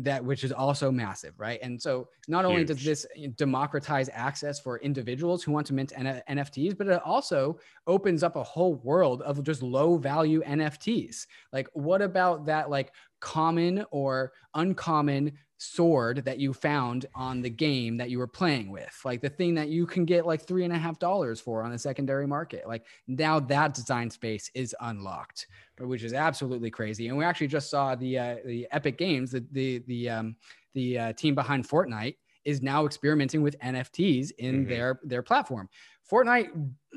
that 0.02 0.24
which 0.24 0.42
is 0.44 0.52
also 0.52 0.90
massive, 0.90 1.38
right? 1.38 1.60
And 1.62 1.80
so 1.80 2.08
not 2.26 2.44
only 2.44 2.62
Huge. 2.62 2.68
does 2.68 2.84
this 2.84 3.06
eh, 3.16 3.28
democratize 3.36 4.10
access 4.12 4.58
for 4.58 4.78
individuals 4.78 5.42
who 5.42 5.52
want 5.52 5.66
to 5.68 5.74
mint 5.74 5.92
N- 5.96 6.22
NFTs, 6.28 6.76
but 6.76 6.88
it 6.88 7.00
also 7.04 7.58
opens 7.86 8.22
up 8.22 8.36
a 8.36 8.42
whole 8.42 8.74
world 8.76 9.22
of 9.22 9.42
just 9.44 9.62
low 9.62 9.96
value 9.96 10.42
NFTs. 10.42 11.26
Like, 11.52 11.68
what 11.74 12.02
about 12.02 12.44
that, 12.46 12.70
like 12.70 12.92
common 13.20 13.84
or 13.90 14.32
uncommon 14.54 15.32
sword 15.64 16.24
that 16.24 16.38
you 16.38 16.52
found 16.52 17.06
on 17.14 17.42
the 17.42 17.50
game 17.50 17.96
that 17.96 18.10
you 18.10 18.18
were 18.18 18.26
playing 18.26 18.70
with, 18.70 19.00
like 19.04 19.20
the 19.20 19.28
thing 19.28 19.54
that 19.54 19.68
you 19.68 19.86
can 19.86 20.04
get 20.04 20.26
like 20.26 20.46
three 20.46 20.64
and 20.64 20.72
a 20.72 20.78
half 20.78 20.98
dollars 20.98 21.40
for 21.40 21.62
on 21.62 21.70
the 21.70 21.78
secondary 21.78 22.26
market. 22.26 22.66
Like 22.66 22.86
now 23.06 23.40
that 23.40 23.74
design 23.74 24.10
space 24.10 24.50
is 24.54 24.74
unlocked, 24.80 25.46
which 25.78 26.02
is 26.02 26.12
absolutely 26.12 26.70
crazy. 26.70 27.08
And 27.08 27.16
we 27.16 27.24
actually 27.24 27.48
just 27.48 27.70
saw 27.70 27.94
the 27.94 28.18
uh, 28.18 28.36
the 28.44 28.66
Epic 28.70 28.98
Games, 28.98 29.32
the 29.32 29.44
the 29.52 29.82
the 29.86 30.10
um, 30.10 30.36
the 30.74 30.98
uh, 30.98 31.12
team 31.14 31.34
behind 31.34 31.68
Fortnite 31.68 32.16
is 32.44 32.62
now 32.62 32.84
experimenting 32.84 33.42
with 33.42 33.58
NFTs 33.60 34.30
in 34.38 34.60
mm-hmm. 34.60 34.68
their 34.68 35.00
their 35.02 35.22
platform. 35.22 35.68
Fortnite 36.10 36.50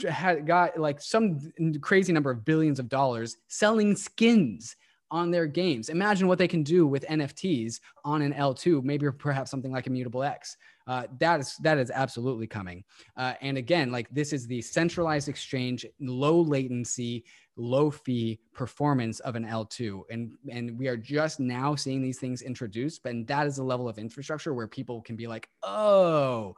had 0.10 0.46
got 0.46 0.78
like 0.78 1.02
some 1.02 1.40
crazy 1.82 2.12
number 2.12 2.30
of 2.30 2.44
billions 2.44 2.80
of 2.80 2.90
dollars 2.90 3.38
selling 3.48 3.96
skins 3.96 4.76
on 5.12 5.32
their 5.32 5.48
games. 5.48 5.90
Imagine 5.90 6.28
what 6.28 6.38
they 6.38 6.48
can 6.48 6.64
do 6.64 6.86
with 6.86 7.06
NFTs 7.08 7.80
on 8.04 8.22
an 8.22 8.34
L2, 8.34 8.84
maybe 8.84 9.10
perhaps 9.12 9.52
something 9.52 9.72
like 9.72 9.88
Immutable 9.88 10.24
X. 10.24 10.58
Uh, 10.88 11.04
that 11.20 11.40
is 11.40 11.56
that 11.58 11.78
is 11.78 11.92
absolutely 11.92 12.48
coming. 12.48 12.84
Uh, 13.18 13.34
and 13.42 13.58
again, 13.58 13.92
like 13.92 14.10
this 14.10 14.32
is 14.32 14.48
the 14.48 14.62
centralized 14.62 15.28
exchange, 15.28 15.86
low 16.00 16.40
latency, 16.40 17.26
low 17.58 17.92
fee 17.92 18.40
performance 18.54 19.20
of 19.22 19.36
an 19.36 19.46
L2, 19.46 20.04
and 20.10 20.32
and 20.50 20.78
we 20.78 20.88
are 20.88 20.98
just 20.98 21.40
now 21.40 21.76
seeing 21.76 22.02
these 22.02 22.20
things 22.20 22.42
introduced. 22.42 23.04
But 23.04 23.28
that 23.28 23.48
is 23.48 23.58
a 23.58 23.64
level 23.64 23.90
of 23.90 23.98
infrastructure 23.98 24.54
where 24.54 24.68
people 24.68 25.02
can 25.02 25.16
be 25.16 25.28
like, 25.28 25.50
oh. 25.64 26.56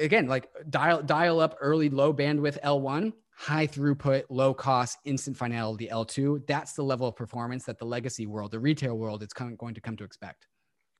Again, 0.00 0.28
like 0.28 0.48
dial 0.70 1.02
dial 1.02 1.40
up 1.40 1.56
early 1.60 1.88
low 1.88 2.14
bandwidth 2.14 2.60
L1 2.62 3.12
high 3.38 3.68
throughput, 3.68 4.24
low 4.30 4.52
cost, 4.52 4.98
instant 5.04 5.36
finality 5.36 5.88
L2. 5.88 6.44
That's 6.48 6.72
the 6.72 6.82
level 6.82 7.06
of 7.06 7.14
performance 7.14 7.64
that 7.64 7.78
the 7.78 7.84
legacy 7.84 8.26
world, 8.26 8.50
the 8.50 8.58
retail 8.58 8.98
world, 8.98 9.22
is 9.22 9.32
going 9.32 9.74
to 9.74 9.80
come 9.80 9.96
to 9.96 10.04
expect. 10.04 10.48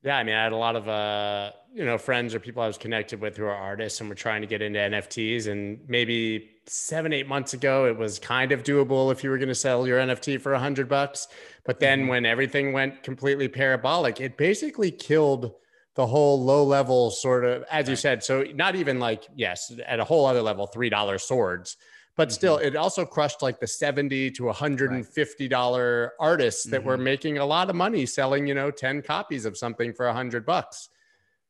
Yeah, 0.05 0.17
I 0.17 0.23
mean, 0.23 0.37
I 0.37 0.45
had 0.45 0.53
a 0.53 0.57
lot 0.57 0.77
of 0.77 0.89
uh, 0.89 1.51
you 1.75 1.85
know 1.85 1.99
friends 1.99 2.33
or 2.33 2.39
people 2.39 2.63
I 2.63 2.69
was 2.69 2.79
connected 2.79 3.21
with 3.21 3.37
who 3.37 3.45
are 3.45 3.55
artists 3.55 4.01
and 4.01 4.09
were 4.09 4.15
trying 4.15 4.43
to 4.43 4.47
get 4.47 4.63
into 4.63 4.79
NFTs. 4.79 5.49
And 5.49 5.81
maybe 5.89 6.51
seven, 6.67 7.13
eight 7.13 7.27
months 7.27 7.55
ago, 7.55 7.87
it 7.87 7.99
was 7.99 8.21
kind 8.21 8.53
of 8.53 8.63
doable 8.63 9.11
if 9.11 9.25
you 9.25 9.31
were 9.31 9.39
going 9.39 9.49
to 9.49 9.55
sell 9.57 9.85
your 9.85 9.99
NFT 9.99 10.41
for 10.41 10.55
a 10.55 10.61
hundred 10.61 10.89
bucks. 10.89 11.27
But 11.65 11.81
then 11.81 12.03
mm-hmm. 12.03 12.09
when 12.11 12.27
everything 12.27 12.73
went 12.73 13.03
completely 13.03 13.49
parabolic, 13.49 14.21
it 14.21 14.37
basically 14.37 14.93
killed 14.93 15.55
the 15.97 16.07
whole 16.07 16.41
low 16.41 16.63
level 16.63 17.11
sort 17.11 17.45
of, 17.45 17.65
as 17.69 17.89
you 17.89 17.97
said. 17.97 18.23
So 18.23 18.45
not 18.55 18.77
even 18.77 19.01
like 19.01 19.25
yes, 19.35 19.73
at 19.85 19.99
a 19.99 20.05
whole 20.05 20.25
other 20.25 20.43
level, 20.43 20.69
three 20.69 20.89
dollar 20.89 21.19
swords 21.19 21.77
but 22.19 22.33
still 22.33 22.59
mm-hmm. 22.59 22.67
it 22.67 22.77
also 22.77 23.07
crushed 23.07 23.41
like 23.41 23.61
the 23.61 23.67
70 23.67 24.33
to 24.33 24.45
150 24.45 25.49
dollar 25.49 26.03
right. 26.03 26.11
artists 26.19 26.65
that 26.65 26.81
mm-hmm. 26.81 26.89
were 26.89 26.99
making 26.99 27.39
a 27.39 27.47
lot 27.47 27.71
of 27.71 27.77
money 27.77 28.05
selling 28.05 28.47
you 28.47 28.55
know 28.55 28.71
10 28.71 29.01
copies 29.03 29.47
of 29.47 29.57
something 29.57 29.95
for 29.95 30.05
100 30.05 30.45
bucks 30.45 30.91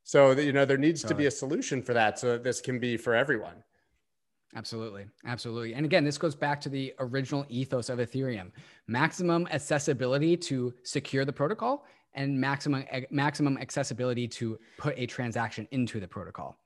so 0.05 0.31
you 0.33 0.53
know 0.53 0.64
there 0.64 0.79
needs 0.79 1.03
to 1.03 1.14
be 1.14 1.27
a 1.27 1.31
solution 1.31 1.83
for 1.83 1.95
that 1.95 2.19
so 2.19 2.33
that 2.33 2.45
this 2.45 2.61
can 2.61 2.79
be 2.79 2.97
for 2.97 3.16
everyone 3.16 3.64
Absolutely. 4.57 5.05
Absolutely. 5.27 5.75
And 5.75 5.85
again, 5.85 6.05
this 6.05 6.16
goes 6.16 6.35
back 6.35 6.59
to 6.62 6.71
the 6.71 6.95
original 7.01 7.45
ethos 7.51 7.91
of 7.91 7.99
Ethereum 7.99 8.51
maximum 8.87 9.47
accessibility 9.51 10.39
to 10.39 10.73
secure 10.85 11.27
the 11.27 11.33
protocol 11.33 11.85
and 12.14 12.41
maximum 12.41 12.83
maximum 13.11 13.59
accessibility 13.59 14.27
to 14.27 14.59
put 14.79 14.95
a 14.97 15.05
transaction 15.05 15.69
into 15.71 16.01
the 16.01 16.09
protocol 16.09 16.59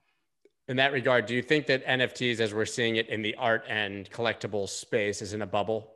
in 0.69 0.77
that 0.77 0.93
regard, 0.93 1.27
do 1.27 1.35
you 1.35 1.43
think 1.43 1.67
that 1.67 1.85
NFTs, 1.87 2.41
as 2.41 2.55
we're 2.55 2.65
seeing 2.65 2.97
it 2.97 3.09
in 3.09 3.23
the 3.23 3.35
art 3.35 3.65
and 3.69 4.09
collectible 4.11 4.69
space, 4.69 5.21
is 5.23 5.35
in 5.35 5.43
a 5.43 5.47
bubble? 5.47 5.89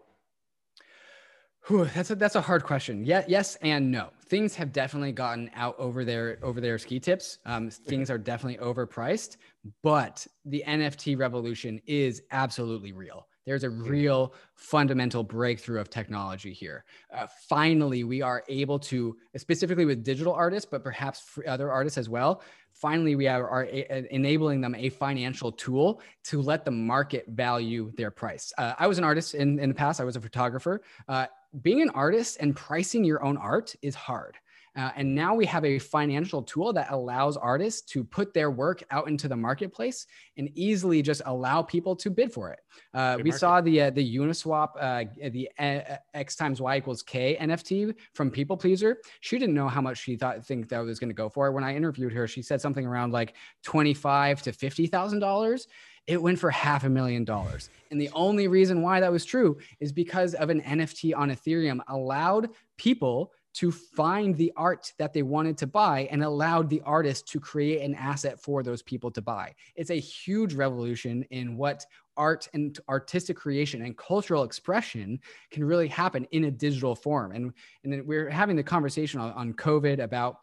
Whew, 1.67 1.85
that's 1.95 2.11
a 2.11 2.15
that's 2.15 2.37
a 2.37 2.41
hard 2.41 2.63
question. 2.63 3.05
Yeah, 3.05 3.25
yes 3.27 3.57
and 3.57 3.91
no. 3.91 4.11
Things 4.29 4.55
have 4.55 4.73
definitely 4.73 5.11
gotten 5.13 5.51
out 5.55 5.75
over 5.79 6.05
their 6.05 6.39
over 6.43 6.61
their 6.61 6.79
ski 6.79 7.01
tips. 7.01 7.39
Um, 7.45 7.71
things 7.71 8.09
are 8.09 8.19
definitely 8.19 8.65
overpriced, 8.65 9.37
but 9.83 10.25
the 10.45 10.63
NFT 10.67 11.19
revolution 11.19 11.81
is 11.87 12.23
absolutely 12.31 12.93
real. 12.93 13.27
There's 13.47 13.63
a 13.63 13.71
real 13.71 14.35
fundamental 14.55 15.23
breakthrough 15.23 15.81
of 15.81 15.89
technology 15.89 16.53
here. 16.53 16.85
Uh, 17.15 17.29
finally, 17.49 18.03
we 18.03 18.21
are 18.21 18.43
able 18.49 18.79
to, 18.81 19.17
specifically 19.37 19.85
with 19.85 20.03
digital 20.03 20.33
artists, 20.33 20.69
but 20.69 20.83
perhaps 20.83 21.39
other 21.47 21.71
artists 21.71 21.97
as 21.97 22.09
well, 22.09 22.43
finally 22.73 23.15
we 23.15 23.29
are, 23.29 23.49
are 23.49 23.65
a, 23.67 24.13
enabling 24.13 24.61
them 24.61 24.75
a 24.75 24.89
financial 24.89 25.53
tool 25.53 26.01
to 26.25 26.43
let 26.43 26.65
the 26.65 26.71
market 26.73 27.25
value 27.29 27.93
their 27.97 28.11
price. 28.11 28.53
Uh, 28.59 28.75
I 28.79 28.89
was 28.89 28.99
an 28.99 29.05
artist 29.05 29.35
in, 29.35 29.61
in 29.61 29.69
the 29.69 29.75
past, 29.75 30.01
I 30.01 30.05
was 30.05 30.17
a 30.17 30.21
photographer. 30.21 30.83
Uh, 31.09 31.27
being 31.63 31.81
an 31.83 31.91
artist 31.91 32.39
and 32.41 32.55
pricing 32.55 33.05
your 33.05 33.25
own 33.25 33.37
art 33.37 33.75
is 33.81 33.95
hard. 33.95 34.37
Uh, 34.77 34.91
and 34.97 35.15
now 35.15 35.35
we 35.35 35.47
have 35.47 35.65
a 35.65 35.79
financial 35.79 36.43
tool 36.43 36.73
that 36.73 36.91
allows 36.91 37.37
artists 37.37 37.81
to 37.81 38.05
put 38.05 38.35
their 38.35 38.51
work 38.51 38.83
out 38.91 39.09
into 39.09 39.27
the 39.27 39.37
marketplace 39.37 40.07
and 40.37 40.51
easily 40.55 41.01
just 41.01 41.23
allow 41.25 41.63
people 41.63 41.97
to 41.97 42.11
bid 42.11 42.33
for 42.33 42.51
it. 42.51 42.61
Uh, 42.93 43.19
we 43.23 43.31
saw 43.31 43.61
the 43.61 43.83
uh, 43.83 43.91
the 43.91 44.17
Uniswap, 44.17 44.71
uh, 44.79 45.05
the 45.31 45.49
uh, 45.59 45.97
X 46.13 46.37
times 46.37 46.61
Y 46.61 46.77
equals 46.77 47.03
K 47.03 47.37
NFT 47.41 47.95
from 48.15 48.31
pplpleasr. 48.31 48.97
She 49.21 49.39
didn't 49.39 49.55
know 49.55 49.69
how 49.69 49.81
much 49.81 49.99
she 49.99 50.17
thought 50.17 50.45
think 50.45 50.69
that 50.69 50.81
was 50.81 50.99
going 50.99 51.11
to 51.11 51.15
go 51.15 51.29
for. 51.29 51.51
When 51.53 51.65
I 51.65 51.75
interviewed 51.75 52.13
her, 52.13 52.29
she 52.29 52.43
said 52.43 52.61
something 52.61 52.87
around 52.87 53.13
like 53.13 53.35
twenty 53.63 53.95
five 53.95 54.43
to 54.43 54.53
fifty 54.53 54.87
thousand 54.87 55.21
dollars 55.21 55.67
it 56.07 56.23
went 56.23 56.39
for 56.39 56.51
half 56.51 56.85
a 56.85 56.89
million 56.89 57.25
dollars. 57.25 57.69
And 57.91 58.01
the 58.01 58.11
only 58.13 58.49
reason 58.49 58.83
why 58.83 59.01
that 59.01 59.11
was 59.11 59.25
true 59.25 59.59
is 59.81 59.93
because 59.93 60.35
of 60.35 60.51
an 60.51 60.61
NFT 60.63 61.17
on 61.17 61.31
Ethereum 61.31 61.81
allowed 61.89 62.51
people 62.77 63.33
to 63.57 63.73
find 63.73 64.37
the 64.37 64.53
art 64.55 64.93
that 64.99 65.15
they 65.15 65.23
wanted 65.23 65.57
to 65.57 65.67
buy 65.67 66.07
and 66.11 66.23
allowed 66.23 66.69
the 66.69 66.83
artist 66.85 67.27
to 67.27 67.41
create 67.41 67.81
an 67.81 67.95
asset 67.95 68.39
for 68.39 68.63
those 68.63 68.83
people 68.83 69.11
to 69.11 69.23
buy. 69.23 69.55
It's 69.77 69.91
a 69.91 69.99
huge 69.99 70.53
revolution 70.53 71.23
in 71.31 71.57
what 71.57 71.87
art 72.19 72.49
and 72.53 72.79
artistic 72.91 73.35
creation 73.35 73.81
and 73.83 73.97
cultural 73.97 74.43
expression 74.43 75.19
can 75.51 75.65
really 75.65 75.89
happen 75.89 76.27
in 76.33 76.45
a 76.45 76.51
digital 76.51 76.95
form. 76.95 77.33
And, 77.33 77.55
and 77.83 78.07
we're 78.07 78.29
having 78.29 78.57
the 78.57 78.63
conversation 78.63 79.21
on, 79.21 79.33
on 79.33 79.55
COVID 79.55 80.01
about 80.01 80.41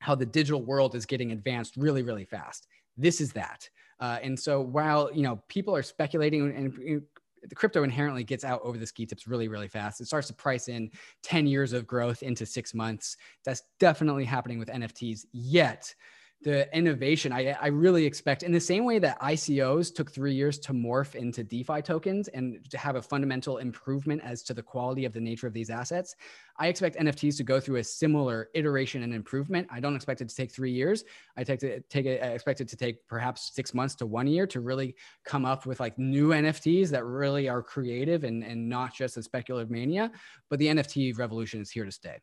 how 0.00 0.16
the 0.16 0.26
digital 0.26 0.62
world 0.62 0.96
is 0.96 1.06
getting 1.06 1.30
advanced 1.30 1.76
really, 1.76 2.02
really 2.02 2.24
fast. 2.24 2.66
This 2.96 3.20
is 3.20 3.32
that. 3.34 3.70
Uh, 4.00 4.18
and 4.20 4.38
so 4.38 4.60
while 4.60 5.10
you 5.14 5.22
know 5.22 5.40
people 5.46 5.76
are 5.76 5.82
speculating 5.82 6.42
and 6.56 7.02
the 7.48 7.54
crypto 7.54 7.82
inherently 7.82 8.24
gets 8.24 8.44
out 8.44 8.60
over 8.62 8.78
the 8.78 8.86
ski 8.86 9.06
tips 9.06 9.26
really, 9.26 9.48
really 9.48 9.68
fast. 9.68 10.00
It 10.00 10.06
starts 10.06 10.28
to 10.28 10.34
price 10.34 10.68
in 10.68 10.90
10 11.22 11.46
years 11.46 11.72
of 11.72 11.86
growth 11.86 12.22
into 12.22 12.46
six 12.46 12.74
months. 12.74 13.16
That's 13.44 13.62
definitely 13.80 14.24
happening 14.24 14.58
with 14.58 14.68
NFTs. 14.68 15.26
Yet, 15.32 15.94
the 16.42 16.74
innovation 16.76 17.32
I, 17.32 17.56
I 17.60 17.68
really 17.68 18.04
expect 18.04 18.42
in 18.42 18.52
the 18.52 18.60
same 18.60 18.84
way 18.84 18.98
that 18.98 19.20
ICOs 19.20 19.94
took 19.94 20.10
three 20.10 20.34
years 20.34 20.58
to 20.60 20.72
morph 20.72 21.14
into 21.14 21.44
DeFi 21.44 21.82
tokens 21.82 22.28
and 22.28 22.58
to 22.70 22.78
have 22.78 22.96
a 22.96 23.02
fundamental 23.02 23.58
improvement 23.58 24.22
as 24.24 24.42
to 24.44 24.54
the 24.54 24.62
quality 24.62 25.04
of 25.04 25.12
the 25.12 25.20
nature 25.20 25.46
of 25.46 25.52
these 25.52 25.70
assets. 25.70 26.16
I 26.56 26.68
expect 26.68 26.96
NFTs 26.96 27.36
to 27.38 27.44
go 27.44 27.60
through 27.60 27.76
a 27.76 27.84
similar 27.84 28.48
iteration 28.54 29.02
and 29.02 29.14
improvement. 29.14 29.68
I 29.70 29.80
don't 29.80 29.96
expect 29.96 30.20
it 30.20 30.28
to 30.28 30.34
take 30.34 30.52
three 30.52 30.72
years. 30.72 31.04
I 31.36 31.44
take 31.44 31.60
to 31.60 31.80
take 31.82 32.06
it, 32.06 32.22
expect 32.22 32.60
it 32.60 32.68
to 32.68 32.76
take 32.76 33.06
perhaps 33.06 33.52
six 33.54 33.72
months 33.74 33.94
to 33.96 34.06
one 34.06 34.26
year 34.26 34.46
to 34.48 34.60
really 34.60 34.96
come 35.24 35.44
up 35.44 35.66
with 35.66 35.80
like 35.80 35.98
new 35.98 36.30
NFTs 36.30 36.88
that 36.90 37.04
really 37.04 37.48
are 37.48 37.62
creative 37.62 38.24
and, 38.24 38.42
and 38.42 38.68
not 38.68 38.94
just 38.94 39.16
a 39.16 39.22
speculative 39.22 39.70
mania. 39.70 40.10
But 40.50 40.58
the 40.58 40.66
NFT 40.66 41.18
revolution 41.18 41.60
is 41.60 41.70
here 41.70 41.84
to 41.84 41.92
stay. 41.92 42.18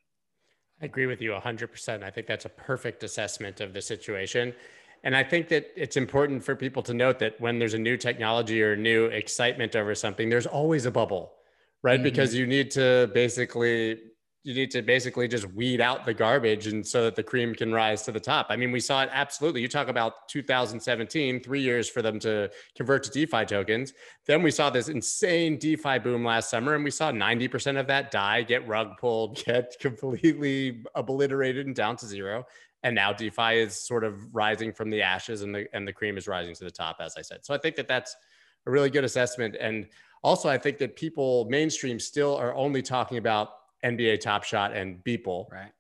I 0.82 0.86
agree 0.86 1.06
with 1.06 1.22
you 1.22 1.32
100%. 1.32 2.04
I 2.04 2.10
think 2.10 2.28
that's 2.28 2.46
a 2.46 2.50
perfect 2.50 3.04
assessment 3.04 3.60
of 3.60 3.74
the 3.74 3.82
situation. 3.82 4.54
And 5.04 5.16
I 5.16 5.24
think 5.24 5.48
that 5.50 5.72
it's 5.76 5.98
important 5.98 6.44
for 6.44 6.56
people 6.56 6.84
to 6.84 6.94
note 6.94 7.20
that 7.20 7.40
when 7.40 7.60
there's 7.60 7.74
a 7.74 7.80
new 7.80 7.98
technology 7.98 8.62
or 8.62 8.76
new 8.76 9.06
excitement 9.06 9.76
over 9.76 9.96
something, 9.96 10.30
there's 10.30 10.48
always 10.48 10.86
a 10.86 10.92
bubble, 10.92 11.34
right? 11.82 11.96
Mm-hmm. 11.96 12.04
Because 12.04 12.36
you 12.36 12.46
need 12.48 12.72
to 12.72 13.10
basically 13.14 14.00
you 14.44 14.54
need 14.54 14.72
to 14.72 14.82
basically 14.82 15.28
just 15.28 15.46
weed 15.54 15.82
out 15.82 16.06
the 16.06 16.14
garbage 16.14 16.68
and 16.68 16.86
so 16.86 17.04
that 17.04 17.16
the 17.16 17.24
cream 17.24 17.54
can 17.54 17.74
rise 17.74 18.04
to 18.04 18.12
the 18.12 18.20
top. 18.20 18.48
I 18.50 18.56
mean, 18.56 18.72
we 18.72 18.80
saw 18.80 19.04
it 19.04 19.10
absolutely. 19.12 19.62
You 19.62 19.68
talk 19.68 19.90
about 19.90 20.30
2017, 20.30 21.42
three 21.42 21.62
years 21.62 21.90
for 21.90 22.02
them 22.02 22.20
to 22.20 22.50
convert 22.74 23.04
to 23.04 23.12
DeFi 23.12 23.46
tokens. 23.46 23.94
Then 24.26 24.42
we 24.42 24.52
saw 24.52 24.70
this 24.70 24.88
insane 24.88 25.58
DeFi 25.58 26.00
boom 26.00 26.24
last 26.24 26.50
summer, 26.50 26.76
and 26.76 26.86
we 26.86 26.92
saw 26.92 27.12
90% 27.12 27.78
of 27.78 27.88
that 27.88 28.12
die, 28.12 28.44
get 28.44 28.66
rug 28.66 28.98
pulled, 28.98 29.36
get 29.46 29.76
completely 29.82 30.84
obliterated 30.96 31.68
and 31.68 31.76
down 31.76 31.98
to 31.98 32.06
zero. 32.06 32.46
And 32.84 32.96
now 32.96 33.12
DeFi 33.12 33.60
is 33.60 33.76
sort 33.76 34.06
of 34.06 34.34
rising 34.34 34.72
from 34.72 34.90
the 34.90 35.02
ashes, 35.02 35.42
and 35.42 35.54
the 35.54 35.68
and 35.74 35.86
the 35.86 35.92
cream 35.92 36.18
is 36.18 36.30
rising 36.30 36.56
to 36.56 36.64
the 36.64 36.72
top, 36.72 36.98
as 37.02 37.16
I 37.18 37.22
said. 37.22 37.44
So 37.44 37.54
I 37.54 37.58
think 37.58 37.76
that 37.76 37.90
that's 37.90 38.16
a 38.66 38.72
really 38.72 38.90
good 38.90 39.04
assessment. 39.04 39.58
And 39.60 39.88
also, 40.24 40.48
I 40.48 40.58
think 40.58 40.78
that 40.78 40.96
people 40.96 41.46
mainstream 41.50 42.00
still 42.00 42.38
are 42.38 42.56
only 42.56 42.82
talking 42.82 43.18
about 43.18 43.50
NBA 43.84 44.22
Top 44.22 44.44
Shot 44.44 44.76
and 44.76 45.04
Beeple. 45.04 45.52
Right. 45.52 45.72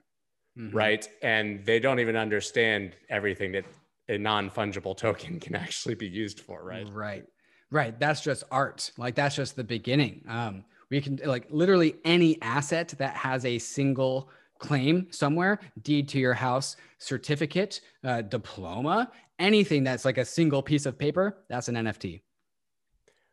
mm-hmm. 0.58 0.76
right? 0.76 1.08
And 1.22 1.66
they 1.66 1.80
don't 1.80 2.00
even 2.00 2.16
understand 2.16 2.96
everything 3.10 3.52
that 3.54 3.66
a 4.08 4.18
non-fungible 4.18 4.98
token 4.98 5.40
can 5.40 5.56
actually 5.56 5.96
be 5.96 6.08
used 6.08 6.40
for, 6.40 6.64
right? 6.64 6.88
Right. 6.92 7.26
Right. 7.72 8.00
That's 8.00 8.22
just 8.22 8.44
art. 8.52 8.92
Like 8.98 9.16
that's 9.16 9.36
just 9.36 9.56
the 9.56 9.64
beginning. 9.64 10.26
Um, 10.28 10.66
we 10.90 11.02
can 11.02 11.20
like 11.24 11.46
literally 11.52 11.96
any 12.04 12.42
asset 12.42 12.94
that 12.98 13.16
has 13.16 13.46
a 13.46 13.60
single 13.60 14.30
claim 14.58 15.08
somewhere, 15.12 15.60
deed 15.84 16.10
to 16.10 16.20
your 16.20 16.34
house, 16.34 16.76
certificate, 16.98 17.82
uh, 18.04 18.22
diploma, 18.24 19.12
anything 19.38 19.84
that's 19.84 20.04
like 20.04 20.18
a 20.18 20.26
single 20.26 20.62
piece 20.62 20.86
of 20.86 20.98
paper, 20.98 21.38
that's 21.48 21.68
an 21.68 21.76
NFT. 21.76 22.22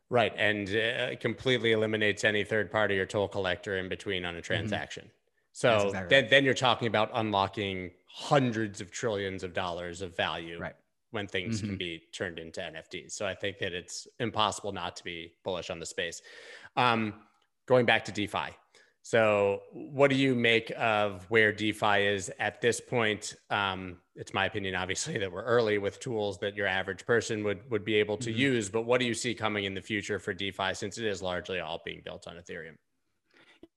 Right. 0.09 0.33
And 0.37 0.69
uh, 0.69 1.15
completely 1.19 1.73
eliminates 1.73 2.23
any 2.23 2.43
third 2.43 2.71
party 2.71 2.97
or 2.99 3.05
toll 3.05 3.27
collector 3.27 3.77
in 3.77 3.89
between 3.89 4.25
on 4.25 4.35
a 4.35 4.37
mm-hmm. 4.37 4.43
transaction. 4.43 5.03
Mm-hmm. 5.03 5.11
So 5.51 5.87
exactly 5.87 6.09
then, 6.09 6.23
right. 6.23 6.29
then 6.29 6.43
you're 6.45 6.53
talking 6.53 6.87
about 6.87 7.09
unlocking 7.13 7.91
hundreds 8.07 8.79
of 8.79 8.91
trillions 8.91 9.43
of 9.43 9.53
dollars 9.53 10.01
of 10.01 10.15
value 10.15 10.59
right. 10.59 10.75
when 11.11 11.27
things 11.27 11.57
mm-hmm. 11.57 11.69
can 11.69 11.77
be 11.77 12.03
turned 12.13 12.39
into 12.39 12.61
NFTs. 12.61 13.11
So 13.11 13.25
I 13.25 13.33
think 13.33 13.57
that 13.59 13.73
it's 13.73 14.07
impossible 14.19 14.71
not 14.71 14.95
to 14.97 15.03
be 15.03 15.33
bullish 15.43 15.69
on 15.69 15.79
the 15.79 15.85
space. 15.85 16.21
Um, 16.75 17.13
going 17.65 17.85
back 17.85 18.05
to 18.05 18.11
DeFi. 18.11 18.55
So, 19.09 19.61
what 19.71 20.09
do 20.09 20.17
you 20.17 20.35
make 20.35 20.69
of 20.77 21.25
where 21.29 21.53
DeFi 21.53 22.07
is 22.07 22.29
at 22.39 22.59
this 22.59 22.81
point? 22.81 23.35
Um, 23.49 23.99
it's 24.17 24.33
my 24.33 24.47
opinion, 24.47 24.75
obviously, 24.75 25.17
that 25.17 25.31
we're 25.31 25.45
early 25.45 25.77
with 25.77 26.01
tools 26.01 26.39
that 26.39 26.57
your 26.57 26.67
average 26.67 27.05
person 27.05 27.41
would 27.45 27.61
would 27.71 27.85
be 27.85 27.95
able 27.95 28.17
to 28.17 28.29
mm-hmm. 28.29 28.37
use. 28.37 28.67
But 28.67 28.81
what 28.81 28.99
do 28.99 29.05
you 29.05 29.13
see 29.13 29.33
coming 29.33 29.63
in 29.63 29.73
the 29.73 29.81
future 29.81 30.19
for 30.19 30.33
DeFi, 30.33 30.73
since 30.73 30.97
it 30.97 31.05
is 31.05 31.21
largely 31.21 31.61
all 31.61 31.81
being 31.85 32.01
built 32.03 32.27
on 32.27 32.35
Ethereum? 32.35 32.75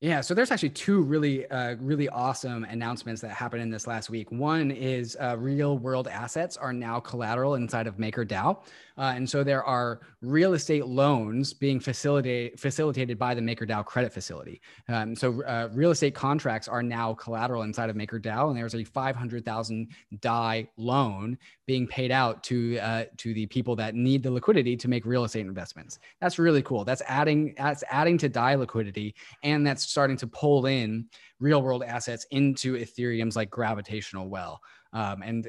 Yeah, 0.02 0.22
so 0.22 0.32
there's 0.32 0.50
actually 0.50 0.70
two 0.70 1.02
really, 1.02 1.46
uh, 1.50 1.76
really 1.78 2.08
awesome 2.08 2.64
announcements 2.64 3.20
that 3.20 3.32
happened 3.32 3.60
in 3.60 3.68
this 3.68 3.86
last 3.86 4.08
week. 4.08 4.32
One 4.32 4.70
is 4.70 5.14
uh, 5.20 5.36
real 5.38 5.76
world 5.76 6.08
assets 6.08 6.56
are 6.56 6.72
now 6.72 7.00
collateral 7.00 7.56
inside 7.56 7.86
of 7.86 7.98
MakerDAO. 7.98 8.62
Uh, 8.96 9.12
and 9.14 9.28
so 9.28 9.44
there 9.44 9.62
are 9.62 10.00
real 10.22 10.54
estate 10.54 10.86
loans 10.86 11.52
being 11.52 11.80
facilitated, 11.80 12.58
facilitated 12.58 13.18
by 13.18 13.34
the 13.34 13.42
MakerDAO 13.42 13.84
credit 13.84 14.12
facility. 14.12 14.62
Um, 14.88 15.14
so 15.14 15.42
uh, 15.44 15.68
real 15.72 15.90
estate 15.90 16.14
contracts 16.14 16.66
are 16.66 16.82
now 16.82 17.12
collateral 17.14 17.62
inside 17.62 17.90
of 17.90 17.96
MakerDAO. 17.96 18.48
And 18.48 18.56
there's 18.56 18.74
a 18.74 18.84
500,000 18.84 19.88
DAI 20.20 20.68
loan 20.78 21.36
being 21.66 21.86
paid 21.86 22.10
out 22.10 22.42
to, 22.44 22.78
uh, 22.78 23.04
to 23.18 23.32
the 23.32 23.46
people 23.46 23.76
that 23.76 23.94
need 23.94 24.22
the 24.22 24.30
liquidity 24.30 24.76
to 24.76 24.88
make 24.88 25.06
real 25.06 25.24
estate 25.24 25.46
investments. 25.46 25.98
That's 26.20 26.38
really 26.38 26.62
cool. 26.62 26.84
That's 26.84 27.02
adding, 27.06 27.54
that's 27.56 27.84
adding 27.90 28.18
to 28.18 28.28
DAI 28.28 28.56
liquidity. 28.56 29.14
And 29.42 29.66
that's 29.66 29.89
starting 29.90 30.16
to 30.18 30.26
pull 30.26 30.66
in 30.66 31.06
real 31.38 31.62
world 31.62 31.82
assets 31.82 32.26
into 32.30 32.74
Ethereum's 32.74 33.36
like 33.36 33.50
gravitational 33.50 34.28
well. 34.28 34.60
Um, 34.92 35.22
and 35.22 35.48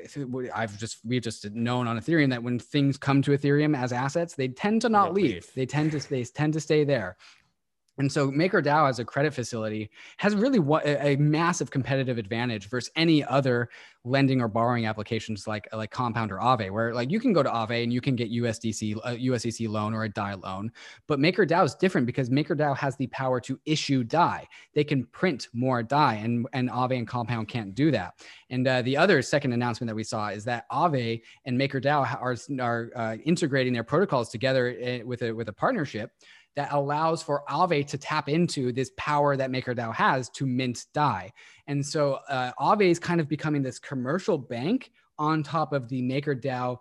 I've 0.53 0.77
just 0.77 0.99
we've 1.03 1.21
just 1.21 1.49
known 1.51 1.87
on 1.87 1.99
Ethereum 1.99 2.29
that 2.29 2.43
when 2.43 2.59
things 2.59 2.97
come 2.97 3.21
to 3.23 3.31
Ethereum 3.31 3.75
as 3.75 3.91
assets, 3.91 4.35
they 4.35 4.49
tend 4.49 4.81
to 4.81 4.89
not 4.89 5.13
leave. 5.13 5.25
leave. 5.25 5.53
They 5.55 5.65
tend 5.65 5.91
to 5.93 6.09
they 6.09 6.23
tend 6.23 6.53
to 6.53 6.59
stay 6.59 6.83
there. 6.83 7.17
And 7.97 8.11
so 8.11 8.31
MakerDAO 8.31 8.89
as 8.89 8.99
a 8.99 9.05
credit 9.05 9.33
facility 9.33 9.89
has 10.17 10.35
really 10.35 10.59
a 10.85 11.15
massive 11.17 11.69
competitive 11.69 12.17
advantage 12.17 12.69
versus 12.69 12.91
any 12.95 13.23
other 13.23 13.69
lending 14.03 14.41
or 14.41 14.47
borrowing 14.47 14.85
applications 14.85 15.45
like 15.45 15.67
like 15.73 15.91
Compound 15.91 16.31
or 16.31 16.37
Aave, 16.37 16.71
where 16.71 16.93
like 16.93 17.11
you 17.11 17.19
can 17.19 17.33
go 17.33 17.43
to 17.43 17.49
Aave 17.49 17.83
and 17.83 17.93
you 17.93 18.01
can 18.01 18.15
get 18.15 18.31
USDC 18.31 18.97
a 19.03 19.17
USDC 19.17 19.69
loan 19.69 19.93
or 19.93 20.03
a 20.05 20.09
DAI 20.09 20.35
loan, 20.35 20.71
but 21.07 21.19
MakerDAO 21.19 21.65
is 21.65 21.75
different 21.75 22.07
because 22.07 22.29
MakerDAO 22.29 22.75
has 22.77 22.95
the 22.95 23.07
power 23.07 23.39
to 23.41 23.59
issue 23.65 24.03
DAI. 24.03 24.47
They 24.73 24.83
can 24.83 25.05
print 25.07 25.49
more 25.53 25.83
DAI, 25.83 26.15
and 26.15 26.47
and 26.53 26.69
Aave 26.69 26.97
and 26.97 27.07
Compound 27.07 27.47
can't 27.49 27.75
do 27.75 27.91
that. 27.91 28.15
And 28.49 28.67
uh, 28.67 28.81
the 28.81 28.97
other 28.97 29.21
second 29.21 29.53
announcement 29.53 29.89
that 29.89 29.95
we 29.95 30.03
saw 30.03 30.29
is 30.29 30.43
that 30.45 30.69
Aave 30.71 31.21
and 31.45 31.59
MakerDAO 31.59 32.21
are 32.21 32.37
are 32.59 32.89
uh, 32.95 33.17
integrating 33.23 33.73
their 33.73 33.83
protocols 33.83 34.29
together 34.29 34.75
eh, 34.79 35.03
with 35.03 35.21
a 35.21 35.31
with 35.31 35.49
a 35.49 35.53
partnership 35.53 36.11
that 36.55 36.73
allows 36.73 37.23
for 37.23 37.43
Aave 37.49 37.87
to 37.87 37.97
tap 37.97 38.27
into 38.27 38.71
this 38.71 38.91
power 38.97 39.37
that 39.37 39.51
MakerDAO 39.51 39.93
has 39.93 40.29
to 40.29 40.45
mint 40.45 40.85
DAI. 40.93 41.31
And 41.67 41.85
so 41.85 42.19
uh, 42.29 42.51
is 42.81 42.99
kind 42.99 43.21
of 43.21 43.27
becoming 43.27 43.61
this 43.61 43.79
commercial 43.79 44.37
bank 44.37 44.91
on 45.17 45.43
top 45.43 45.71
of 45.71 45.87
the 45.87 46.01
MakerDAO 46.01 46.77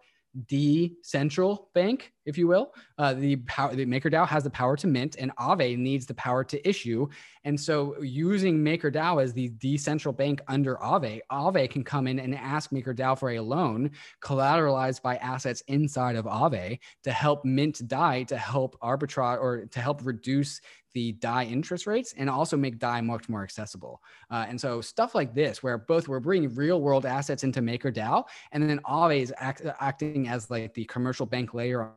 the 0.48 0.92
central 1.02 1.70
bank, 1.74 2.12
if 2.24 2.38
you 2.38 2.46
will. 2.46 2.72
Uh, 2.98 3.14
the 3.14 3.36
power, 3.36 3.74
the 3.74 3.84
MakerDAO 3.84 4.26
has 4.26 4.44
the 4.44 4.50
power 4.50 4.76
to 4.76 4.86
mint, 4.86 5.16
and 5.18 5.34
Aave 5.36 5.76
needs 5.76 6.06
the 6.06 6.14
power 6.14 6.44
to 6.44 6.68
issue. 6.68 7.08
And 7.44 7.58
so, 7.58 8.00
using 8.00 8.58
MakerDAO 8.58 9.22
as 9.22 9.32
the 9.32 9.50
decentral 9.50 10.16
bank 10.16 10.40
under 10.48 10.76
Aave, 10.76 11.20
Aave 11.32 11.70
can 11.70 11.82
come 11.82 12.06
in 12.06 12.20
and 12.20 12.34
ask 12.34 12.70
MakerDAO 12.70 13.18
for 13.18 13.30
a 13.30 13.40
loan 13.40 13.90
collateralized 14.22 15.02
by 15.02 15.16
assets 15.16 15.62
inside 15.66 16.16
of 16.16 16.26
Aave 16.26 16.78
to 17.02 17.10
help 17.10 17.44
mint 17.44 17.86
DAI 17.88 18.24
to 18.24 18.36
help 18.36 18.78
arbitrage 18.80 19.40
or 19.40 19.66
to 19.66 19.80
help 19.80 20.04
reduce 20.04 20.60
the 20.95 21.12
DAI 21.12 21.45
interest 21.45 21.86
rates 21.86 22.14
and 22.16 22.28
also 22.28 22.57
make 22.57 22.78
DAI 22.78 23.01
much 23.01 23.28
more 23.28 23.43
accessible. 23.43 24.03
Uh, 24.30 24.47
and 24.49 24.61
so 24.61 24.80
stuff 24.80 25.14
like 25.14 25.34
this, 25.34 25.62
where 25.62 25.78
both 25.78 26.09
we're 26.09 26.20
bringing 26.20 26.55
real 26.55 26.80
world 26.80 27.07
assets 27.07 27.45
into 27.45 27.61
MakerDAO, 27.61 28.24
and 28.53 28.68
then 28.68 28.80
always 28.84 29.32
act, 29.36 29.62
acting 29.80 30.28
as 30.28 30.51
like 30.51 30.74
the 30.74 30.84
commercial 30.86 31.26
bank 31.26 31.55
layer 31.55 31.93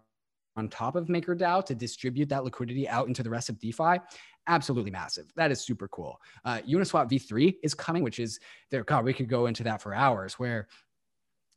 on 0.56 0.70
top 0.70 0.96
of 0.96 1.08
MakerDAO 1.08 1.66
to 1.66 1.76
distribute 1.76 2.30
that 2.30 2.44
liquidity 2.44 2.88
out 2.88 3.08
into 3.08 3.24
the 3.24 3.30
rest 3.30 3.50
of 3.50 3.60
DeFi. 3.60 4.00
Absolutely 4.48 4.92
massive. 4.92 5.32
That 5.36 5.52
is 5.52 5.62
super 5.62 5.88
cool. 5.88 6.20
Uh, 6.46 6.60
Uniswap 6.68 7.10
v3 7.10 7.56
is 7.64 7.74
coming, 7.74 8.04
which 8.04 8.20
is 8.20 8.40
there. 8.70 8.84
God, 8.84 9.06
we 9.06 9.14
could 9.14 9.30
go 9.30 9.48
into 9.48 9.64
that 9.64 9.82
for 9.82 9.94
hours. 9.94 10.34
Where 10.34 10.68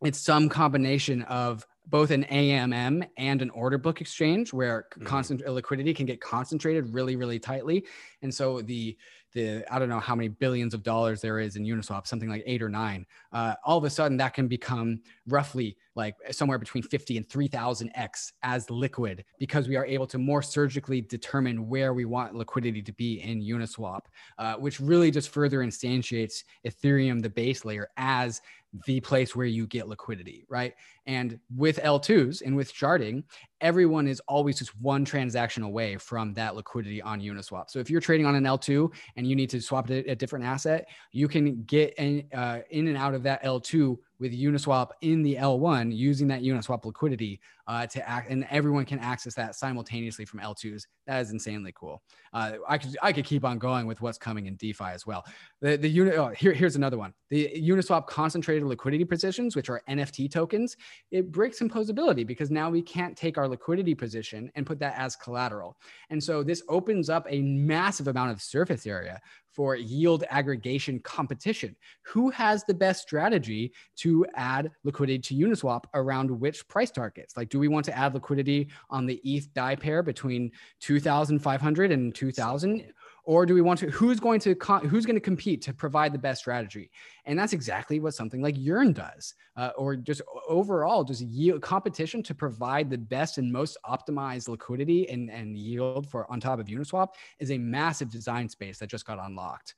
it's 0.05 0.21
some 0.21 0.49
combination 0.49 1.23
of 1.23 1.67
both 1.87 2.11
an 2.11 2.25
AMM 2.25 3.09
and 3.17 3.43
an 3.43 3.51
order 3.51 3.79
book 3.79 4.01
exchange 4.01 4.53
where 4.53 4.87
mm-hmm. 4.93 5.07
constant 5.07 5.47
liquidity 5.49 5.95
can 5.95 6.07
get 6.07 6.21
concentrated 6.21 6.93
really, 6.93 7.17
really 7.17 7.39
tightly. 7.39 7.85
And 8.23 8.35
so 8.35 8.61
the 8.63 8.97
the 9.33 9.65
I 9.71 9.79
don't 9.79 9.89
know 9.89 10.01
how 10.01 10.15
many 10.15 10.29
billions 10.29 10.75
of 10.75 10.83
dollars 10.83 11.21
there 11.21 11.39
is 11.39 11.57
in 11.57 11.65
Uniswap, 11.65 12.07
something 12.07 12.29
like 12.29 12.43
eight 12.47 12.63
or 12.63 12.69
nine. 12.69 13.07
Uh, 13.33 13.55
all 13.65 13.79
of 13.79 13.85
a 13.85 13.91
sudden, 13.91 14.17
that 14.17 14.35
can 14.35 14.49
become 14.49 15.01
roughly 15.29 15.77
like 15.97 16.15
somewhere 16.31 16.59
between 16.59 16.83
50 16.83 17.17
and 17.17 17.29
3000 17.29 17.91
x 17.95 18.33
as 18.43 18.71
liquid 18.71 19.25
because 19.39 19.67
we 19.67 19.77
are 19.77 19.87
able 19.87 20.07
to 20.07 20.19
more 20.19 20.43
surgically 20.43 21.01
determine 21.01 21.69
where 21.69 21.95
we 21.95 22.05
want 22.05 22.35
liquidity 22.35 22.83
to 22.83 22.93
be 22.93 23.21
in 23.23 23.43
Uniswap, 23.43 24.03
uh, 24.39 24.55
which 24.55 24.79
really 24.79 25.11
just 25.11 25.31
further 25.31 25.61
instantiates 25.61 26.45
Ethereum, 26.67 27.23
the 27.23 27.31
base 27.31 27.65
layer, 27.65 27.89
as 27.97 28.43
the 28.85 29.01
place 29.01 29.35
where 29.35 29.47
you 29.47 29.67
get 29.67 29.89
liquidity, 29.89 30.45
right? 30.49 30.75
And 31.07 31.39
with 31.55 31.79
L2s 31.79 32.43
and 32.45 32.55
with 32.55 32.73
sharding, 32.73 33.23
everyone 33.61 34.07
is 34.07 34.21
always 34.29 34.59
just 34.59 34.79
one 34.81 35.05
transaction 35.05 35.63
away 35.63 35.97
from 35.97 36.35
that 36.35 36.57
liquidity 36.57 37.01
on 37.01 37.21
Uniswap. 37.21 37.71
So 37.71 37.79
if 37.79 37.89
you're 37.89 38.01
trading 38.01 38.27
on 38.27 38.35
an 38.35 38.45
L2 38.45 38.93
and 39.17 39.27
you 39.27 39.35
need 39.35 39.51
to 39.51 39.61
swap 39.61 39.91
it 39.91 40.07
a 40.09 40.15
different 40.15 40.45
asset, 40.45 40.89
you 41.13 41.29
can 41.29 41.63
get 41.63 41.95
in, 41.95 42.25
uh, 42.35 42.61
in 42.71 42.89
and 42.89 42.97
out 42.97 43.15
of 43.15 43.23
that 43.23 43.43
L2 43.45 43.97
with 44.19 44.33
Uniswap 44.33 44.91
in 45.01 45.23
the 45.23 45.37
L1 45.37 45.95
using 45.95 46.29
that 46.29 46.43
Uniswap 46.43 46.85
liquidity 46.85 47.41
uh, 47.67 47.87
to 47.87 48.09
act, 48.09 48.31
and 48.31 48.47
everyone 48.51 48.85
can 48.85 48.99
access 48.99 49.35
that 49.35 49.55
simultaneously 49.55 50.25
from 50.25 50.41
L2s. 50.41 50.85
That 51.07 51.21
is 51.21 51.31
insanely 51.31 51.73
cool. 51.75 52.03
Uh, 52.33 52.53
I 52.69 52.79
could 52.79 52.97
I 53.03 53.13
could 53.13 53.25
keep 53.25 53.45
on 53.45 53.59
going 53.59 53.87
with 53.87 54.01
what's 54.01 54.19
coming 54.19 54.47
in 54.47 54.57
DeFi 54.57 54.85
as 54.85 55.07
well. 55.07 55.25
The 55.61 55.77
the 55.77 56.17
oh, 56.17 56.29
here 56.29 56.53
here's 56.53 56.77
another 56.77 56.99
one. 56.99 57.13
The 57.31 57.51
Uniswap 57.57 58.07
concentrated 58.07 58.65
liquidity 58.65 59.05
positions, 59.05 59.57
which 59.57 59.69
are 59.69 59.83
NFT 59.89 60.31
tokens, 60.31 60.77
it 61.11 61.33
breaks 61.33 61.59
composability 61.59 62.27
because 62.27 62.51
now 62.51 62.71
we 62.71 62.83
can't 62.83 63.17
take 63.17 63.37
our 63.37 63.49
liquidity 63.49 63.95
position 63.95 64.51
and 64.55 64.67
put 64.67 64.79
that 64.79 64.95
as 64.97 65.17
collateral. 65.17 65.77
And 66.11 66.23
so 66.23 66.43
this 66.43 66.63
opens 66.69 67.11
up 67.11 67.27
a 67.29 67.43
massive 67.43 68.07
amount 68.07 68.31
of 68.31 68.41
surface 68.41 68.87
area 68.87 69.21
for 69.57 69.75
yield 69.75 70.23
aggregation 70.29 71.01
competition. 71.01 71.75
Who 72.05 72.29
has 72.31 72.63
the 72.65 72.75
best 72.75 73.01
strategy 73.01 73.73
to 73.97 74.27
add 74.35 74.71
liquidity 74.85 75.19
to 75.21 75.35
Uniswap 75.35 75.85
around 75.95 76.31
which 76.31 76.69
price 76.69 76.91
targets? 76.91 77.39
Like, 77.39 77.49
do 77.57 77.61
we 77.61 77.69
want 77.69 77.87
to 77.87 77.97
add 77.97 78.13
liquidity 78.13 78.69
on 78.91 79.07
the 79.07 79.19
ETH 79.25 79.51
DAI 79.55 79.77
pair 79.77 80.03
between 80.03 80.53
2,500 80.81 81.91
and 81.91 82.15
2,000? 82.15 82.93
or 83.29 83.45
do 83.45 83.55
we 83.55 83.61
want 83.61 83.81
to 83.81 83.91
who's 83.91 84.21
going 84.21 84.39
to 84.39 84.55
who's 84.89 85.05
going 85.05 85.17
to 85.17 85.21
compete 85.21 85.61
to 85.61 85.75
provide 85.75 86.13
the 86.13 86.19
best 86.19 86.43
strategy? 86.43 86.93
And 87.25 87.37
that's 87.37 87.53
exactly 87.53 87.99
what 87.99 88.15
something 88.15 88.41
like 88.41 88.55
yearn 88.57 88.93
does 88.93 89.35
uh, 89.57 89.71
or 89.77 89.97
just 89.97 90.23
overall 90.49 91.03
just 91.03 91.23
yield 91.23 91.61
competition 91.61 92.23
to 92.23 92.35
provide 92.35 92.89
the 92.89 92.99
best 92.99 93.39
and 93.39 93.53
most 93.53 93.79
optimized 93.85 94.47
liquidity 94.47 95.09
and, 95.09 95.29
and 95.29 95.59
yield 95.59 96.09
for 96.09 96.31
on 96.31 96.39
top 96.39 96.61
of 96.61 96.67
uniswap 96.67 97.09
is 97.41 97.51
a 97.51 97.59
massive 97.59 98.11
design 98.11 98.49
space 98.49 98.79
that 98.79 98.89
just 98.89 99.07
got 99.07 99.19
unlocked. 99.19 99.75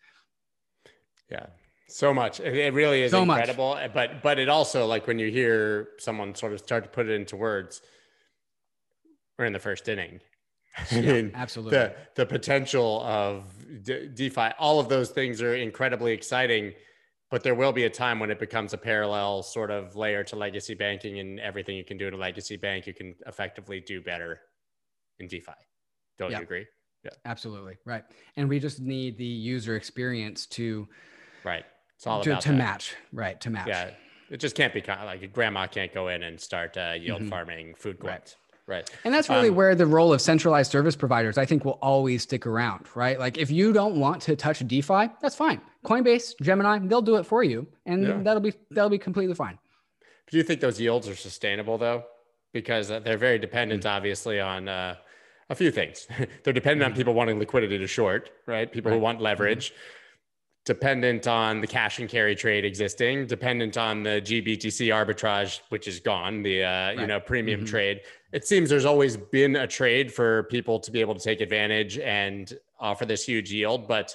Yeah 1.31 1.47
so 1.89 2.13
much 2.13 2.39
it 2.41 2.73
really 2.75 3.03
is 3.03 3.11
so 3.11 3.23
incredible 3.23 3.75
much. 3.75 3.93
but 3.95 4.23
but 4.23 4.39
it 4.39 4.49
also 4.49 4.87
like 4.87 5.07
when 5.07 5.19
you 5.19 5.31
hear 5.31 5.89
someone 5.99 6.35
sort 6.35 6.53
of 6.53 6.59
start 6.59 6.85
to 6.85 6.91
put 6.91 7.09
it 7.09 7.13
into 7.13 7.35
words 7.35 7.81
we're 9.39 9.47
in 9.47 9.53
the 9.53 9.59
first 9.59 9.89
inning 9.89 10.21
I 10.93 11.01
mean, 11.01 11.33
absolutely. 11.35 11.77
The, 11.77 11.97
the 12.15 12.27
potential 12.27 13.03
of 13.03 13.53
De- 13.83 14.07
DeFi, 14.07 14.51
all 14.61 14.79
of 14.79 14.89
those 14.89 15.11
things 15.11 15.43
are 15.43 15.57
incredibly 15.57 16.13
exciting. 16.13 16.73
but 17.31 17.43
there 17.43 17.55
will 17.55 17.73
be 17.73 17.85
a 17.85 17.91
time 17.91 18.21
when 18.21 18.31
it 18.31 18.39
becomes 18.39 18.73
a 18.73 18.79
parallel 18.79 19.43
sort 19.43 19.71
of 19.71 19.97
layer 19.97 20.25
to 20.25 20.37
legacy 20.37 20.75
banking 20.75 21.19
and 21.19 21.41
everything 21.41 21.77
you 21.77 21.85
can 21.85 21.99
do 21.99 22.07
in 22.09 22.15
a 22.15 22.17
legacy 22.17 22.57
bank 22.57 22.87
you 22.87 22.95
can 22.95 23.15
effectively 23.27 23.81
do 23.81 24.01
better 24.01 24.41
in 25.19 25.27
defi 25.27 25.53
don't 26.19 26.31
yeah. 26.31 26.39
you 26.39 26.43
agree 26.43 26.67
yeah 27.05 27.11
absolutely 27.25 27.77
right 27.85 28.05
and 28.37 28.49
we 28.49 28.59
just 28.59 28.81
need 28.81 29.19
the 29.19 29.25
user 29.25 29.77
experience 29.77 30.47
to 30.47 30.89
right 31.45 31.65
it's 31.99 32.07
all 32.07 32.23
to, 32.23 32.31
about 32.31 32.43
to 32.43 32.53
match 32.53 32.95
right 33.13 33.41
to 33.41 33.51
match 33.51 33.67
yeah 33.67 33.91
it 34.31 34.39
just 34.39 34.55
can't 34.55 34.73
be 34.73 34.81
like 34.87 35.33
grandma 35.33 35.67
can't 35.67 35.93
go 35.93 36.09
in 36.09 36.23
and 36.23 36.41
start 36.41 36.77
uh, 36.77 36.95
yield 36.97 37.21
mm-hmm. 37.21 37.29
farming 37.29 37.75
food 37.77 37.99
courts 37.99 38.37
right. 38.37 38.45
Right. 38.69 38.91
And 39.03 39.15
that's 39.15 39.31
really 39.31 39.49
um, 39.49 39.55
where 39.55 39.75
the 39.75 39.87
role 39.87 40.13
of 40.13 40.21
centralized 40.21 40.71
service 40.71 40.95
providers, 40.95 41.39
I 41.39 41.47
think, 41.47 41.65
will 41.65 41.79
always 41.81 42.25
stick 42.25 42.47
around, 42.47 42.85
right? 42.95 43.19
Like 43.19 43.39
if 43.39 43.51
you 43.51 43.73
don't 43.73 43.97
want 43.97 44.21
to 44.23 44.37
touch 44.37 44.59
DeFi, 44.59 45.09
that's 45.23 45.35
fine. 45.35 45.63
Coinbase, 45.87 46.35
Gemini, 46.43 46.79
they'll 46.81 47.01
do 47.01 47.17
it 47.17 47.25
for 47.25 47.43
you, 47.43 47.67
and 47.87 48.03
yeah. 48.03 48.19
that'll 48.23 48.43
be 48.43 48.53
that'll 48.71 48.91
be 48.91 48.99
completely 48.99 49.35
fine. 49.35 49.59
Do 50.31 50.37
you 50.37 50.43
think 50.43 50.61
those 50.61 50.79
yields 50.79 51.09
are 51.09 51.17
sustainable 51.17 51.79
though? 51.79 52.05
Because 52.53 52.91
uh, 52.91 52.99
they're 52.99 53.17
very 53.17 53.39
dependent, 53.39 53.85
mm-hmm. 53.85 53.97
obviously, 53.97 54.39
on 54.39 54.69
uh, 54.69 54.97
a 55.49 55.55
few 55.55 55.71
things. 55.71 56.07
they're 56.45 56.53
dependent 56.53 56.83
mm-hmm. 56.83 56.93
on 56.93 56.97
people 56.97 57.15
wanting 57.15 57.39
liquidity 57.39 57.79
to 57.79 57.87
short, 57.87 58.33
right? 58.45 58.71
People 58.71 58.91
right. 58.91 58.99
who 58.99 59.03
want 59.03 59.23
leverage. 59.23 59.71
Mm-hmm 59.71 59.98
dependent 60.69 61.27
on 61.27 61.63
the 61.63 61.67
cash 61.67 61.99
and 61.99 62.11
carry 62.11 62.37
trade 62.37 62.63
existing, 62.63 63.27
dependent 63.27 63.79
on 63.79 64.03
the 64.03 64.21
GBTC 64.21 64.89
arbitrage, 64.93 65.61
which 65.71 65.89
is 65.89 65.99
gone, 65.99 66.43
the 66.43 66.63
uh, 66.63 66.69
right. 66.69 66.99
you 66.99 67.07
know 67.07 67.19
premium 67.19 67.61
mm-hmm. 67.61 67.71
trade. 67.71 68.03
It 68.33 68.47
seems 68.47 68.69
there's 68.69 68.85
always 68.85 69.17
been 69.17 69.57
a 69.57 69.67
trade 69.67 70.13
for 70.13 70.43
people 70.45 70.79
to 70.81 70.91
be 70.91 71.01
able 71.01 71.15
to 71.15 71.25
take 71.25 71.41
advantage 71.41 71.99
and 71.99 72.53
offer 72.79 73.07
this 73.07 73.25
huge 73.25 73.51
yield, 73.51 73.89
but 73.89 74.15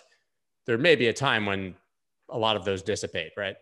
there 0.67 0.77
may 0.77 0.95
be 0.95 1.07
a 1.07 1.13
time 1.13 1.47
when 1.47 1.73
a 2.29 2.37
lot 2.37 2.55
of 2.55 2.65
those 2.65 2.83
dissipate, 2.83 3.31
right? 3.35 3.55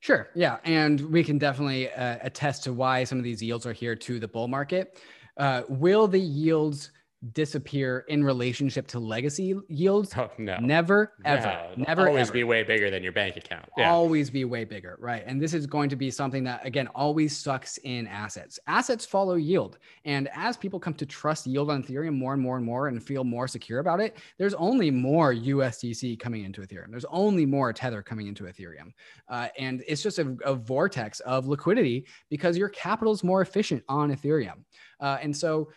Sure. 0.00 0.30
Yeah, 0.34 0.56
and 0.64 1.00
we 1.12 1.22
can 1.22 1.38
definitely 1.38 1.92
uh, 1.92 2.18
attest 2.22 2.64
to 2.64 2.72
why 2.72 3.04
some 3.04 3.18
of 3.18 3.24
these 3.24 3.40
yields 3.40 3.66
are 3.66 3.72
here 3.72 3.94
to 3.94 4.18
the 4.18 4.26
bull 4.26 4.48
market. 4.48 4.98
Uh, 5.36 5.62
will 5.68 6.08
the 6.08 6.18
yields 6.18 6.90
disappear 7.32 8.06
in 8.08 8.24
relationship 8.24 8.86
to 8.86 8.98
legacy 8.98 9.54
yields. 9.68 10.12
Oh, 10.16 10.30
no. 10.38 10.56
Never, 10.58 11.12
ever, 11.24 11.68
no, 11.76 11.84
never. 11.84 12.08
Always 12.08 12.28
ever. 12.28 12.32
be 12.32 12.44
way 12.44 12.62
bigger 12.62 12.90
than 12.90 13.02
your 13.02 13.12
bank 13.12 13.36
account. 13.36 13.66
Yeah. 13.76 13.90
Always 13.90 14.30
be 14.30 14.46
way 14.46 14.64
bigger. 14.64 14.96
Right. 14.98 15.22
And 15.26 15.40
this 15.40 15.52
is 15.52 15.66
going 15.66 15.90
to 15.90 15.96
be 15.96 16.10
something 16.10 16.44
that, 16.44 16.64
again, 16.64 16.86
always 16.88 17.36
sucks 17.36 17.76
in 17.78 18.06
assets. 18.06 18.58
Assets 18.66 19.04
follow 19.04 19.34
yield. 19.34 19.78
And 20.06 20.30
as 20.34 20.56
people 20.56 20.80
come 20.80 20.94
to 20.94 21.04
trust 21.04 21.46
yield 21.46 21.70
on 21.70 21.82
Ethereum 21.82 22.16
more 22.16 22.32
and 22.32 22.42
more 22.42 22.56
and 22.56 22.64
more 22.64 22.88
and 22.88 23.02
feel 23.02 23.22
more 23.22 23.46
secure 23.46 23.80
about 23.80 24.00
it, 24.00 24.16
there's 24.38 24.54
only 24.54 24.90
more 24.90 25.34
USDC 25.34 26.18
coming 26.18 26.44
into 26.44 26.62
Ethereum. 26.62 26.90
There's 26.90 27.04
only 27.10 27.44
more 27.44 27.72
Tether 27.74 28.02
coming 28.02 28.28
into 28.28 28.44
Ethereum. 28.44 28.92
Uh, 29.28 29.48
and 29.58 29.84
it's 29.86 30.02
just 30.02 30.18
a, 30.18 30.36
a 30.44 30.54
vortex 30.54 31.20
of 31.20 31.48
liquidity 31.48 32.06
because 32.30 32.56
your 32.56 32.70
capital 32.70 33.12
is 33.12 33.22
more 33.22 33.42
efficient 33.42 33.82
on 33.90 34.10
Ethereum. 34.14 34.64
Uh, 35.00 35.18
and 35.22 35.36
so, 35.36 35.70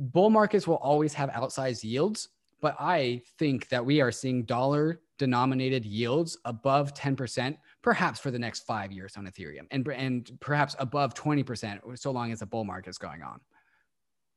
bull 0.00 0.30
markets 0.30 0.66
will 0.66 0.76
always 0.76 1.12
have 1.14 1.30
outsized 1.30 1.84
yields, 1.84 2.28
but 2.60 2.74
I 2.80 3.22
think 3.38 3.68
that 3.68 3.84
we 3.84 4.00
are 4.00 4.10
seeing 4.10 4.44
dollar 4.44 5.00
denominated 5.18 5.84
yields 5.84 6.38
above 6.46 6.94
10%, 6.94 7.56
perhaps 7.82 8.18
for 8.18 8.30
the 8.30 8.38
next 8.38 8.60
five 8.60 8.90
years 8.90 9.16
on 9.16 9.26
Ethereum, 9.26 9.66
and, 9.70 9.86
and 9.88 10.30
perhaps 10.40 10.74
above 10.78 11.14
20%, 11.14 11.98
so 11.98 12.10
long 12.10 12.32
as 12.32 12.40
the 12.40 12.46
bull 12.46 12.64
market 12.64 12.88
is 12.88 12.98
going 12.98 13.22
on. 13.22 13.40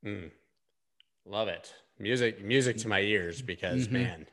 Mm. 0.06 0.32
Love 1.26 1.48
it. 1.48 1.74
Music, 1.98 2.44
music 2.44 2.78
to 2.78 2.90
my 2.90 3.00
ears 3.00 3.42
because 3.42 3.86
mm-hmm. 3.86 3.94
man, 3.94 4.28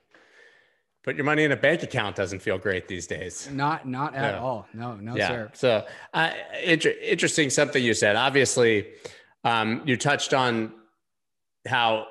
put 1.04 1.14
your 1.14 1.24
money 1.24 1.44
in 1.44 1.52
a 1.52 1.56
bank 1.56 1.84
account 1.84 2.16
doesn't 2.16 2.40
feel 2.40 2.58
great 2.58 2.88
these 2.88 3.06
days. 3.06 3.48
Not, 3.52 3.86
not 3.86 4.16
at 4.16 4.34
all. 4.34 4.66
No, 4.74 4.96
no, 4.96 5.14
yeah. 5.14 5.28
sir. 5.28 5.50
So, 5.54 5.86
uh, 6.12 6.32
inter- 6.64 6.94
interesting 7.00 7.48
something 7.50 7.82
you 7.82 7.94
said. 7.94 8.16
Obviously, 8.16 8.88
um, 9.44 9.82
you 9.84 9.96
touched 9.96 10.34
on 10.34 10.72
how 11.66 12.06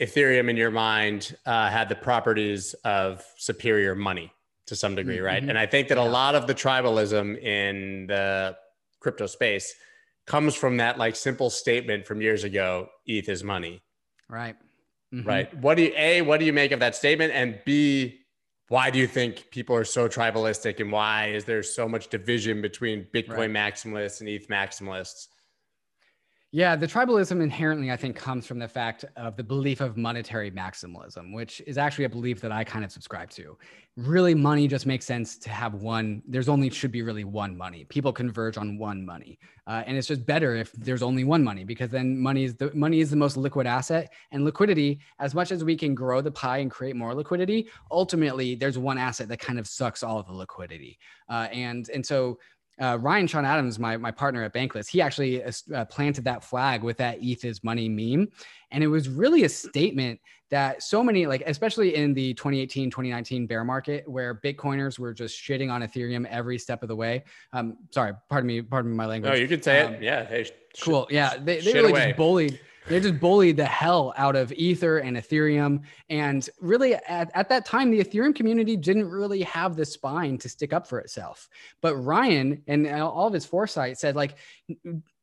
Ethereum 0.00 0.48
in 0.50 0.56
your 0.56 0.70
mind 0.70 1.36
uh, 1.46 1.68
had 1.70 1.88
the 1.88 1.94
properties 1.94 2.74
of 2.84 3.24
superior 3.36 3.94
money 3.94 4.32
to 4.66 4.76
some 4.76 4.94
degree, 4.94 5.20
right? 5.20 5.42
Mm-hmm. 5.42 5.50
And 5.50 5.58
I 5.58 5.66
think 5.66 5.88
that 5.88 5.98
yeah. 5.98 6.04
a 6.04 6.08
lot 6.08 6.34
of 6.34 6.46
the 6.46 6.54
tribalism 6.54 7.38
in 7.42 8.06
the 8.06 8.56
crypto 9.00 9.26
space 9.26 9.74
comes 10.26 10.54
from 10.54 10.78
that 10.78 10.98
like 10.98 11.16
simple 11.16 11.50
statement 11.50 12.06
from 12.06 12.20
years 12.20 12.44
ago 12.44 12.88
ETH 13.06 13.28
is 13.28 13.44
money. 13.44 13.82
Right. 14.28 14.56
Mm-hmm. 15.12 15.28
Right. 15.28 15.56
What 15.58 15.76
do 15.76 15.82
you, 15.82 15.92
A, 15.96 16.22
what 16.22 16.40
do 16.40 16.46
you 16.46 16.52
make 16.52 16.72
of 16.72 16.80
that 16.80 16.96
statement? 16.96 17.32
And 17.32 17.60
B, 17.64 18.20
why 18.68 18.90
do 18.90 18.98
you 18.98 19.06
think 19.06 19.50
people 19.50 19.76
are 19.76 19.84
so 19.84 20.08
tribalistic 20.08 20.80
and 20.80 20.90
why 20.90 21.28
is 21.28 21.44
there 21.44 21.62
so 21.62 21.86
much 21.86 22.08
division 22.08 22.62
between 22.62 23.06
Bitcoin 23.14 23.54
right. 23.54 23.74
maximalists 23.74 24.20
and 24.20 24.28
ETH 24.28 24.48
maximalists? 24.48 25.28
Yeah, 26.54 26.76
the 26.76 26.86
tribalism 26.86 27.42
inherently, 27.42 27.90
I 27.90 27.96
think, 27.96 28.14
comes 28.14 28.46
from 28.46 28.60
the 28.60 28.68
fact 28.68 29.04
of 29.16 29.36
the 29.36 29.42
belief 29.42 29.80
of 29.80 29.96
monetary 29.96 30.52
maximalism, 30.52 31.34
which 31.34 31.60
is 31.66 31.78
actually 31.78 32.04
a 32.04 32.08
belief 32.08 32.40
that 32.42 32.52
I 32.52 32.62
kind 32.62 32.84
of 32.84 32.92
subscribe 32.92 33.30
to. 33.30 33.58
Really, 33.96 34.36
money 34.36 34.68
just 34.68 34.86
makes 34.86 35.04
sense 35.04 35.36
to 35.38 35.50
have 35.50 35.74
one. 35.74 36.22
There's 36.28 36.48
only 36.48 36.70
should 36.70 36.92
be 36.92 37.02
really 37.02 37.24
one 37.24 37.56
money. 37.56 37.82
People 37.86 38.12
converge 38.12 38.56
on 38.56 38.78
one 38.78 39.04
money, 39.04 39.40
uh, 39.66 39.82
and 39.84 39.96
it's 39.96 40.06
just 40.06 40.24
better 40.26 40.54
if 40.54 40.70
there's 40.74 41.02
only 41.02 41.24
one 41.24 41.42
money 41.42 41.64
because 41.64 41.90
then 41.90 42.16
money 42.16 42.44
is 42.44 42.54
the 42.54 42.70
money 42.72 43.00
is 43.00 43.10
the 43.10 43.16
most 43.16 43.36
liquid 43.36 43.66
asset. 43.66 44.12
And 44.30 44.44
liquidity, 44.44 45.00
as 45.18 45.34
much 45.34 45.50
as 45.50 45.64
we 45.64 45.76
can 45.76 45.92
grow 45.92 46.20
the 46.20 46.30
pie 46.30 46.58
and 46.58 46.70
create 46.70 46.94
more 46.94 47.16
liquidity, 47.16 47.68
ultimately 47.90 48.54
there's 48.54 48.78
one 48.78 48.96
asset 48.98 49.26
that 49.26 49.40
kind 49.40 49.58
of 49.58 49.66
sucks 49.66 50.04
all 50.04 50.20
of 50.20 50.26
the 50.26 50.32
liquidity. 50.32 51.00
Uh, 51.28 51.48
and 51.50 51.88
and 51.90 52.06
so 52.06 52.38
uh, 52.80 52.98
Ryan 53.00 53.26
Sean 53.26 53.44
Adams, 53.44 53.78
my, 53.78 53.96
my 53.96 54.10
partner 54.10 54.42
at 54.42 54.52
Bankless, 54.52 54.88
he 54.88 55.00
actually 55.00 55.42
uh, 55.44 55.84
planted 55.86 56.24
that 56.24 56.42
flag 56.42 56.82
with 56.82 56.96
that 56.98 57.18
ETH 57.20 57.44
is 57.44 57.62
money 57.62 57.88
meme. 57.88 58.28
And 58.70 58.82
it 58.82 58.88
was 58.88 59.08
really 59.08 59.44
a 59.44 59.48
statement 59.48 60.20
that 60.50 60.82
so 60.82 61.02
many, 61.02 61.26
like, 61.26 61.42
especially 61.46 61.94
in 61.94 62.14
the 62.14 62.34
2018, 62.34 62.90
2019 62.90 63.46
bear 63.46 63.64
market 63.64 64.08
where 64.08 64.34
Bitcoiners 64.34 64.98
were 64.98 65.14
just 65.14 65.36
shitting 65.40 65.70
on 65.70 65.82
Ethereum 65.82 66.26
every 66.26 66.58
step 66.58 66.82
of 66.82 66.88
the 66.88 66.96
way. 66.96 67.24
Um, 67.52 67.76
sorry, 67.90 68.12
pardon 68.28 68.48
me, 68.48 68.62
pardon 68.62 68.90
me 68.90 68.96
my 68.96 69.06
language. 69.06 69.32
No, 69.32 69.38
you 69.38 69.48
could 69.48 69.64
say 69.64 69.82
um, 69.82 69.94
it. 69.94 70.02
Yeah. 70.02 70.26
Hey, 70.26 70.50
cool. 70.82 71.06
yeah. 71.10 71.36
They, 71.36 71.60
they 71.60 71.72
really 71.72 71.90
away. 71.90 72.06
just 72.06 72.16
bullied 72.16 72.60
they 72.88 73.00
just 73.00 73.18
bullied 73.18 73.56
the 73.56 73.64
hell 73.64 74.12
out 74.16 74.36
of 74.36 74.52
Ether 74.52 74.98
and 74.98 75.16
Ethereum. 75.16 75.82
And 76.10 76.48
really, 76.60 76.94
at, 76.94 77.30
at 77.34 77.48
that 77.48 77.64
time, 77.64 77.90
the 77.90 78.00
Ethereum 78.00 78.34
community 78.34 78.76
didn't 78.76 79.08
really 79.08 79.42
have 79.42 79.76
the 79.76 79.84
spine 79.84 80.38
to 80.38 80.48
stick 80.48 80.72
up 80.72 80.86
for 80.86 80.98
itself. 80.98 81.48
But 81.80 81.96
Ryan 81.96 82.62
and 82.66 82.86
all 82.86 83.26
of 83.26 83.32
his 83.32 83.46
foresight 83.46 83.98
said, 83.98 84.16
like, 84.16 84.36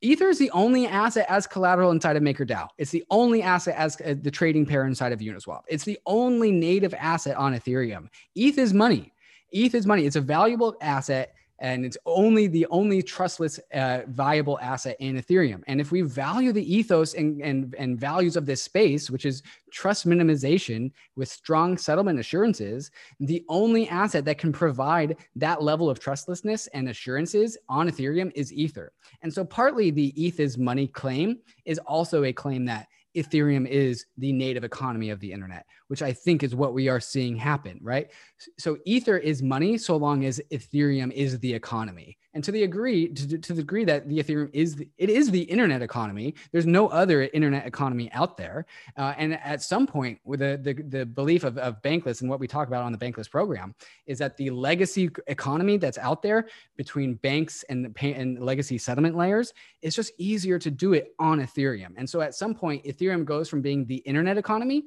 Ether 0.02 0.30
is 0.30 0.40
the 0.40 0.52
only 0.52 0.88
asset 0.88 1.26
as 1.30 1.46
collateral 1.46 1.92
inside 1.92 2.16
of 2.16 2.24
MakerDAO. 2.24 2.68
It's 2.78 2.92
the 2.92 3.04
only 3.10 3.44
asset 3.44 3.76
as 3.78 4.00
uh, 4.02 4.16
the 4.20 4.32
trading 4.32 4.66
pair 4.66 4.86
inside 4.86 5.12
of 5.12 5.20
Uniswap. 5.20 5.62
It's 5.68 5.84
the 5.84 6.00
only 6.06 6.52
native 6.52 6.94
asset 6.96 7.38
on 7.38 7.54
Ethereum. 7.54 8.08
ETH 8.36 8.58
is 8.58 8.74
money. 8.74 9.14
ETH 9.52 9.76
is 9.76 9.86
money. 9.86 10.06
It's 10.06 10.16
a 10.16 10.22
valuable 10.22 10.76
asset 10.82 11.36
and 11.62 11.86
it's 11.86 11.98
only 12.08 12.48
the 12.48 12.66
only 12.72 13.02
trustless 13.02 13.60
uh, 13.74 14.02
viable 14.08 14.60
asset 14.62 14.98
in 15.00 15.16
ethereum. 15.16 15.62
And 15.68 15.80
if 15.80 15.92
we 15.92 16.02
value 16.02 16.52
the 16.52 16.76
ethos 16.76 17.14
and, 17.14 17.40
and, 17.42 17.76
and 17.78 18.00
values 18.00 18.36
of 18.36 18.46
this 18.46 18.64
space 18.64 19.10
which 19.10 19.26
is 19.26 19.44
trust 19.72 20.08
minimization 20.08 20.92
with 21.16 21.30
strong 21.30 21.78
settlement 21.78 22.20
assurances 22.20 22.92
the 23.20 23.46
only 23.48 23.88
asset 23.88 24.26
that 24.26 24.40
can 24.40 24.52
provide 24.52 25.16
that 25.36 25.62
level 25.62 25.90
of 25.90 26.00
trustlessness 26.00 26.68
and 26.74 26.90
assurances 26.90 27.58
on 27.70 27.88
ethereum 27.90 28.32
is 28.36 28.52
ether. 28.52 28.92
And 29.22 29.32
so 29.32 29.46
partly 29.46 29.92
the 29.92 30.14
eth 30.22 30.40
is 30.40 30.58
money 30.58 30.88
claim 30.88 31.38
is 31.66 31.80
also 31.80 32.24
a 32.24 32.34
claim 32.34 32.66
that 32.66 32.88
Ethereum 33.16 33.68
is 33.68 34.06
the 34.18 34.32
native 34.32 34.64
economy 34.64 35.10
of 35.10 35.20
the 35.20 35.32
internet, 35.32 35.66
which 35.92 36.02
I 36.02 36.14
think 36.14 36.42
is 36.42 36.56
what 36.56 36.74
we 36.74 36.88
are 36.88 37.02
seeing 37.02 37.36
happen, 37.36 37.78
right? 37.84 38.10
So 38.58 38.78
Ether 38.86 39.18
is 39.18 39.44
money 39.44 39.78
so 39.78 39.98
long 39.98 40.24
as 40.24 40.40
Ethereum 40.50 41.12
is 41.12 41.38
the 41.40 41.54
economy. 41.54 42.18
And 42.34 42.42
to 42.46 42.52
the 42.54 42.62
degree 42.62 43.10
to, 43.10 43.38
to 43.38 43.54
the 43.54 43.62
degree 43.62 43.84
that 43.84 44.08
the 44.08 44.20
Ethereum 44.24 44.50
is 44.54 44.78
the, 44.78 44.88
it 44.98 45.10
is 45.10 45.30
the 45.30 45.42
internet 45.42 45.82
economy. 45.82 46.36
There's 46.54 46.66
no 46.66 46.88
other 46.88 47.24
internet 47.34 47.68
economy 47.68 48.10
out 48.14 48.38
there. 48.38 48.66
Uh, 48.96 49.14
and 49.18 49.34
at 49.34 49.62
some 49.62 49.86
point, 49.86 50.18
with 50.24 50.40
the, 50.40 50.58
the 50.64 50.82
the 50.82 51.06
belief 51.06 51.44
of, 51.44 51.58
of 51.58 51.82
Bankless 51.82 52.22
and 52.22 52.30
what 52.30 52.40
we 52.40 52.48
talk 52.48 52.70
about 52.70 52.84
on 52.84 52.94
the 52.94 52.98
Bankless 52.98 53.30
program 53.30 53.76
is 54.06 54.18
that 54.20 54.38
the 54.38 54.50
legacy 54.50 55.10
economy 55.28 55.76
that's 55.76 55.98
out 55.98 56.22
there 56.22 56.48
between 56.78 57.16
banks 57.16 57.66
and 57.68 57.94
pay, 57.94 58.14
and 58.14 58.40
legacy 58.40 58.78
settlement 58.78 59.18
layers 59.18 59.54
is 59.82 59.94
just 59.94 60.14
easier 60.18 60.58
to 60.58 60.72
do 60.72 60.94
it 60.94 61.14
on 61.20 61.42
Ethereum. 61.42 61.92
And 61.98 62.10
so 62.10 62.22
at 62.22 62.34
some 62.34 62.56
point, 62.56 62.86
Ethereum 62.86 63.26
goes 63.26 63.50
from 63.50 63.62
being 63.62 63.86
the 63.86 63.98
internet 63.98 64.38
economy 64.38 64.86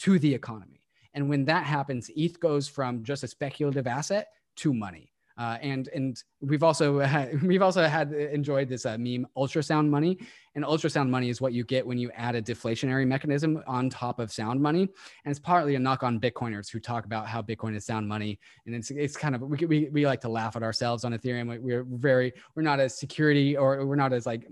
to 0.00 0.18
the 0.18 0.34
economy. 0.34 0.80
And 1.14 1.28
when 1.28 1.44
that 1.46 1.64
happens, 1.64 2.10
ETH 2.16 2.38
goes 2.40 2.68
from 2.68 3.02
just 3.02 3.24
a 3.24 3.28
speculative 3.28 3.86
asset 3.86 4.28
to 4.56 4.72
money. 4.72 5.12
Uh, 5.38 5.56
and 5.62 5.88
and 5.94 6.22
we've 6.42 6.62
also 6.62 6.98
had, 6.98 7.42
we've 7.46 7.62
also 7.62 7.84
had 7.84 8.12
enjoyed 8.12 8.68
this 8.68 8.84
uh, 8.84 8.98
meme 8.98 9.26
ultrasound 9.38 9.88
money, 9.88 10.18
And 10.54 10.64
ultrasound 10.64 11.08
money 11.08 11.30
is 11.30 11.40
what 11.40 11.54
you 11.54 11.64
get 11.64 11.86
when 11.86 11.96
you 11.96 12.10
add 12.14 12.34
a 12.34 12.42
deflationary 12.42 13.06
mechanism 13.06 13.62
on 13.66 13.88
top 13.88 14.18
of 14.18 14.30
sound 14.30 14.60
money. 14.60 14.82
And 15.24 15.30
it's 15.30 15.40
partly 15.40 15.76
a 15.76 15.78
knock 15.78 16.02
on 16.02 16.20
Bitcoiners 16.20 16.70
who 16.70 16.78
talk 16.78 17.06
about 17.06 17.26
how 17.26 17.40
Bitcoin 17.40 17.74
is 17.74 17.86
sound 17.86 18.06
money. 18.06 18.38
And 18.66 18.74
it's, 18.74 18.90
it's 18.90 19.16
kind 19.16 19.34
of, 19.34 19.40
we, 19.40 19.64
we, 19.64 19.88
we 19.88 20.06
like 20.06 20.20
to 20.22 20.28
laugh 20.28 20.56
at 20.56 20.62
ourselves 20.62 21.04
on 21.04 21.12
Ethereum. 21.12 21.58
We're 21.60 21.84
very, 21.84 22.34
we're 22.54 22.62
not 22.62 22.78
as 22.78 22.98
security 22.98 23.56
or 23.56 23.86
we're 23.86 23.96
not 23.96 24.12
as 24.12 24.26
like, 24.26 24.46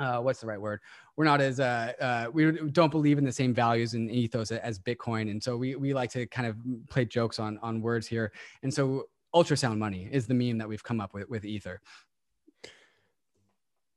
uh, 0.00 0.20
what's 0.20 0.40
the 0.40 0.46
right 0.46 0.60
word? 0.60 0.80
We're 1.18 1.24
not 1.24 1.40
as 1.40 1.58
uh, 1.58 1.94
uh, 2.00 2.30
we 2.32 2.52
don't 2.70 2.92
believe 2.92 3.18
in 3.18 3.24
the 3.24 3.32
same 3.32 3.52
values 3.52 3.94
and 3.94 4.08
ethos 4.08 4.52
as 4.52 4.78
Bitcoin, 4.78 5.32
and 5.32 5.42
so 5.42 5.56
we 5.56 5.74
we 5.74 5.92
like 5.92 6.12
to 6.12 6.28
kind 6.28 6.46
of 6.46 6.56
play 6.88 7.06
jokes 7.06 7.40
on 7.40 7.58
on 7.60 7.82
words 7.82 8.06
here. 8.06 8.30
And 8.62 8.72
so 8.72 9.08
ultrasound 9.34 9.78
money 9.78 10.08
is 10.12 10.28
the 10.28 10.34
meme 10.34 10.58
that 10.58 10.68
we've 10.68 10.84
come 10.84 11.00
up 11.00 11.14
with 11.14 11.28
with 11.28 11.44
Ether. 11.44 11.80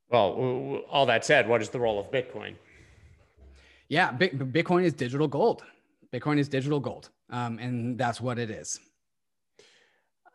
Well, 0.09 0.81
all 0.89 1.05
that 1.05 1.23
said, 1.23 1.47
what 1.47 1.61
is 1.61 1.69
the 1.69 1.79
role 1.79 1.99
of 1.99 2.09
Bitcoin? 2.09 2.55
Yeah, 3.87 4.11
Bitcoin 4.17 4.83
is 4.83 4.93
digital 4.93 5.27
gold. 5.27 5.63
Bitcoin 6.11 6.39
is 6.39 6.49
digital 6.49 6.79
gold, 6.79 7.11
um, 7.29 7.59
and 7.59 7.99
that's 7.99 8.19
what 8.19 8.39
it 8.39 8.49
is. 8.49 8.79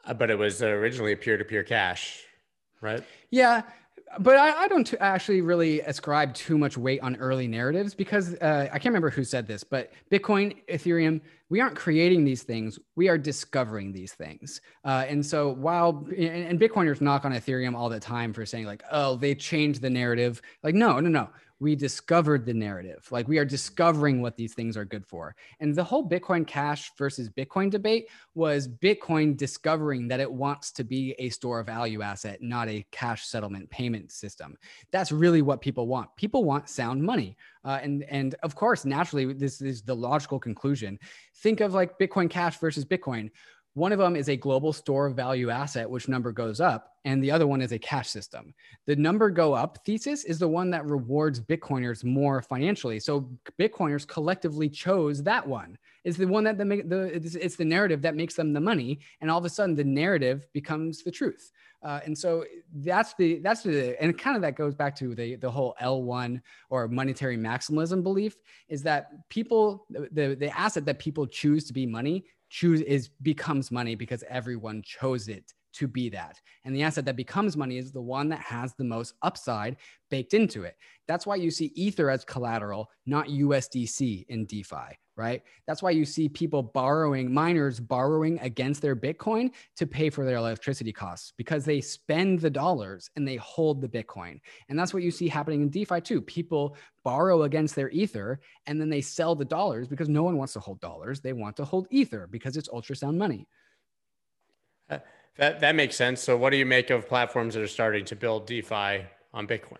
Uh, 0.04 0.14
but 0.14 0.30
it 0.30 0.38
was 0.38 0.62
originally 0.62 1.14
a 1.14 1.16
peer-to-peer 1.16 1.64
cash, 1.64 2.22
right? 2.80 3.02
Yeah, 3.32 3.62
but 4.20 4.36
I, 4.36 4.64
I, 4.64 4.68
don't 4.68 4.94
actually 5.00 5.40
really 5.40 5.80
ascribe 5.80 6.32
too 6.34 6.56
much 6.56 6.78
weight 6.78 7.00
on 7.00 7.16
early 7.16 7.48
narratives 7.48 7.94
because 7.94 8.34
uh, 8.34 8.68
I 8.72 8.78
can't 8.78 8.86
remember 8.86 9.10
who 9.10 9.24
said 9.24 9.46
this, 9.46 9.64
but 9.64 9.92
Bitcoin, 10.10 10.56
Ethereum, 10.68 11.20
we 11.48 11.60
aren't 11.60 11.76
creating 11.76 12.24
these 12.24 12.42
things, 12.42 12.78
we 12.94 13.08
are 13.08 13.18
discovering 13.18 13.92
these 13.92 14.12
things. 14.12 14.60
Uh, 14.84 15.04
and 15.08 15.24
so 15.24 15.52
while, 15.52 16.06
and, 16.16 16.46
and 16.46 16.60
Bitcoiners 16.60 17.00
knock 17.00 17.24
on 17.24 17.32
Ethereum 17.32 17.74
all 17.74 17.88
the 17.88 18.00
time 18.00 18.32
for 18.32 18.46
saying, 18.46 18.66
like, 18.66 18.82
oh, 18.90 19.16
they 19.16 19.34
changed 19.34 19.82
the 19.82 19.90
narrative. 19.90 20.40
Like, 20.62 20.74
no, 20.74 21.00
no, 21.00 21.08
no 21.08 21.28
we 21.58 21.74
discovered 21.74 22.44
the 22.44 22.52
narrative. 22.52 23.06
Like 23.10 23.28
we 23.28 23.38
are 23.38 23.44
discovering 23.44 24.20
what 24.20 24.36
these 24.36 24.52
things 24.52 24.76
are 24.76 24.84
good 24.84 25.06
for. 25.06 25.34
And 25.60 25.74
the 25.74 25.84
whole 25.84 26.06
Bitcoin 26.06 26.46
Cash 26.46 26.92
versus 26.98 27.30
Bitcoin 27.30 27.70
debate 27.70 28.08
was 28.34 28.68
Bitcoin 28.68 29.36
discovering 29.36 30.06
that 30.08 30.20
it 30.20 30.30
wants 30.30 30.70
to 30.72 30.84
be 30.84 31.14
a 31.18 31.30
store 31.30 31.60
of 31.60 31.66
value 31.66 32.02
asset, 32.02 32.42
not 32.42 32.68
a 32.68 32.84
cash 32.90 33.26
settlement 33.26 33.70
payment 33.70 34.12
system. 34.12 34.56
That's 34.90 35.12
really 35.12 35.42
what 35.42 35.62
people 35.62 35.86
want. 35.86 36.14
People 36.16 36.44
want 36.44 36.68
sound 36.68 37.02
money. 37.02 37.36
Uh, 37.64 37.80
and 37.82 38.04
and 38.04 38.34
of 38.42 38.54
course, 38.54 38.84
naturally, 38.84 39.32
this 39.32 39.60
is 39.60 39.82
the 39.82 39.96
logical 39.96 40.38
conclusion. 40.38 40.98
Think 41.36 41.60
of 41.60 41.74
like 41.74 41.98
Bitcoin 41.98 42.30
Cash 42.30 42.58
versus 42.58 42.84
Bitcoin. 42.84 43.30
One 43.76 43.92
of 43.92 43.98
them 43.98 44.16
is 44.16 44.30
a 44.30 44.36
global 44.38 44.72
store 44.72 45.04
of 45.04 45.16
value 45.16 45.50
asset, 45.50 45.90
which 45.90 46.08
number 46.08 46.32
goes 46.32 46.62
up, 46.62 46.94
and 47.04 47.22
the 47.22 47.30
other 47.30 47.46
one 47.46 47.60
is 47.60 47.72
a 47.72 47.78
cash 47.78 48.08
system. 48.08 48.54
The 48.86 48.96
number 48.96 49.28
go 49.28 49.52
up 49.52 49.84
thesis 49.84 50.24
is 50.24 50.38
the 50.38 50.48
one 50.48 50.70
that 50.70 50.86
rewards 50.86 51.40
Bitcoiners 51.40 52.02
more 52.02 52.40
financially. 52.40 52.98
So 53.00 53.28
Bitcoiners 53.60 54.08
collectively 54.08 54.70
chose 54.70 55.22
that 55.24 55.46
one. 55.46 55.76
It's 56.04 56.16
the 56.16 56.24
one 56.24 56.44
that 56.44 56.56
the, 56.56 56.64
the 56.64 57.20
it's, 57.38 57.56
the 57.56 57.66
narrative 57.66 58.00
that 58.00 58.16
makes 58.16 58.32
them 58.32 58.54
the 58.54 58.62
money, 58.62 59.00
and 59.20 59.30
all 59.30 59.38
of 59.38 59.44
a 59.44 59.50
sudden 59.50 59.74
the 59.74 59.84
narrative 59.84 60.46
becomes 60.54 61.02
the 61.02 61.10
truth. 61.10 61.52
Uh, 61.82 62.00
and 62.06 62.16
so 62.16 62.46
that's 62.76 63.12
the 63.14 63.40
that's 63.40 63.62
the 63.62 63.94
and 64.02 64.18
kind 64.18 64.36
of 64.36 64.42
that 64.42 64.56
goes 64.56 64.74
back 64.74 64.96
to 64.96 65.14
the 65.14 65.36
the 65.36 65.50
whole 65.50 65.76
L1 65.82 66.40
or 66.70 66.88
monetary 66.88 67.36
maximalism 67.36 68.02
belief 68.02 68.36
is 68.68 68.82
that 68.82 69.28
people 69.28 69.86
the 69.90 70.34
the 70.34 70.48
asset 70.58 70.86
that 70.86 70.98
people 70.98 71.26
choose 71.26 71.66
to 71.66 71.74
be 71.74 71.84
money 71.84 72.24
choose 72.48 72.80
is 72.82 73.08
becomes 73.22 73.70
money 73.70 73.94
because 73.94 74.24
everyone 74.28 74.82
chose 74.82 75.28
it 75.28 75.52
to 75.74 75.86
be 75.86 76.08
that. 76.08 76.40
And 76.64 76.74
the 76.74 76.82
asset 76.82 77.04
that 77.04 77.16
becomes 77.16 77.56
money 77.56 77.76
is 77.76 77.92
the 77.92 78.00
one 78.00 78.28
that 78.30 78.40
has 78.40 78.74
the 78.74 78.84
most 78.84 79.14
upside 79.22 79.76
baked 80.10 80.34
into 80.34 80.62
it. 80.62 80.76
That's 81.06 81.26
why 81.26 81.36
you 81.36 81.50
see 81.50 81.72
Ether 81.74 82.10
as 82.10 82.24
collateral, 82.24 82.88
not 83.04 83.28
USDC 83.28 84.26
in 84.28 84.46
DeFi, 84.46 84.98
right? 85.16 85.42
That's 85.66 85.82
why 85.82 85.90
you 85.90 86.04
see 86.04 86.28
people 86.28 86.62
borrowing, 86.62 87.32
miners 87.32 87.80
borrowing 87.80 88.38
against 88.40 88.82
their 88.82 88.94
Bitcoin 88.94 89.50
to 89.76 89.86
pay 89.86 90.10
for 90.10 90.24
their 90.24 90.36
electricity 90.36 90.92
costs 90.92 91.32
because 91.36 91.64
they 91.64 91.80
spend 91.80 92.40
the 92.40 92.50
dollars 92.50 93.10
and 93.16 93.26
they 93.26 93.36
hold 93.36 93.80
the 93.80 93.88
Bitcoin. 93.88 94.40
And 94.68 94.78
that's 94.78 94.92
what 94.92 95.02
you 95.02 95.10
see 95.10 95.28
happening 95.28 95.62
in 95.62 95.70
DeFi 95.70 96.00
too. 96.02 96.20
People 96.20 96.76
borrow 97.02 97.42
against 97.44 97.74
their 97.74 97.90
Ether 97.90 98.40
and 98.66 98.80
then 98.80 98.90
they 98.90 99.00
sell 99.00 99.34
the 99.34 99.44
dollars 99.44 99.88
because 99.88 100.08
no 100.08 100.22
one 100.22 100.36
wants 100.36 100.52
to 100.52 100.60
hold 100.60 100.80
dollars. 100.80 101.20
They 101.20 101.32
want 101.32 101.56
to 101.56 101.64
hold 101.64 101.86
Ether 101.90 102.28
because 102.30 102.56
it's 102.56 102.68
ultrasound 102.68 103.16
money. 103.16 103.48
Uh, 104.90 104.98
that 105.38 105.60
that 105.60 105.74
makes 105.74 105.96
sense. 105.96 106.22
So, 106.22 106.36
what 106.36 106.50
do 106.50 106.56
you 106.56 106.66
make 106.66 106.90
of 106.90 107.08
platforms 107.08 107.54
that 107.54 107.62
are 107.62 107.68
starting 107.68 108.04
to 108.06 108.16
build 108.16 108.46
DeFi 108.46 109.04
on 109.34 109.46
Bitcoin? 109.46 109.78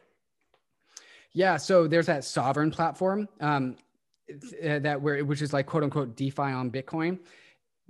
Yeah, 1.33 1.59
so 1.59 1.87
there's 1.87 2.07
that 2.07 2.23
Sovryn 2.23 2.73
platform 2.73 3.29
um, 3.41 3.77
uh, 4.31 4.79
that 4.81 5.01
where 5.01 5.25
which 5.25 5.43
is 5.43 5.53
like 5.53 5.67
quote 5.67 5.83
unquote 5.83 6.17
DeFi 6.17 6.43
on 6.43 6.71
Bitcoin. 6.71 7.19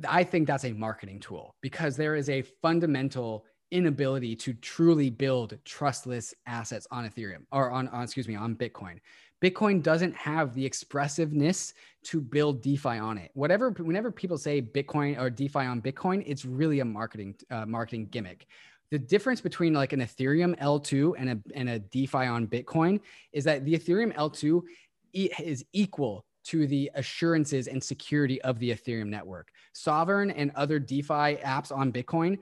I 0.07 0.25
think 0.25 0.47
that's 0.47 0.65
a 0.65 0.73
marketing 0.73 1.21
tool 1.21 1.55
because 1.63 1.97
there 1.97 2.17
is 2.17 2.29
a 2.29 2.43
fundamental 2.43 3.47
inability 3.71 4.37
to 4.37 4.53
truly 4.55 5.11
build 5.11 5.59
trustless 5.65 6.35
assets 6.47 6.87
on 6.91 7.09
Ethereum 7.09 7.45
or 7.51 7.71
on, 7.71 7.89
on 7.89 8.05
excuse 8.05 8.29
me 8.29 8.37
on 8.37 8.55
Bitcoin. 8.55 8.99
Bitcoin 9.43 9.83
doesn't 9.83 10.15
have 10.15 10.55
the 10.55 10.65
expressiveness 10.65 11.75
to 12.05 12.21
build 12.21 12.63
DeFi 12.63 12.99
on 12.99 13.19
it. 13.19 13.31
Whatever, 13.35 13.71
whenever 13.71 14.11
people 14.11 14.39
say 14.39 14.63
Bitcoin 14.63 15.19
or 15.21 15.29
DeFi 15.29 15.61
on 15.61 15.83
Bitcoin, 15.83 16.23
it's 16.27 16.45
really 16.45 16.81
a 16.81 16.85
marketing 16.85 17.35
uh, 17.51 17.67
marketing 17.67 18.07
gimmick. 18.11 18.47
The 18.91 18.99
difference 18.99 19.41
between 19.41 19.75
like 19.75 19.93
an 19.93 20.01
Ethereum 20.01 20.59
L2 20.59 21.15
and 21.19 21.31
a 21.31 21.39
and 21.55 21.69
a 21.69 21.79
DeFi 21.79 22.27
on 22.27 22.47
Bitcoin 22.47 23.01
is 23.33 23.45
that 23.45 23.65
the 23.65 23.75
Ethereum 23.75 24.15
L2 24.15 24.63
is 25.13 25.65
equal 25.73 26.26
to 26.47 26.67
the 26.67 26.91
assurances 26.95 27.69
and 27.69 27.83
security 27.83 28.41
of 28.43 28.59
the 28.59 28.71
Ethereum 28.71 29.09
network. 29.09 29.51
Sovryn 29.75 30.33
and 30.37 30.53
other 30.55 30.79
DeFi 30.79 31.37
apps 31.37 31.71
on 31.71 31.93
Bitcoin 31.93 32.39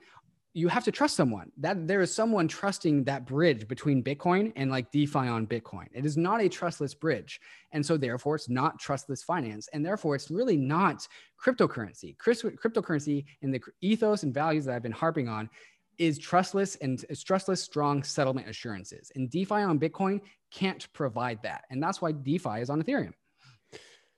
you 0.55 0.69
have 0.69 0.85
to 0.85 0.91
trust 0.91 1.17
someone. 1.17 1.51
That 1.57 1.85
there 1.85 1.99
is 1.99 2.15
someone 2.15 2.47
trusting 2.47 3.03
that 3.03 3.25
bridge 3.25 3.67
between 3.67 4.01
bitcoin 4.01 4.53
and 4.55 4.71
like 4.71 4.89
defi 4.89 5.19
on 5.19 5.45
bitcoin. 5.45 5.87
It 5.91 6.05
is 6.05 6.15
not 6.15 6.41
a 6.41 6.47
trustless 6.47 6.93
bridge 6.93 7.41
and 7.73 7.85
so 7.85 7.97
therefore 7.97 8.35
it's 8.35 8.47
not 8.47 8.79
trustless 8.79 9.21
finance 9.21 9.67
and 9.73 9.85
therefore 9.85 10.15
it's 10.15 10.31
really 10.31 10.55
not 10.55 11.05
cryptocurrency. 11.43 12.15
Cryptocurrency 12.15 13.25
and 13.41 13.53
the 13.53 13.61
ethos 13.81 14.23
and 14.23 14.33
values 14.33 14.63
that 14.65 14.75
i've 14.75 14.81
been 14.81 14.93
harping 14.93 15.27
on 15.27 15.49
is 15.97 16.17
trustless 16.17 16.77
and 16.77 17.05
is 17.09 17.21
trustless 17.21 17.61
strong 17.61 18.01
settlement 18.01 18.47
assurances 18.47 19.11
and 19.15 19.29
defi 19.29 19.55
on 19.55 19.79
bitcoin 19.79 20.21
can't 20.51 20.91
provide 20.93 21.41
that 21.43 21.63
and 21.69 21.81
that's 21.81 22.01
why 22.01 22.11
defi 22.11 22.59
is 22.59 22.69
on 22.69 22.81
ethereum 22.81 23.13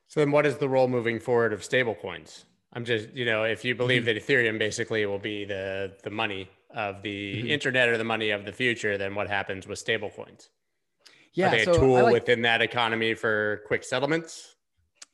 so 0.08 0.20
then 0.20 0.32
what 0.32 0.46
is 0.46 0.58
the 0.58 0.70
role 0.70 0.88
moving 0.88 1.20
forward 1.20 1.54
of 1.54 1.62
stablecoins 1.62 2.46
I'm 2.74 2.86
just, 2.86 3.10
you 3.16 3.26
know, 3.26 3.44
if 3.44 3.64
you 3.66 3.76
believe 3.76 4.04
mm-hmm. 4.04 4.14
that 4.14 4.28
Ethereum 4.28 4.60
basically 4.60 5.06
will 5.06 5.20
be 5.20 5.46
the 5.46 5.94
the 6.04 6.10
money 6.10 6.50
of 6.76 7.02
the 7.02 7.38
mm-hmm. 7.38 7.48
internet 7.48 7.90
or 7.90 7.98
the 7.98 8.04
money 8.04 8.30
of 8.30 8.46
the 8.46 8.52
future, 8.52 8.98
then 8.98 9.16
what 9.16 9.28
happens 9.28 9.68
with 9.68 9.84
stablecoins? 9.84 10.50
Yeah, 11.34 11.48
Are 11.48 11.52
they 11.52 11.66
so 11.66 11.72
a 11.72 11.80
tool 11.80 12.04
like, 12.04 12.14
within 12.14 12.42
that 12.44 12.62
economy 12.62 13.14
for 13.14 13.64
quick 13.66 13.84
settlements? 13.84 14.56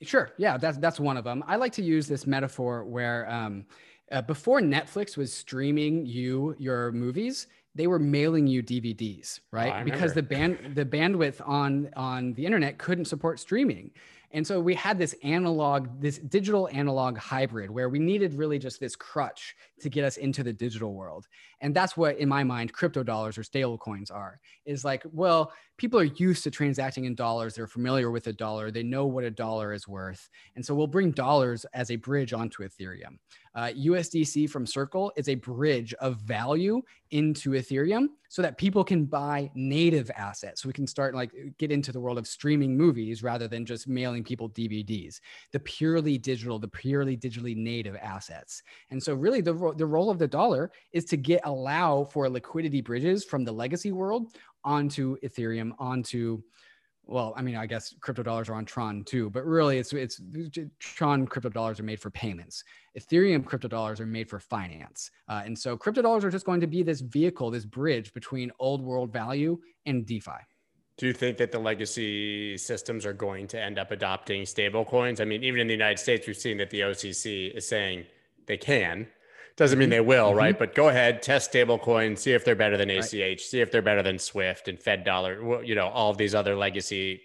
Sure. 0.02 0.32
Yeah, 0.38 0.58
that's 0.58 0.78
that's 0.78 1.00
one 1.00 1.16
of 1.16 1.24
them. 1.24 1.44
I 1.48 1.56
like 1.56 1.72
to 1.74 1.84
use 1.84 2.08
this 2.08 2.26
metaphor 2.26 2.84
where 2.84 3.30
um, 3.32 3.66
uh, 4.12 4.22
before 4.22 4.60
Netflix 4.60 5.16
was 5.16 5.32
streaming 5.32 6.06
you 6.06 6.56
your 6.58 6.92
movies, 6.92 7.48
they 7.76 7.88
were 7.88 8.00
mailing 8.00 8.48
you 8.48 8.62
DVDs, 8.62 9.40
right? 9.52 9.82
Oh, 9.82 9.84
because 9.86 10.14
the 10.14 10.24
band 10.24 10.76
the 10.76 10.86
bandwidth 10.86 11.40
on 11.48 11.90
on 11.96 12.34
the 12.34 12.46
internet 12.46 12.78
couldn't 12.78 13.06
support 13.06 13.40
streaming. 13.40 13.92
And 14.34 14.46
so 14.46 14.60
we 14.60 14.74
had 14.74 14.98
this 14.98 15.14
analog, 15.24 16.02
this 16.02 16.18
digital 16.18 16.68
analog 16.74 17.18
hybrid 17.18 17.70
where 17.70 17.88
we 17.88 18.00
needed 18.00 18.34
really 18.34 18.58
just 18.58 18.80
this 18.80 18.96
crutch 18.96 19.56
to 19.80 19.90
get 19.90 20.04
us 20.04 20.18
into 20.18 20.42
the 20.42 20.52
digital 20.52 20.96
world. 20.96 21.28
And 21.62 21.76
that's 21.76 21.96
what, 21.96 22.18
in 22.18 22.28
my 22.28 22.44
mind, 22.44 22.74
crypto 22.74 23.04
dollars 23.04 23.38
or 23.38 23.44
stable 23.44 23.78
coins 23.78 24.10
are 24.10 24.40
is 24.66 24.84
like, 24.84 25.04
well, 25.12 25.54
people 25.78 26.00
are 26.00 26.04
used 26.04 26.44
to 26.44 26.52
transacting 26.52 27.06
in 27.06 27.16
dollars. 27.16 27.56
They're 27.56 27.68
familiar 27.68 28.12
with 28.12 28.28
a 28.28 28.34
dollar. 28.34 28.72
They 28.72 28.84
know 28.84 29.06
what 29.06 29.24
a 29.24 29.32
dollar 29.32 29.74
is 29.74 29.88
worth. 29.88 30.30
And 30.56 30.66
so 30.66 30.76
we'll 30.76 30.88
bring 30.88 31.12
dollars 31.12 31.66
as 31.74 31.92
a 31.92 31.96
bridge 31.96 32.34
onto 32.34 32.64
Ethereum. 32.64 33.18
Uh, 33.56 33.72
USDC 33.78 34.50
from 34.50 34.66
Circle 34.66 35.12
is 35.16 35.30
a 35.30 35.36
bridge 35.36 35.94
of 35.96 36.18
value 36.22 36.82
into 37.12 37.52
Ethereum 37.52 38.08
so 38.30 38.42
that 38.42 38.58
people 38.58 38.84
can 38.84 39.06
buy 39.06 39.52
native 39.54 40.10
assets. 40.18 40.64
So 40.64 40.68
we 40.68 40.74
can 40.74 40.88
start 40.88 41.14
like 41.14 41.32
get 41.60 41.72
into 41.72 41.92
the 41.92 42.00
world 42.00 42.18
of 42.18 42.26
streaming 42.26 42.76
movies 42.76 43.22
rather 43.22 43.48
than 43.48 43.64
just 43.64 43.88
mailing 43.88 44.24
people 44.24 44.50
DVDs, 44.50 45.20
the 45.52 45.60
purely 45.60 46.18
digital, 46.18 46.58
the 46.58 46.68
purely 46.68 47.16
digitally 47.16 47.56
native 47.56 47.96
assets. 47.98 48.64
And 48.90 49.02
so 49.02 49.14
really 49.14 49.42
the, 49.42 49.54
the 49.78 49.86
role 49.86 50.10
of 50.10 50.18
the 50.18 50.28
dollar 50.28 50.72
is 50.94 51.06
to 51.06 51.18
get 51.18 51.42
allow 51.44 52.06
for 52.06 52.28
liquidity 52.28 52.82
bridges 52.82 53.24
from 53.24 53.44
the 53.44 53.52
legacy 53.52 53.92
world 53.92 54.36
onto 54.64 55.18
Ethereum, 55.24 55.72
onto 55.80 56.42
well, 57.06 57.34
I 57.36 57.42
mean, 57.42 57.56
I 57.56 57.66
guess 57.66 57.94
crypto 58.00 58.24
dollars 58.24 58.48
are 58.50 58.54
on 58.54 58.66
Tron 58.66 59.04
too, 59.04 59.30
but 59.30 59.46
really 59.46 59.78
it's 59.78 59.92
it's 59.92 60.22
Tron 60.80 61.28
crypto 61.28 61.50
dollars 61.50 61.80
are 61.80 61.84
made 61.84 62.00
for 62.00 62.10
payments. 62.10 62.64
Ethereum 62.98 63.46
crypto 63.46 63.68
dollars 63.68 64.00
are 64.00 64.06
made 64.06 64.30
for 64.30 64.40
finance. 64.40 65.12
Uh, 65.28 65.42
and 65.46 65.58
so 65.58 65.76
crypto 65.76 66.02
dollars 66.02 66.24
are 66.24 66.32
just 66.32 66.46
going 66.46 66.62
to 66.62 66.68
be 66.68 66.82
this 66.82 67.02
vehicle, 67.02 67.52
this 67.52 67.66
bridge 67.66 68.14
between 68.14 68.52
old 68.60 68.82
world 68.82 69.12
value 69.12 69.60
and 69.86 70.06
DeFi. 70.06 70.32
Do 70.98 71.08
you 71.08 71.14
think 71.14 71.38
that 71.38 71.52
the 71.52 71.60
legacy 71.60 72.56
systems 72.58 73.06
are 73.06 73.14
going 73.14 73.48
to 73.48 73.60
end 73.60 73.80
up 73.80 73.92
adopting 73.92 74.46
stable 74.46 74.86
coins? 74.86 75.20
I 75.20 75.26
mean, 75.26 75.44
even 75.44 75.60
in 75.60 75.68
the 75.68 75.74
United 75.74 76.00
States, 76.00 76.28
we've 76.28 76.38
seen 76.38 76.58
that 76.58 76.70
the 76.70 76.82
OCC 76.82 77.54
is 77.54 77.68
saying 77.68 78.06
they 78.46 78.58
can. 78.58 79.08
Doesn't 79.56 79.78
mean 79.78 79.86
mm-hmm. 79.86 79.92
they 79.92 80.02
will, 80.02 80.30
mm-hmm. 80.30 80.38
right? 80.38 80.58
But 80.58 80.74
go 80.74 80.90
ahead, 80.90 81.22
test 81.22 81.50
stable 81.50 81.78
coins, 81.78 82.22
see 82.22 82.34
if 82.34 82.44
they're 82.44 82.56
better 82.56 82.78
than 82.78 82.90
ACH, 82.90 83.14
right. 83.14 83.40
see 83.40 83.62
if 83.62 83.72
they're 83.72 83.82
better 83.82 84.02
than 84.02 84.18
Swift 84.18 84.68
and 84.68 84.80
Fed 84.80 85.04
Dollar, 85.04 85.64
you 85.64 85.76
know, 85.76 85.88
all 85.90 86.10
of 86.10 86.18
these 86.18 86.34
other 86.34 86.56
legacy 86.56 87.22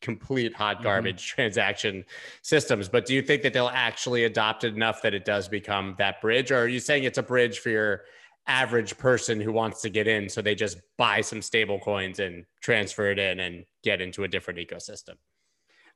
complete 0.00 0.54
hot 0.54 0.76
mm-hmm. 0.76 0.84
garbage 0.84 1.26
mm-hmm. 1.26 1.34
transaction 1.36 2.04
systems. 2.42 2.88
But 2.88 3.06
do 3.06 3.14
you 3.14 3.22
think 3.22 3.42
that 3.42 3.52
they'll 3.52 3.70
actually 3.72 4.24
adopt 4.24 4.64
it 4.64 4.74
enough 4.74 5.02
that 5.02 5.14
it 5.14 5.24
does 5.24 5.48
become 5.48 5.94
that 5.98 6.20
bridge? 6.20 6.50
Or 6.50 6.58
are 6.58 6.68
you 6.68 6.80
saying 6.80 7.04
it's 7.04 7.18
a 7.18 7.22
bridge 7.22 7.58
for 7.58 7.70
your 7.70 8.04
average 8.46 8.96
person 8.96 9.40
who 9.40 9.52
wants 9.52 9.82
to 9.82 9.90
get 9.90 10.06
in? 10.06 10.28
So 10.28 10.40
they 10.40 10.54
just 10.54 10.78
buy 10.96 11.20
some 11.20 11.42
stable 11.42 11.78
coins 11.78 12.18
and 12.18 12.44
transfer 12.60 13.10
it 13.10 13.18
in 13.18 13.40
and 13.40 13.64
get 13.82 14.00
into 14.00 14.24
a 14.24 14.28
different 14.28 14.60
ecosystem? 14.60 15.14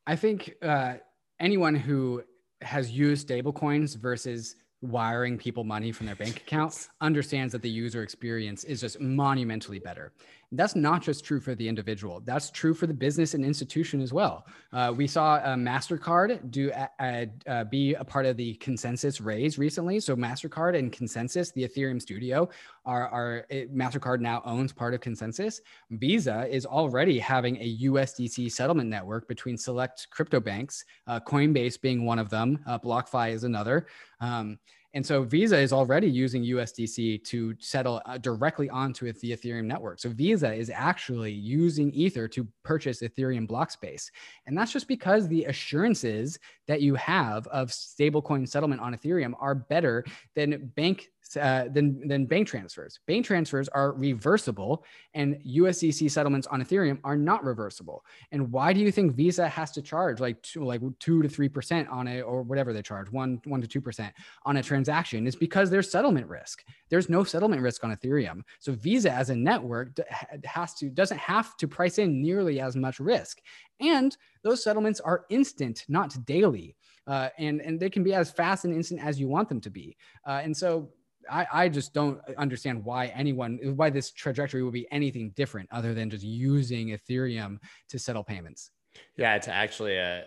I 0.06 0.16
think 0.16 0.54
uh, 0.62 0.94
anyone 1.38 1.74
who 1.74 2.24
has 2.60 2.90
used 2.90 3.22
stable 3.22 3.52
coins 3.52 3.94
versus 3.94 4.56
wiring 4.82 5.38
people 5.38 5.64
money 5.64 5.92
from 5.92 6.06
their 6.06 6.16
bank 6.16 6.38
account 6.38 6.88
understands 7.00 7.52
that 7.52 7.62
the 7.62 7.70
user 7.70 8.02
experience 8.02 8.64
is 8.64 8.80
just 8.80 9.00
monumentally 9.00 9.78
better. 9.78 10.12
That's 10.54 10.76
not 10.76 11.02
just 11.02 11.24
true 11.24 11.40
for 11.40 11.54
the 11.54 11.66
individual. 11.66 12.20
That's 12.20 12.50
true 12.50 12.74
for 12.74 12.86
the 12.86 12.92
business 12.94 13.32
and 13.32 13.42
institution 13.44 14.02
as 14.02 14.12
well. 14.12 14.46
Uh, 14.72 14.92
we 14.94 15.06
saw 15.06 15.34
uh, 15.36 15.54
Mastercard 15.54 16.50
do 16.50 16.70
uh, 16.70 17.64
be 17.64 17.94
a 17.94 18.04
part 18.04 18.26
of 18.26 18.36
the 18.36 18.54
ConsenSys 18.56 19.24
raise 19.24 19.58
recently. 19.58 19.98
So 19.98 20.14
Mastercard 20.14 20.78
and 20.78 20.92
ConsenSys, 20.92 21.54
the 21.54 21.66
Ethereum 21.66 22.00
Studio, 22.00 22.50
are, 22.84 23.08
are 23.08 23.46
it, 23.48 23.74
Mastercard 23.74 24.20
now 24.20 24.42
owns 24.44 24.72
part 24.72 24.92
of 24.92 25.00
ConsenSys. 25.00 25.60
Visa 25.90 26.46
is 26.50 26.66
already 26.66 27.18
having 27.18 27.56
a 27.56 27.78
USDC 27.84 28.52
settlement 28.52 28.90
network 28.90 29.26
between 29.28 29.56
select 29.56 30.08
crypto 30.10 30.38
banks, 30.38 30.84
uh, 31.06 31.18
Coinbase 31.20 31.80
being 31.80 32.04
one 32.04 32.18
of 32.18 32.28
them, 32.28 32.58
uh, 32.66 32.78
BlockFi 32.78 33.32
is 33.32 33.44
another. 33.44 33.86
Um, 34.20 34.58
and 34.94 35.04
so 35.04 35.22
Visa 35.22 35.58
is 35.58 35.72
already 35.72 36.08
using 36.08 36.44
USDC 36.44 37.24
to 37.24 37.54
settle 37.58 38.02
uh, 38.04 38.18
directly 38.18 38.68
onto 38.68 39.10
the 39.10 39.32
Ethereum 39.32 39.64
network. 39.64 39.98
So 39.98 40.10
Visa 40.10 40.52
is 40.52 40.70
actually 40.70 41.32
using 41.32 41.90
Ether 41.92 42.28
to 42.28 42.46
purchase 42.62 43.00
Ethereum 43.00 43.46
block 43.46 43.70
space. 43.70 44.10
And 44.46 44.56
that's 44.56 44.72
just 44.72 44.88
because 44.88 45.28
the 45.28 45.44
assurances 45.44 46.38
that 46.72 46.80
you 46.80 46.94
have 46.94 47.46
of 47.48 47.68
stablecoin 47.68 48.48
settlement 48.48 48.80
on 48.80 48.94
Ethereum 48.96 49.34
are 49.38 49.54
better 49.54 50.02
than 50.34 50.72
bank 50.74 51.10
uh, 51.40 51.68
than, 51.68 52.06
than 52.08 52.26
bank 52.26 52.46
transfers. 52.46 52.98
Bank 53.06 53.24
transfers 53.24 53.68
are 53.68 53.92
reversible, 53.92 54.84
and 55.14 55.36
USDC 55.46 56.10
settlements 56.10 56.46
on 56.48 56.62
Ethereum 56.62 56.98
are 57.04 57.16
not 57.16 57.44
reversible. 57.44 58.04
And 58.32 58.50
why 58.50 58.72
do 58.72 58.80
you 58.80 58.90
think 58.90 59.14
Visa 59.14 59.48
has 59.48 59.70
to 59.72 59.82
charge 59.82 60.20
like 60.20 60.42
two, 60.42 60.64
like 60.64 60.80
two 60.98 61.22
to 61.22 61.28
three 61.28 61.48
percent 61.48 61.88
on 61.88 62.08
it, 62.08 62.22
or 62.22 62.42
whatever 62.42 62.72
they 62.72 62.82
charge, 62.82 63.10
one 63.10 63.40
one 63.44 63.60
to 63.60 63.68
two 63.68 63.80
percent 63.80 64.14
on 64.44 64.56
a 64.56 64.62
transaction? 64.62 65.26
Is 65.26 65.36
because 65.36 65.70
there's 65.70 65.90
settlement 65.90 66.26
risk. 66.26 66.64
There's 66.88 67.08
no 67.08 67.24
settlement 67.24 67.62
risk 67.62 67.84
on 67.84 67.94
Ethereum. 67.94 68.42
So 68.58 68.72
Visa 68.72 69.12
as 69.12 69.30
a 69.30 69.36
network 69.36 69.98
has 70.44 70.74
to 70.74 70.90
doesn't 70.90 71.18
have 71.18 71.56
to 71.58 71.68
price 71.68 71.98
in 71.98 72.20
nearly 72.20 72.60
as 72.60 72.76
much 72.76 72.98
risk, 72.98 73.40
and 73.82 74.16
those 74.42 74.62
settlements 74.62 75.00
are 75.00 75.24
instant, 75.30 75.84
not 75.88 76.16
daily. 76.24 76.76
Uh, 77.06 77.28
and 77.38 77.60
and 77.60 77.80
they 77.80 77.90
can 77.90 78.04
be 78.04 78.14
as 78.14 78.30
fast 78.30 78.64
and 78.64 78.74
instant 78.74 79.02
as 79.02 79.18
you 79.18 79.28
want 79.28 79.48
them 79.48 79.60
to 79.60 79.70
be. 79.70 79.96
Uh, 80.26 80.40
and 80.42 80.56
so 80.56 80.90
I, 81.30 81.46
I 81.52 81.68
just 81.68 81.92
don't 81.92 82.20
understand 82.36 82.84
why 82.84 83.06
anyone 83.08 83.58
why 83.76 83.90
this 83.90 84.12
trajectory 84.12 84.62
would 84.62 84.72
be 84.72 84.86
anything 84.90 85.30
different 85.36 85.68
other 85.72 85.94
than 85.94 86.10
just 86.10 86.24
using 86.24 86.88
Ethereum 86.88 87.58
to 87.88 87.98
settle 87.98 88.24
payments. 88.24 88.70
Yeah, 89.16 89.34
it's 89.34 89.48
actually 89.48 89.96
a 89.96 90.24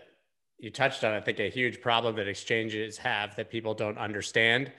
you 0.58 0.70
touched 0.70 1.04
on 1.04 1.12
I 1.12 1.20
think 1.20 1.38
a 1.40 1.48
huge 1.48 1.80
problem 1.80 2.16
that 2.16 2.28
exchanges 2.28 2.98
have 2.98 3.36
that 3.36 3.50
people 3.50 3.74
don't 3.74 3.98
understand 3.98 4.72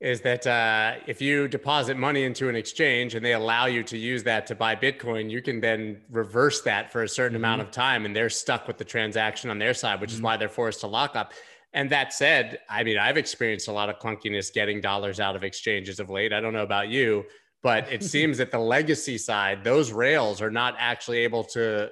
is 0.00 0.20
that 0.20 0.46
uh, 0.46 0.94
if 1.08 1.20
you 1.20 1.48
deposit 1.48 1.96
money 1.96 2.22
into 2.22 2.48
an 2.48 2.54
exchange 2.54 3.16
and 3.16 3.24
they 3.24 3.32
allow 3.32 3.66
you 3.66 3.82
to 3.82 3.98
use 3.98 4.22
that 4.22 4.46
to 4.46 4.54
buy 4.54 4.76
Bitcoin, 4.76 5.28
you 5.28 5.42
can 5.42 5.60
then 5.60 6.00
reverse 6.08 6.60
that 6.62 6.92
for 6.92 7.02
a 7.02 7.08
certain 7.08 7.36
mm-hmm. 7.36 7.44
amount 7.44 7.62
of 7.62 7.70
time, 7.72 8.04
and 8.04 8.14
they're 8.14 8.30
stuck 8.30 8.68
with 8.68 8.78
the 8.78 8.84
transaction 8.84 9.50
on 9.50 9.58
their 9.58 9.74
side, 9.74 10.00
which 10.00 10.10
mm-hmm. 10.10 10.18
is 10.18 10.22
why 10.22 10.36
they're 10.36 10.48
forced 10.48 10.80
to 10.80 10.86
lock 10.86 11.16
up. 11.16 11.32
And 11.72 11.90
that 11.90 12.12
said, 12.12 12.60
I 12.70 12.84
mean, 12.84 12.96
I've 12.96 13.16
experienced 13.16 13.68
a 13.68 13.72
lot 13.72 13.90
of 13.90 13.98
clunkiness 13.98 14.52
getting 14.52 14.80
dollars 14.80 15.20
out 15.20 15.34
of 15.34 15.42
exchanges 15.42 16.00
of 16.00 16.10
late. 16.10 16.32
I 16.32 16.40
don't 16.40 16.52
know 16.52 16.62
about 16.62 16.88
you, 16.88 17.24
but 17.62 17.92
it 17.92 18.04
seems 18.14 18.38
that 18.38 18.52
the 18.52 18.58
legacy 18.58 19.18
side, 19.18 19.64
those 19.64 19.92
rails 19.92 20.40
are 20.40 20.50
not 20.50 20.76
actually 20.78 21.18
able 21.18 21.42
to 21.44 21.90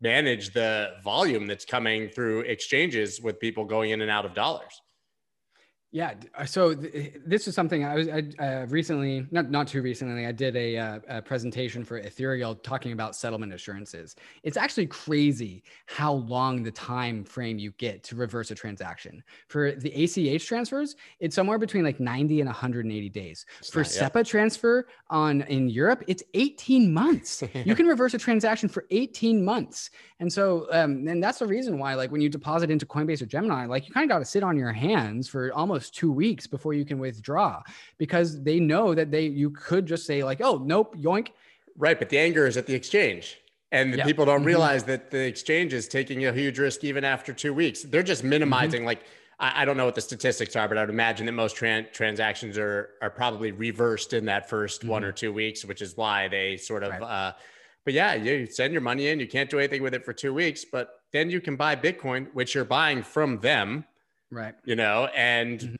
manage 0.00 0.54
the 0.54 0.94
volume 1.04 1.46
that's 1.46 1.66
coming 1.66 2.08
through 2.08 2.40
exchanges 2.40 3.20
with 3.20 3.38
people 3.38 3.66
going 3.66 3.90
in 3.90 4.00
and 4.00 4.10
out 4.10 4.24
of 4.24 4.32
dollars. 4.32 4.80
Yeah. 5.94 6.14
Uh, 6.36 6.44
so 6.44 6.74
th- 6.74 7.14
this 7.24 7.46
is 7.46 7.54
something 7.54 7.84
I 7.84 7.94
was 7.94 8.08
I, 8.08 8.24
uh, 8.44 8.66
recently, 8.66 9.28
not 9.30 9.48
not 9.48 9.68
too 9.68 9.80
recently, 9.80 10.26
I 10.26 10.32
did 10.32 10.56
a, 10.56 10.76
uh, 10.76 10.98
a, 11.06 11.22
presentation 11.22 11.84
for 11.84 11.98
Ethereal 11.98 12.56
talking 12.56 12.90
about 12.90 13.14
settlement 13.14 13.52
assurances. 13.52 14.16
It's 14.42 14.56
actually 14.56 14.88
crazy 14.88 15.62
how 15.86 16.14
long 16.14 16.64
the 16.64 16.72
time 16.72 17.22
frame 17.22 17.60
you 17.60 17.70
get 17.78 18.02
to 18.04 18.16
reverse 18.16 18.50
a 18.50 18.56
transaction. 18.56 19.22
For 19.46 19.70
the 19.70 19.92
ACH 20.02 20.44
transfers, 20.44 20.96
it's 21.20 21.36
somewhere 21.36 21.58
between 21.58 21.84
like 21.84 22.00
90 22.00 22.40
and 22.40 22.48
180 22.48 23.08
days. 23.10 23.46
It's 23.60 23.70
for 23.70 23.78
not, 23.78 23.86
SEPA 23.86 24.16
yeah. 24.16 24.22
transfer 24.24 24.88
on 25.10 25.42
in 25.42 25.68
Europe, 25.68 26.02
it's 26.08 26.24
18 26.34 26.92
months. 26.92 27.44
you 27.64 27.76
can 27.76 27.86
reverse 27.86 28.14
a 28.14 28.18
transaction 28.18 28.68
for 28.68 28.84
18 28.90 29.44
months. 29.44 29.90
And 30.18 30.32
so, 30.32 30.66
um, 30.72 31.06
and 31.06 31.22
that's 31.22 31.38
the 31.38 31.46
reason 31.46 31.78
why, 31.78 31.94
like 31.94 32.10
when 32.10 32.20
you 32.20 32.28
deposit 32.28 32.68
into 32.68 32.84
Coinbase 32.84 33.22
or 33.22 33.26
Gemini, 33.26 33.66
like 33.66 33.86
you 33.86 33.94
kind 33.94 34.10
of 34.10 34.12
got 34.12 34.18
to 34.18 34.24
sit 34.24 34.42
on 34.42 34.56
your 34.56 34.72
hands 34.72 35.28
for 35.28 35.52
almost 35.52 35.83
almost 35.84 35.94
two 35.94 36.12
weeks 36.12 36.46
before 36.46 36.74
you 36.74 36.84
can 36.84 36.98
withdraw 36.98 37.62
because 37.98 38.42
they 38.42 38.58
know 38.60 38.94
that 38.94 39.10
they 39.10 39.26
you 39.26 39.50
could 39.50 39.86
just 39.86 40.06
say 40.06 40.24
like, 40.24 40.40
oh 40.40 40.58
nope, 40.64 40.96
yoink. 40.96 41.28
Right, 41.76 41.98
but 41.98 42.08
the 42.08 42.18
anger 42.18 42.46
is 42.46 42.56
at 42.56 42.66
the 42.66 42.74
exchange. 42.74 43.40
And 43.72 43.92
the 43.92 44.04
people 44.04 44.24
don't 44.24 44.38
mm-hmm. 44.38 44.46
realize 44.46 44.82
mm-hmm. 44.82 44.92
that 44.92 45.10
the 45.10 45.26
exchange 45.26 45.72
is 45.72 45.88
taking 45.88 46.26
a 46.26 46.32
huge 46.32 46.60
risk 46.60 46.84
even 46.84 47.04
after 47.04 47.32
two 47.32 47.52
weeks. 47.52 47.82
They're 47.82 48.04
just 48.04 48.22
minimizing 48.22 48.80
mm-hmm. 48.80 48.86
like 48.86 49.02
I, 49.40 49.62
I, 49.62 49.64
don't 49.64 49.76
know 49.76 49.84
what 49.84 49.96
the 49.96 50.00
statistics 50.00 50.54
are, 50.54 50.68
but 50.68 50.78
I 50.78 50.82
would 50.82 50.90
imagine 50.90 51.26
that 51.26 51.32
most 51.32 51.56
tran- 51.56 51.92
transactions 51.92 52.56
are 52.56 52.90
are 53.02 53.10
probably 53.10 53.50
reversed 53.50 54.12
in 54.12 54.24
that 54.26 54.48
1st 54.48 54.78
mm-hmm. 54.78 54.88
one 54.88 55.04
or 55.04 55.12
two 55.12 55.32
weeks, 55.32 55.64
which 55.64 55.82
is 55.82 55.96
why 55.96 56.28
they 56.28 56.56
sort 56.56 56.84
of. 56.84 56.90
Right. 56.90 57.02
Uh, 57.02 57.32
but 57.84 57.92
yeah, 57.92 58.14
you 58.14 58.46
send 58.46 58.72
your 58.72 58.80
money 58.80 59.08
in. 59.08 59.20
You 59.20 59.26
can't 59.26 59.50
do 59.50 59.58
anything 59.58 59.82
with 59.82 59.92
it 59.92 60.04
for 60.04 60.14
two 60.14 60.32
weeks, 60.32 60.64
but 60.64 61.00
then 61.12 61.28
you 61.28 61.40
can 61.40 61.56
buy 61.56 61.76
Bitcoin, 61.76 62.32
which 62.32 62.54
you're 62.54 62.64
buying 62.64 63.02
from 63.02 63.40
them 63.40 63.84
Right. 64.30 64.54
You 64.64 64.76
know, 64.76 65.08
and 65.14 65.60
mm-hmm. 65.60 65.74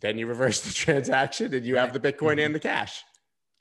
then 0.00 0.18
you 0.18 0.26
reverse 0.26 0.60
the 0.60 0.72
transaction 0.74 1.54
and 1.54 1.64
you 1.64 1.76
right. 1.76 1.80
have 1.80 1.92
the 1.92 2.00
Bitcoin 2.00 2.32
mm-hmm. 2.32 2.46
and 2.46 2.54
the 2.54 2.60
cash. 2.60 3.02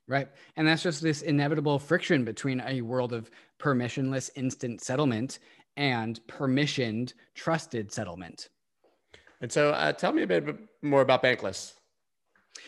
Right. 0.07 0.27
And 0.55 0.67
that's 0.67 0.83
just 0.83 1.01
this 1.01 1.21
inevitable 1.23 1.79
friction 1.79 2.25
between 2.25 2.61
a 2.61 2.81
world 2.81 3.11
of 3.11 3.31
permissionless 3.59 4.29
instant 4.35 4.81
settlement 4.81 5.39
and 5.77 6.19
permissioned 6.27 7.13
trusted 7.33 7.91
settlement. 7.91 8.49
And 9.41 9.51
so 9.51 9.71
uh, 9.71 9.93
tell 9.93 10.13
me 10.13 10.21
a 10.21 10.27
bit 10.27 10.57
more 10.81 11.01
about 11.01 11.23
Bankless. 11.23 11.73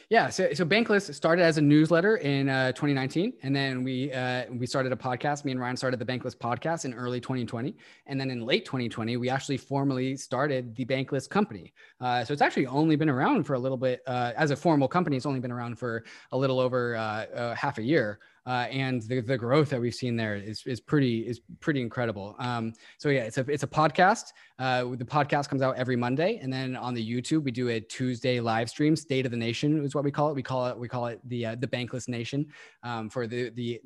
Yeah, 0.10 0.30
so, 0.30 0.54
so 0.54 0.66
Bankless 0.66 1.14
started 1.14 1.44
as 1.44 1.58
a 1.58 1.62
newsletter 1.62 2.18
in 2.18 2.48
uh, 2.48 2.72
2019, 2.72 3.34
and 3.44 3.56
then 3.56 3.84
we 3.84 4.12
uh, 4.14 4.46
we 4.52 4.66
started 4.66 4.94
a 4.94 4.96
podcast. 4.96 5.44
Me 5.44 5.52
and 5.52 5.60
Ryan 5.60 5.76
started 5.76 6.00
the 6.00 6.06
Bankless 6.06 6.36
podcast 6.36 6.86
in 6.86 6.94
early 6.94 7.20
2020, 7.20 7.76
and 8.06 8.20
then 8.20 8.32
in 8.32 8.46
late 8.46 8.66
2020, 8.66 9.18
we 9.18 9.30
actually 9.30 9.58
formally 9.58 10.16
started 10.16 10.76
the 10.76 10.86
Bankless 10.86 11.30
company. 11.30 11.74
Uh, 12.00 12.24
so 12.24 12.32
it's 12.32 12.42
actually 12.42 12.68
only 12.68 12.96
been 12.96 13.10
around 13.10 13.44
for 13.44 13.56
a 13.56 13.60
little 13.60 13.78
bit 13.78 14.02
uh, 14.08 14.32
as 14.38 14.52
a 14.52 14.56
formal 14.56 14.88
company. 14.88 15.18
It's 15.18 15.26
only 15.26 15.42
been 15.42 15.52
around 15.52 15.78
for 15.78 16.06
a 16.32 16.38
little 16.38 16.60
over 16.60 16.96
uh, 16.96 17.02
uh, 17.02 17.56
half 17.56 17.78
a 17.78 17.84
year 17.84 18.20
uh, 18.48 18.66
and 18.72 19.02
the, 19.04 19.20
the 19.20 19.38
growth 19.38 19.70
that 19.70 19.82
we've 19.82 19.94
seen 19.94 20.16
there 20.16 20.36
is, 20.36 20.64
is 20.66 20.80
pretty 20.80 21.28
is 21.28 21.42
pretty 21.60 21.82
incredible. 21.82 22.34
Um, 22.40 22.72
so 22.98 23.10
yeah, 23.10 23.24
it's 23.24 23.38
a 23.38 23.42
it's 23.42 23.64
a 23.64 23.68
podcast. 23.68 24.32
Uh, 24.58 24.96
the 24.96 25.06
podcast 25.06 25.50
comes 25.50 25.62
out 25.62 25.76
every 25.76 25.98
Monday, 25.98 26.40
and 26.42 26.52
then 26.52 26.78
on 26.78 26.94
the 26.94 27.06
YouTube 27.06 27.44
we 27.44 27.52
do 27.52 27.68
a 27.68 27.82
Tuesday 27.82 28.40
live 28.40 28.70
stream. 28.70 28.96
State 28.96 29.26
of 29.26 29.32
the 29.32 29.38
Nation 29.38 29.84
is 29.84 29.94
what 29.94 30.06
we 30.06 30.12
call 30.12 30.30
it. 30.30 30.36
We 30.36 30.44
call 30.44 30.68
it 30.68 30.80
we 30.80 30.88
call 30.88 31.08
it 31.08 31.20
the 31.26 31.48
uh, 31.48 31.56
the 31.56 31.68
Bankless 31.68 32.08
Nation 32.08 32.48
um, 32.84 33.10
for 33.10 33.28
the 33.28 33.50
the 33.50 33.82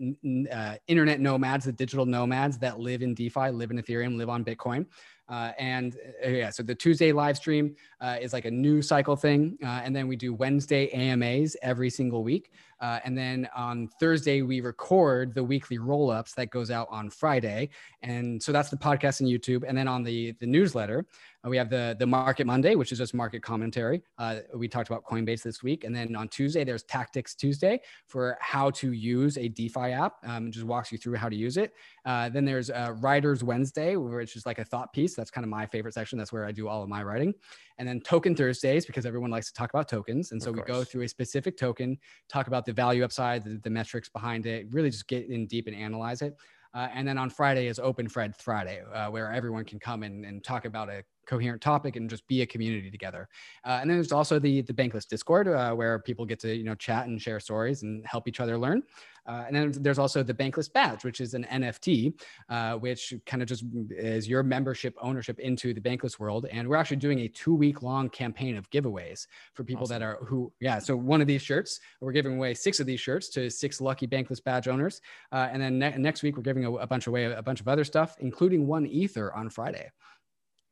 uh, 0.51 0.75
internet 0.87 1.19
nomads, 1.19 1.65
the 1.65 1.71
digital 1.71 2.05
nomads 2.05 2.59
that 2.59 2.79
live 2.79 3.01
in 3.01 3.15
DeFi, 3.15 3.49
live 3.49 3.71
in 3.71 3.81
Ethereum, 3.81 4.15
live 4.15 4.29
on 4.29 4.45
Bitcoin. 4.45 4.85
Uh, 5.31 5.53
and 5.57 5.95
uh, 6.25 6.29
yeah, 6.29 6.49
so 6.49 6.61
the 6.61 6.75
Tuesday 6.75 7.13
live 7.13 7.37
stream 7.37 7.73
uh, 8.01 8.17
is 8.19 8.33
like 8.33 8.43
a 8.43 8.51
new 8.51 8.81
cycle 8.81 9.15
thing. 9.15 9.57
Uh, 9.63 9.79
and 9.83 9.95
then 9.95 10.07
we 10.07 10.17
do 10.17 10.33
Wednesday 10.33 10.89
AMAs 10.89 11.55
every 11.61 11.89
single 11.89 12.21
week. 12.21 12.51
Uh, 12.81 12.99
and 13.05 13.17
then 13.17 13.47
on 13.55 13.87
Thursday, 13.99 14.41
we 14.41 14.59
record 14.59 15.33
the 15.33 15.43
weekly 15.43 15.77
roll 15.77 16.09
ups 16.09 16.33
that 16.33 16.49
goes 16.49 16.71
out 16.71 16.87
on 16.89 17.09
Friday. 17.09 17.69
And 18.01 18.41
so 18.41 18.51
that's 18.51 18.69
the 18.69 18.77
podcast 18.77 19.21
and 19.21 19.29
YouTube. 19.29 19.63
And 19.67 19.77
then 19.77 19.87
on 19.87 20.03
the, 20.03 20.33
the 20.39 20.47
newsletter, 20.47 21.05
Uh, 21.43 21.49
we 21.49 21.57
have 21.57 21.69
the 21.69 21.95
the 21.97 22.05
Market 22.05 22.45
Monday, 22.45 22.75
which 22.75 22.91
is 22.91 22.99
just 22.99 23.13
market 23.13 23.41
commentary. 23.41 24.03
Uh, 24.17 24.41
we 24.53 24.67
talked 24.67 24.89
about 24.91 25.03
Coinbase 25.03 25.41
this 25.41 25.63
week, 25.63 25.85
and 25.85 25.95
then 25.95 26.15
on 26.15 26.27
Tuesday 26.27 26.63
there's 26.63 26.83
Tactics 26.83 27.33
Tuesday 27.35 27.81
for 28.05 28.37
how 28.39 28.69
to 28.81 28.91
use 28.91 29.37
a 29.37 29.47
DeFi 29.47 29.91
app. 29.91 30.13
Um, 30.23 30.51
just 30.51 30.65
walks 30.65 30.91
you 30.91 30.99
through 30.99 31.17
how 31.17 31.29
to 31.29 31.35
use 31.35 31.57
it. 31.57 31.73
Uh, 32.05 32.29
then 32.29 32.45
there's 32.45 32.69
uh, 32.69 32.93
Writers 33.05 33.43
Wednesday, 33.43 33.95
which 33.95 34.35
is 34.35 34.45
like 34.45 34.59
a 34.61 34.65
thought 34.65 34.93
piece. 34.93 35.15
That's 35.15 35.31
kind 35.31 35.43
of 35.43 35.49
my 35.49 35.65
favorite 35.65 35.95
section. 35.95 36.19
That's 36.19 36.31
where 36.31 36.45
I 36.45 36.51
do 36.51 36.67
all 36.67 36.83
of 36.83 36.89
my 36.89 37.01
writing. 37.01 37.33
And 37.81 37.87
then 37.89 37.99
Token 37.99 38.35
Thursdays 38.35 38.85
because 38.85 39.07
everyone 39.07 39.31
likes 39.31 39.47
to 39.47 39.53
talk 39.53 39.71
about 39.73 39.89
tokens, 39.89 40.33
and 40.33 40.39
so 40.39 40.51
we 40.51 40.61
go 40.61 40.83
through 40.83 41.01
a 41.01 41.07
specific 41.07 41.57
token, 41.57 41.97
talk 42.29 42.45
about 42.45 42.63
the 42.63 42.71
value 42.71 43.03
upside, 43.03 43.43
the, 43.43 43.59
the 43.63 43.71
metrics 43.71 44.07
behind 44.07 44.45
it, 44.45 44.67
really 44.69 44.91
just 44.91 45.07
get 45.07 45.27
in 45.27 45.47
deep 45.47 45.65
and 45.65 45.75
analyze 45.75 46.21
it. 46.21 46.35
Uh, 46.75 46.89
and 46.93 47.07
then 47.07 47.17
on 47.17 47.27
Friday 47.27 47.65
is 47.65 47.79
Open 47.79 48.07
Thread 48.07 48.35
Friday, 48.35 48.83
uh, 48.93 49.07
where 49.07 49.33
everyone 49.33 49.65
can 49.65 49.79
come 49.79 50.03
in 50.03 50.25
and 50.25 50.43
talk 50.43 50.65
about 50.65 50.89
a 50.89 51.03
coherent 51.31 51.61
topic 51.61 51.95
and 51.95 52.09
just 52.09 52.27
be 52.27 52.41
a 52.41 52.45
community 52.45 52.91
together. 52.91 53.29
Uh, 53.65 53.79
and 53.79 53.89
then 53.89 53.95
there's 53.97 54.11
also 54.11 54.37
the 54.37 54.61
the 54.63 54.73
Bankless 54.73 55.07
Discord, 55.07 55.47
uh, 55.47 55.73
where 55.73 55.99
people 55.99 56.25
get 56.25 56.39
to 56.41 56.53
you 56.53 56.65
know 56.65 56.75
chat 56.75 57.07
and 57.07 57.21
share 57.21 57.39
stories 57.39 57.83
and 57.83 58.05
help 58.05 58.27
each 58.27 58.41
other 58.41 58.57
learn. 58.57 58.83
Uh, 59.27 59.43
and 59.47 59.55
then 59.55 59.71
there's 59.83 59.99
also 59.99 60.23
the 60.23 60.33
Bankless 60.33 60.71
Badge, 60.71 61.03
which 61.03 61.21
is 61.21 61.35
an 61.35 61.45
NFT, 61.51 62.13
uh, 62.49 62.73
which 62.73 63.13
kind 63.25 63.43
of 63.43 63.47
just 63.47 63.63
is 63.91 64.27
your 64.27 64.43
membership 64.43 64.95
ownership 64.99 65.39
into 65.39 65.73
the 65.73 65.79
Bankless 65.79 66.19
world. 66.19 66.47
And 66.51 66.67
we're 66.67 66.75
actually 66.75 66.97
doing 66.97 67.19
a 67.19 67.27
two 67.27 67.53
week 67.53 67.83
long 67.83 68.09
campaign 68.09 68.57
of 68.57 68.69
giveaways 68.71 69.27
for 69.53 69.63
people 69.63 69.83
awesome. 69.83 69.99
that 69.99 70.05
are 70.05 70.17
who, 70.25 70.51
yeah. 70.59 70.79
So 70.79 70.95
one 70.95 71.21
of 71.21 71.27
these 71.27 71.43
shirts, 71.43 71.79
we're 72.01 72.11
giving 72.11 72.35
away 72.35 72.53
six 72.55 72.79
of 72.79 72.87
these 72.87 72.99
shirts 72.99 73.29
to 73.29 73.49
six 73.49 73.79
lucky 73.79 74.07
Bankless 74.07 74.43
Badge 74.43 74.67
owners. 74.67 75.01
Uh, 75.31 75.47
and 75.51 75.61
then 75.61 75.77
ne- 75.77 75.97
next 75.97 76.23
week, 76.23 76.35
we're 76.35 76.43
giving 76.43 76.65
a, 76.65 76.73
a 76.73 76.87
bunch 76.87 77.07
away, 77.07 77.25
a 77.25 77.43
bunch 77.43 77.61
of 77.61 77.67
other 77.67 77.83
stuff, 77.83 78.15
including 78.19 78.65
one 78.65 78.87
Ether 78.87 79.33
on 79.33 79.49
Friday. 79.49 79.91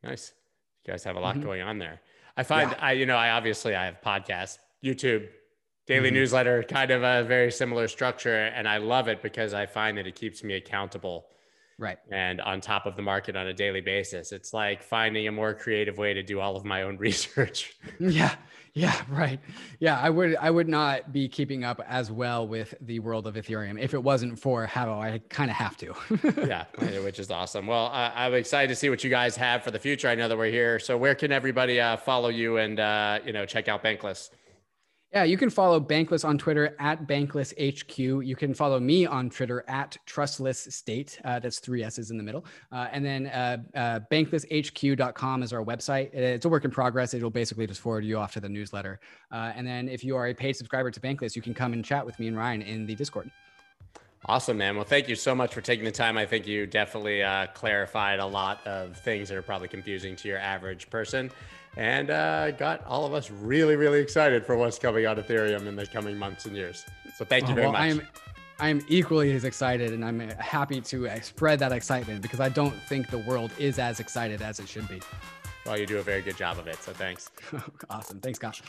Nice. 0.04 0.34
You 0.90 0.94
guys 0.94 1.04
have 1.04 1.18
a 1.18 1.20
lot 1.20 1.36
mm-hmm. 1.36 1.46
going 1.46 1.62
on 1.62 1.78
there. 1.78 2.02
I 2.36 2.42
find 2.42 2.72
yeah. 2.72 2.78
I, 2.82 2.92
you 2.94 3.06
know, 3.06 3.16
I 3.16 3.30
obviously 3.30 3.76
I 3.76 3.86
have 3.86 4.02
podcasts, 4.04 4.58
YouTube, 4.84 5.28
daily 5.86 6.08
mm-hmm. 6.08 6.16
newsletter, 6.16 6.64
kind 6.64 6.90
of 6.90 7.04
a 7.04 7.24
very 7.28 7.52
similar 7.52 7.88
structure. 7.88 8.46
And 8.46 8.68
I 8.68 8.78
love 8.78 9.08
it 9.08 9.22
because 9.22 9.54
I 9.54 9.68
find 9.68 10.00
that 10.00 10.08
it 10.08 10.16
keeps 10.16 10.44
me 10.44 10.56
accountable. 10.56 11.28
Right. 11.78 12.00
And 12.12 12.42
on 12.42 12.60
top 12.60 12.88
of 12.88 12.96
the 12.96 13.04
market 13.04 13.36
on 13.36 13.46
a 13.46 13.54
daily 13.54 13.82
basis. 13.82 14.32
It's 14.32 14.52
like 14.52 14.82
finding 14.82 15.28
a 15.28 15.32
more 15.32 15.54
creative 15.54 16.00
way 16.00 16.16
to 16.16 16.24
do 16.24 16.40
all 16.40 16.56
of 16.56 16.66
my 16.66 16.82
own 16.82 16.98
research. 17.08 17.76
Yeah. 18.00 18.34
Yeah, 18.80 19.02
right. 19.10 19.40
Yeah, 19.80 20.00
I 20.00 20.10
would 20.10 20.36
I 20.38 20.50
would 20.50 20.70
not 20.70 21.12
be 21.12 21.28
keeping 21.28 21.64
up 21.64 21.82
as 21.88 22.12
well 22.12 22.48
with 22.48 22.74
the 22.82 23.00
world 23.00 23.28
of 23.28 23.36
Ethereum 23.36 23.80
if 23.80 23.94
it 23.94 24.02
wasn't 24.02 24.40
for 24.40 24.66
how 24.66 25.00
I 25.00 25.22
kind 25.30 25.52
of 25.52 25.58
have 25.58 25.76
to. 25.78 25.94
yeah, 26.48 26.66
which 27.04 27.20
is 27.20 27.30
awesome. 27.30 27.68
Well, 27.68 27.88
I, 27.88 28.28
am 28.28 28.34
excited 28.34 28.70
to 28.70 28.76
see 28.76 28.90
what 28.90 29.04
you 29.04 29.10
guys 29.10 29.36
have 29.36 29.64
for 29.64 29.72
the 29.72 29.80
future. 29.80 30.08
I 30.08 30.16
know 30.16 30.28
that 30.30 30.38
we're 30.38 30.52
here. 30.52 30.80
So 30.80 30.98
where 30.98 31.16
can 31.16 31.32
everybody 31.32 31.80
uh, 31.80 31.98
follow 31.98 32.30
you 32.30 32.58
and 32.58 32.80
uh, 32.80 33.20
you 33.26 33.34
know 33.34 33.46
check 33.46 33.68
out 33.68 33.84
Bankless? 33.84 34.30
Yeah, 35.12 35.24
you 35.24 35.38
can 35.38 35.50
follow 35.50 35.80
Bankless 35.80 36.24
on 36.24 36.38
Twitter 36.38 36.76
at 36.78 37.08
Bankless 37.08 37.52
HQ. 37.58 37.98
You 37.98 38.36
can 38.36 38.54
follow 38.54 38.80
me 38.80 39.08
on 39.08 39.32
Twitter 39.32 39.66
at 39.68 39.98
Trustless 40.06 40.68
State. 40.70 41.20
Uh, 41.26 41.40
that's 41.40 41.58
three 41.58 41.84
S's 41.84 42.12
in 42.12 42.18
the 42.18 42.24
middle. 42.24 42.46
Uh, 42.72 42.90
and 42.92 43.04
then 43.04 43.26
uh, 43.26 43.58
uh, 43.74 44.00
banklesshq.com 44.12 45.42
is 45.42 45.52
our 45.52 45.66
website. 45.66 46.14
It's 46.14 46.46
a 46.46 46.50
work 46.50 46.64
in 46.64 46.70
progress. 46.70 47.16
It'll 47.16 47.32
basically 47.32 47.66
just 47.66 47.82
forward 47.82 48.06
you 48.06 48.20
off 48.20 48.34
to 48.34 48.40
the 48.40 48.50
newsletter. 48.50 49.00
Uh, 49.32 49.52
and 49.56 49.66
then 49.66 49.90
if 49.90 50.04
you 50.04 50.16
are 50.16 50.28
a 50.28 50.34
paid 50.36 50.54
subscriber 50.54 50.92
to 50.92 51.00
Bankless, 51.00 51.36
you 51.36 51.42
can 51.42 51.56
come 51.56 51.74
and 51.74 51.84
chat 51.84 52.06
with 52.06 52.20
me 52.20 52.28
and 52.28 52.38
Ryan 52.38 52.62
in 52.62 52.86
the 52.86 52.94
Discord. 52.94 53.32
Awesome, 54.26 54.58
man. 54.58 54.76
Well, 54.76 54.86
thank 54.86 55.08
you 55.08 55.16
so 55.16 55.34
much 55.34 55.56
for 55.56 55.62
taking 55.62 55.86
the 55.86 55.92
time. 55.92 56.20
I 56.20 56.26
think 56.28 56.46
you 56.46 56.68
definitely 56.68 57.24
uh, 57.24 57.48
clarified 57.48 58.20
a 58.20 58.26
lot 58.26 58.66
of 58.68 58.98
things 58.98 59.30
that 59.30 59.38
are 59.38 59.42
probably 59.42 59.70
confusing 59.70 60.16
to 60.18 60.28
your 60.28 60.38
average 60.38 60.90
person 60.92 61.32
and 61.80 62.10
uh, 62.10 62.52
got 62.52 62.86
all 62.86 63.06
of 63.06 63.14
us 63.14 63.32
really, 63.32 63.78
really 63.78 64.02
excited 64.02 64.46
for 64.46 64.58
what's 64.58 64.78
coming 64.78 65.08
on 65.08 65.16
Ethereum 65.16 65.66
in 65.66 65.78
the 65.78 65.88
coming 65.88 66.18
months 66.18 66.46
and 66.46 66.54
years. 66.54 66.86
So 67.16 67.24
thank 67.24 67.48
you 67.48 67.54
oh, 67.54 67.56
very 67.56 67.68
well, 67.68 67.72
much. 67.72 67.82
I 67.82 67.88
am, 67.88 68.02
I 68.60 68.68
am 68.68 68.82
equally 68.90 69.32
as 69.32 69.46
excited, 69.46 69.94
and 69.94 70.04
I'm 70.04 70.20
happy 70.20 70.82
to 70.82 71.10
spread 71.22 71.60
that 71.60 71.72
excitement 71.72 72.22
because 72.22 72.42
I 72.42 72.50
don't 72.50 72.76
think 72.90 73.10
the 73.10 73.20
world 73.20 73.52
is 73.58 73.80
as 73.80 74.02
excited 74.02 74.42
as 74.42 74.60
it 74.60 74.68
should 74.68 74.90
be. 74.90 75.00
Well, 75.66 75.80
you 75.80 75.86
do 75.86 76.00
a 76.00 76.04
very 76.04 76.22
good 76.22 76.36
job 76.36 76.60
of 76.60 76.68
it. 76.68 76.84
So 76.84 76.92
thanks. 76.92 77.32
awesome. 77.90 78.20
Thanks, 78.20 78.40
Scott. 78.40 78.62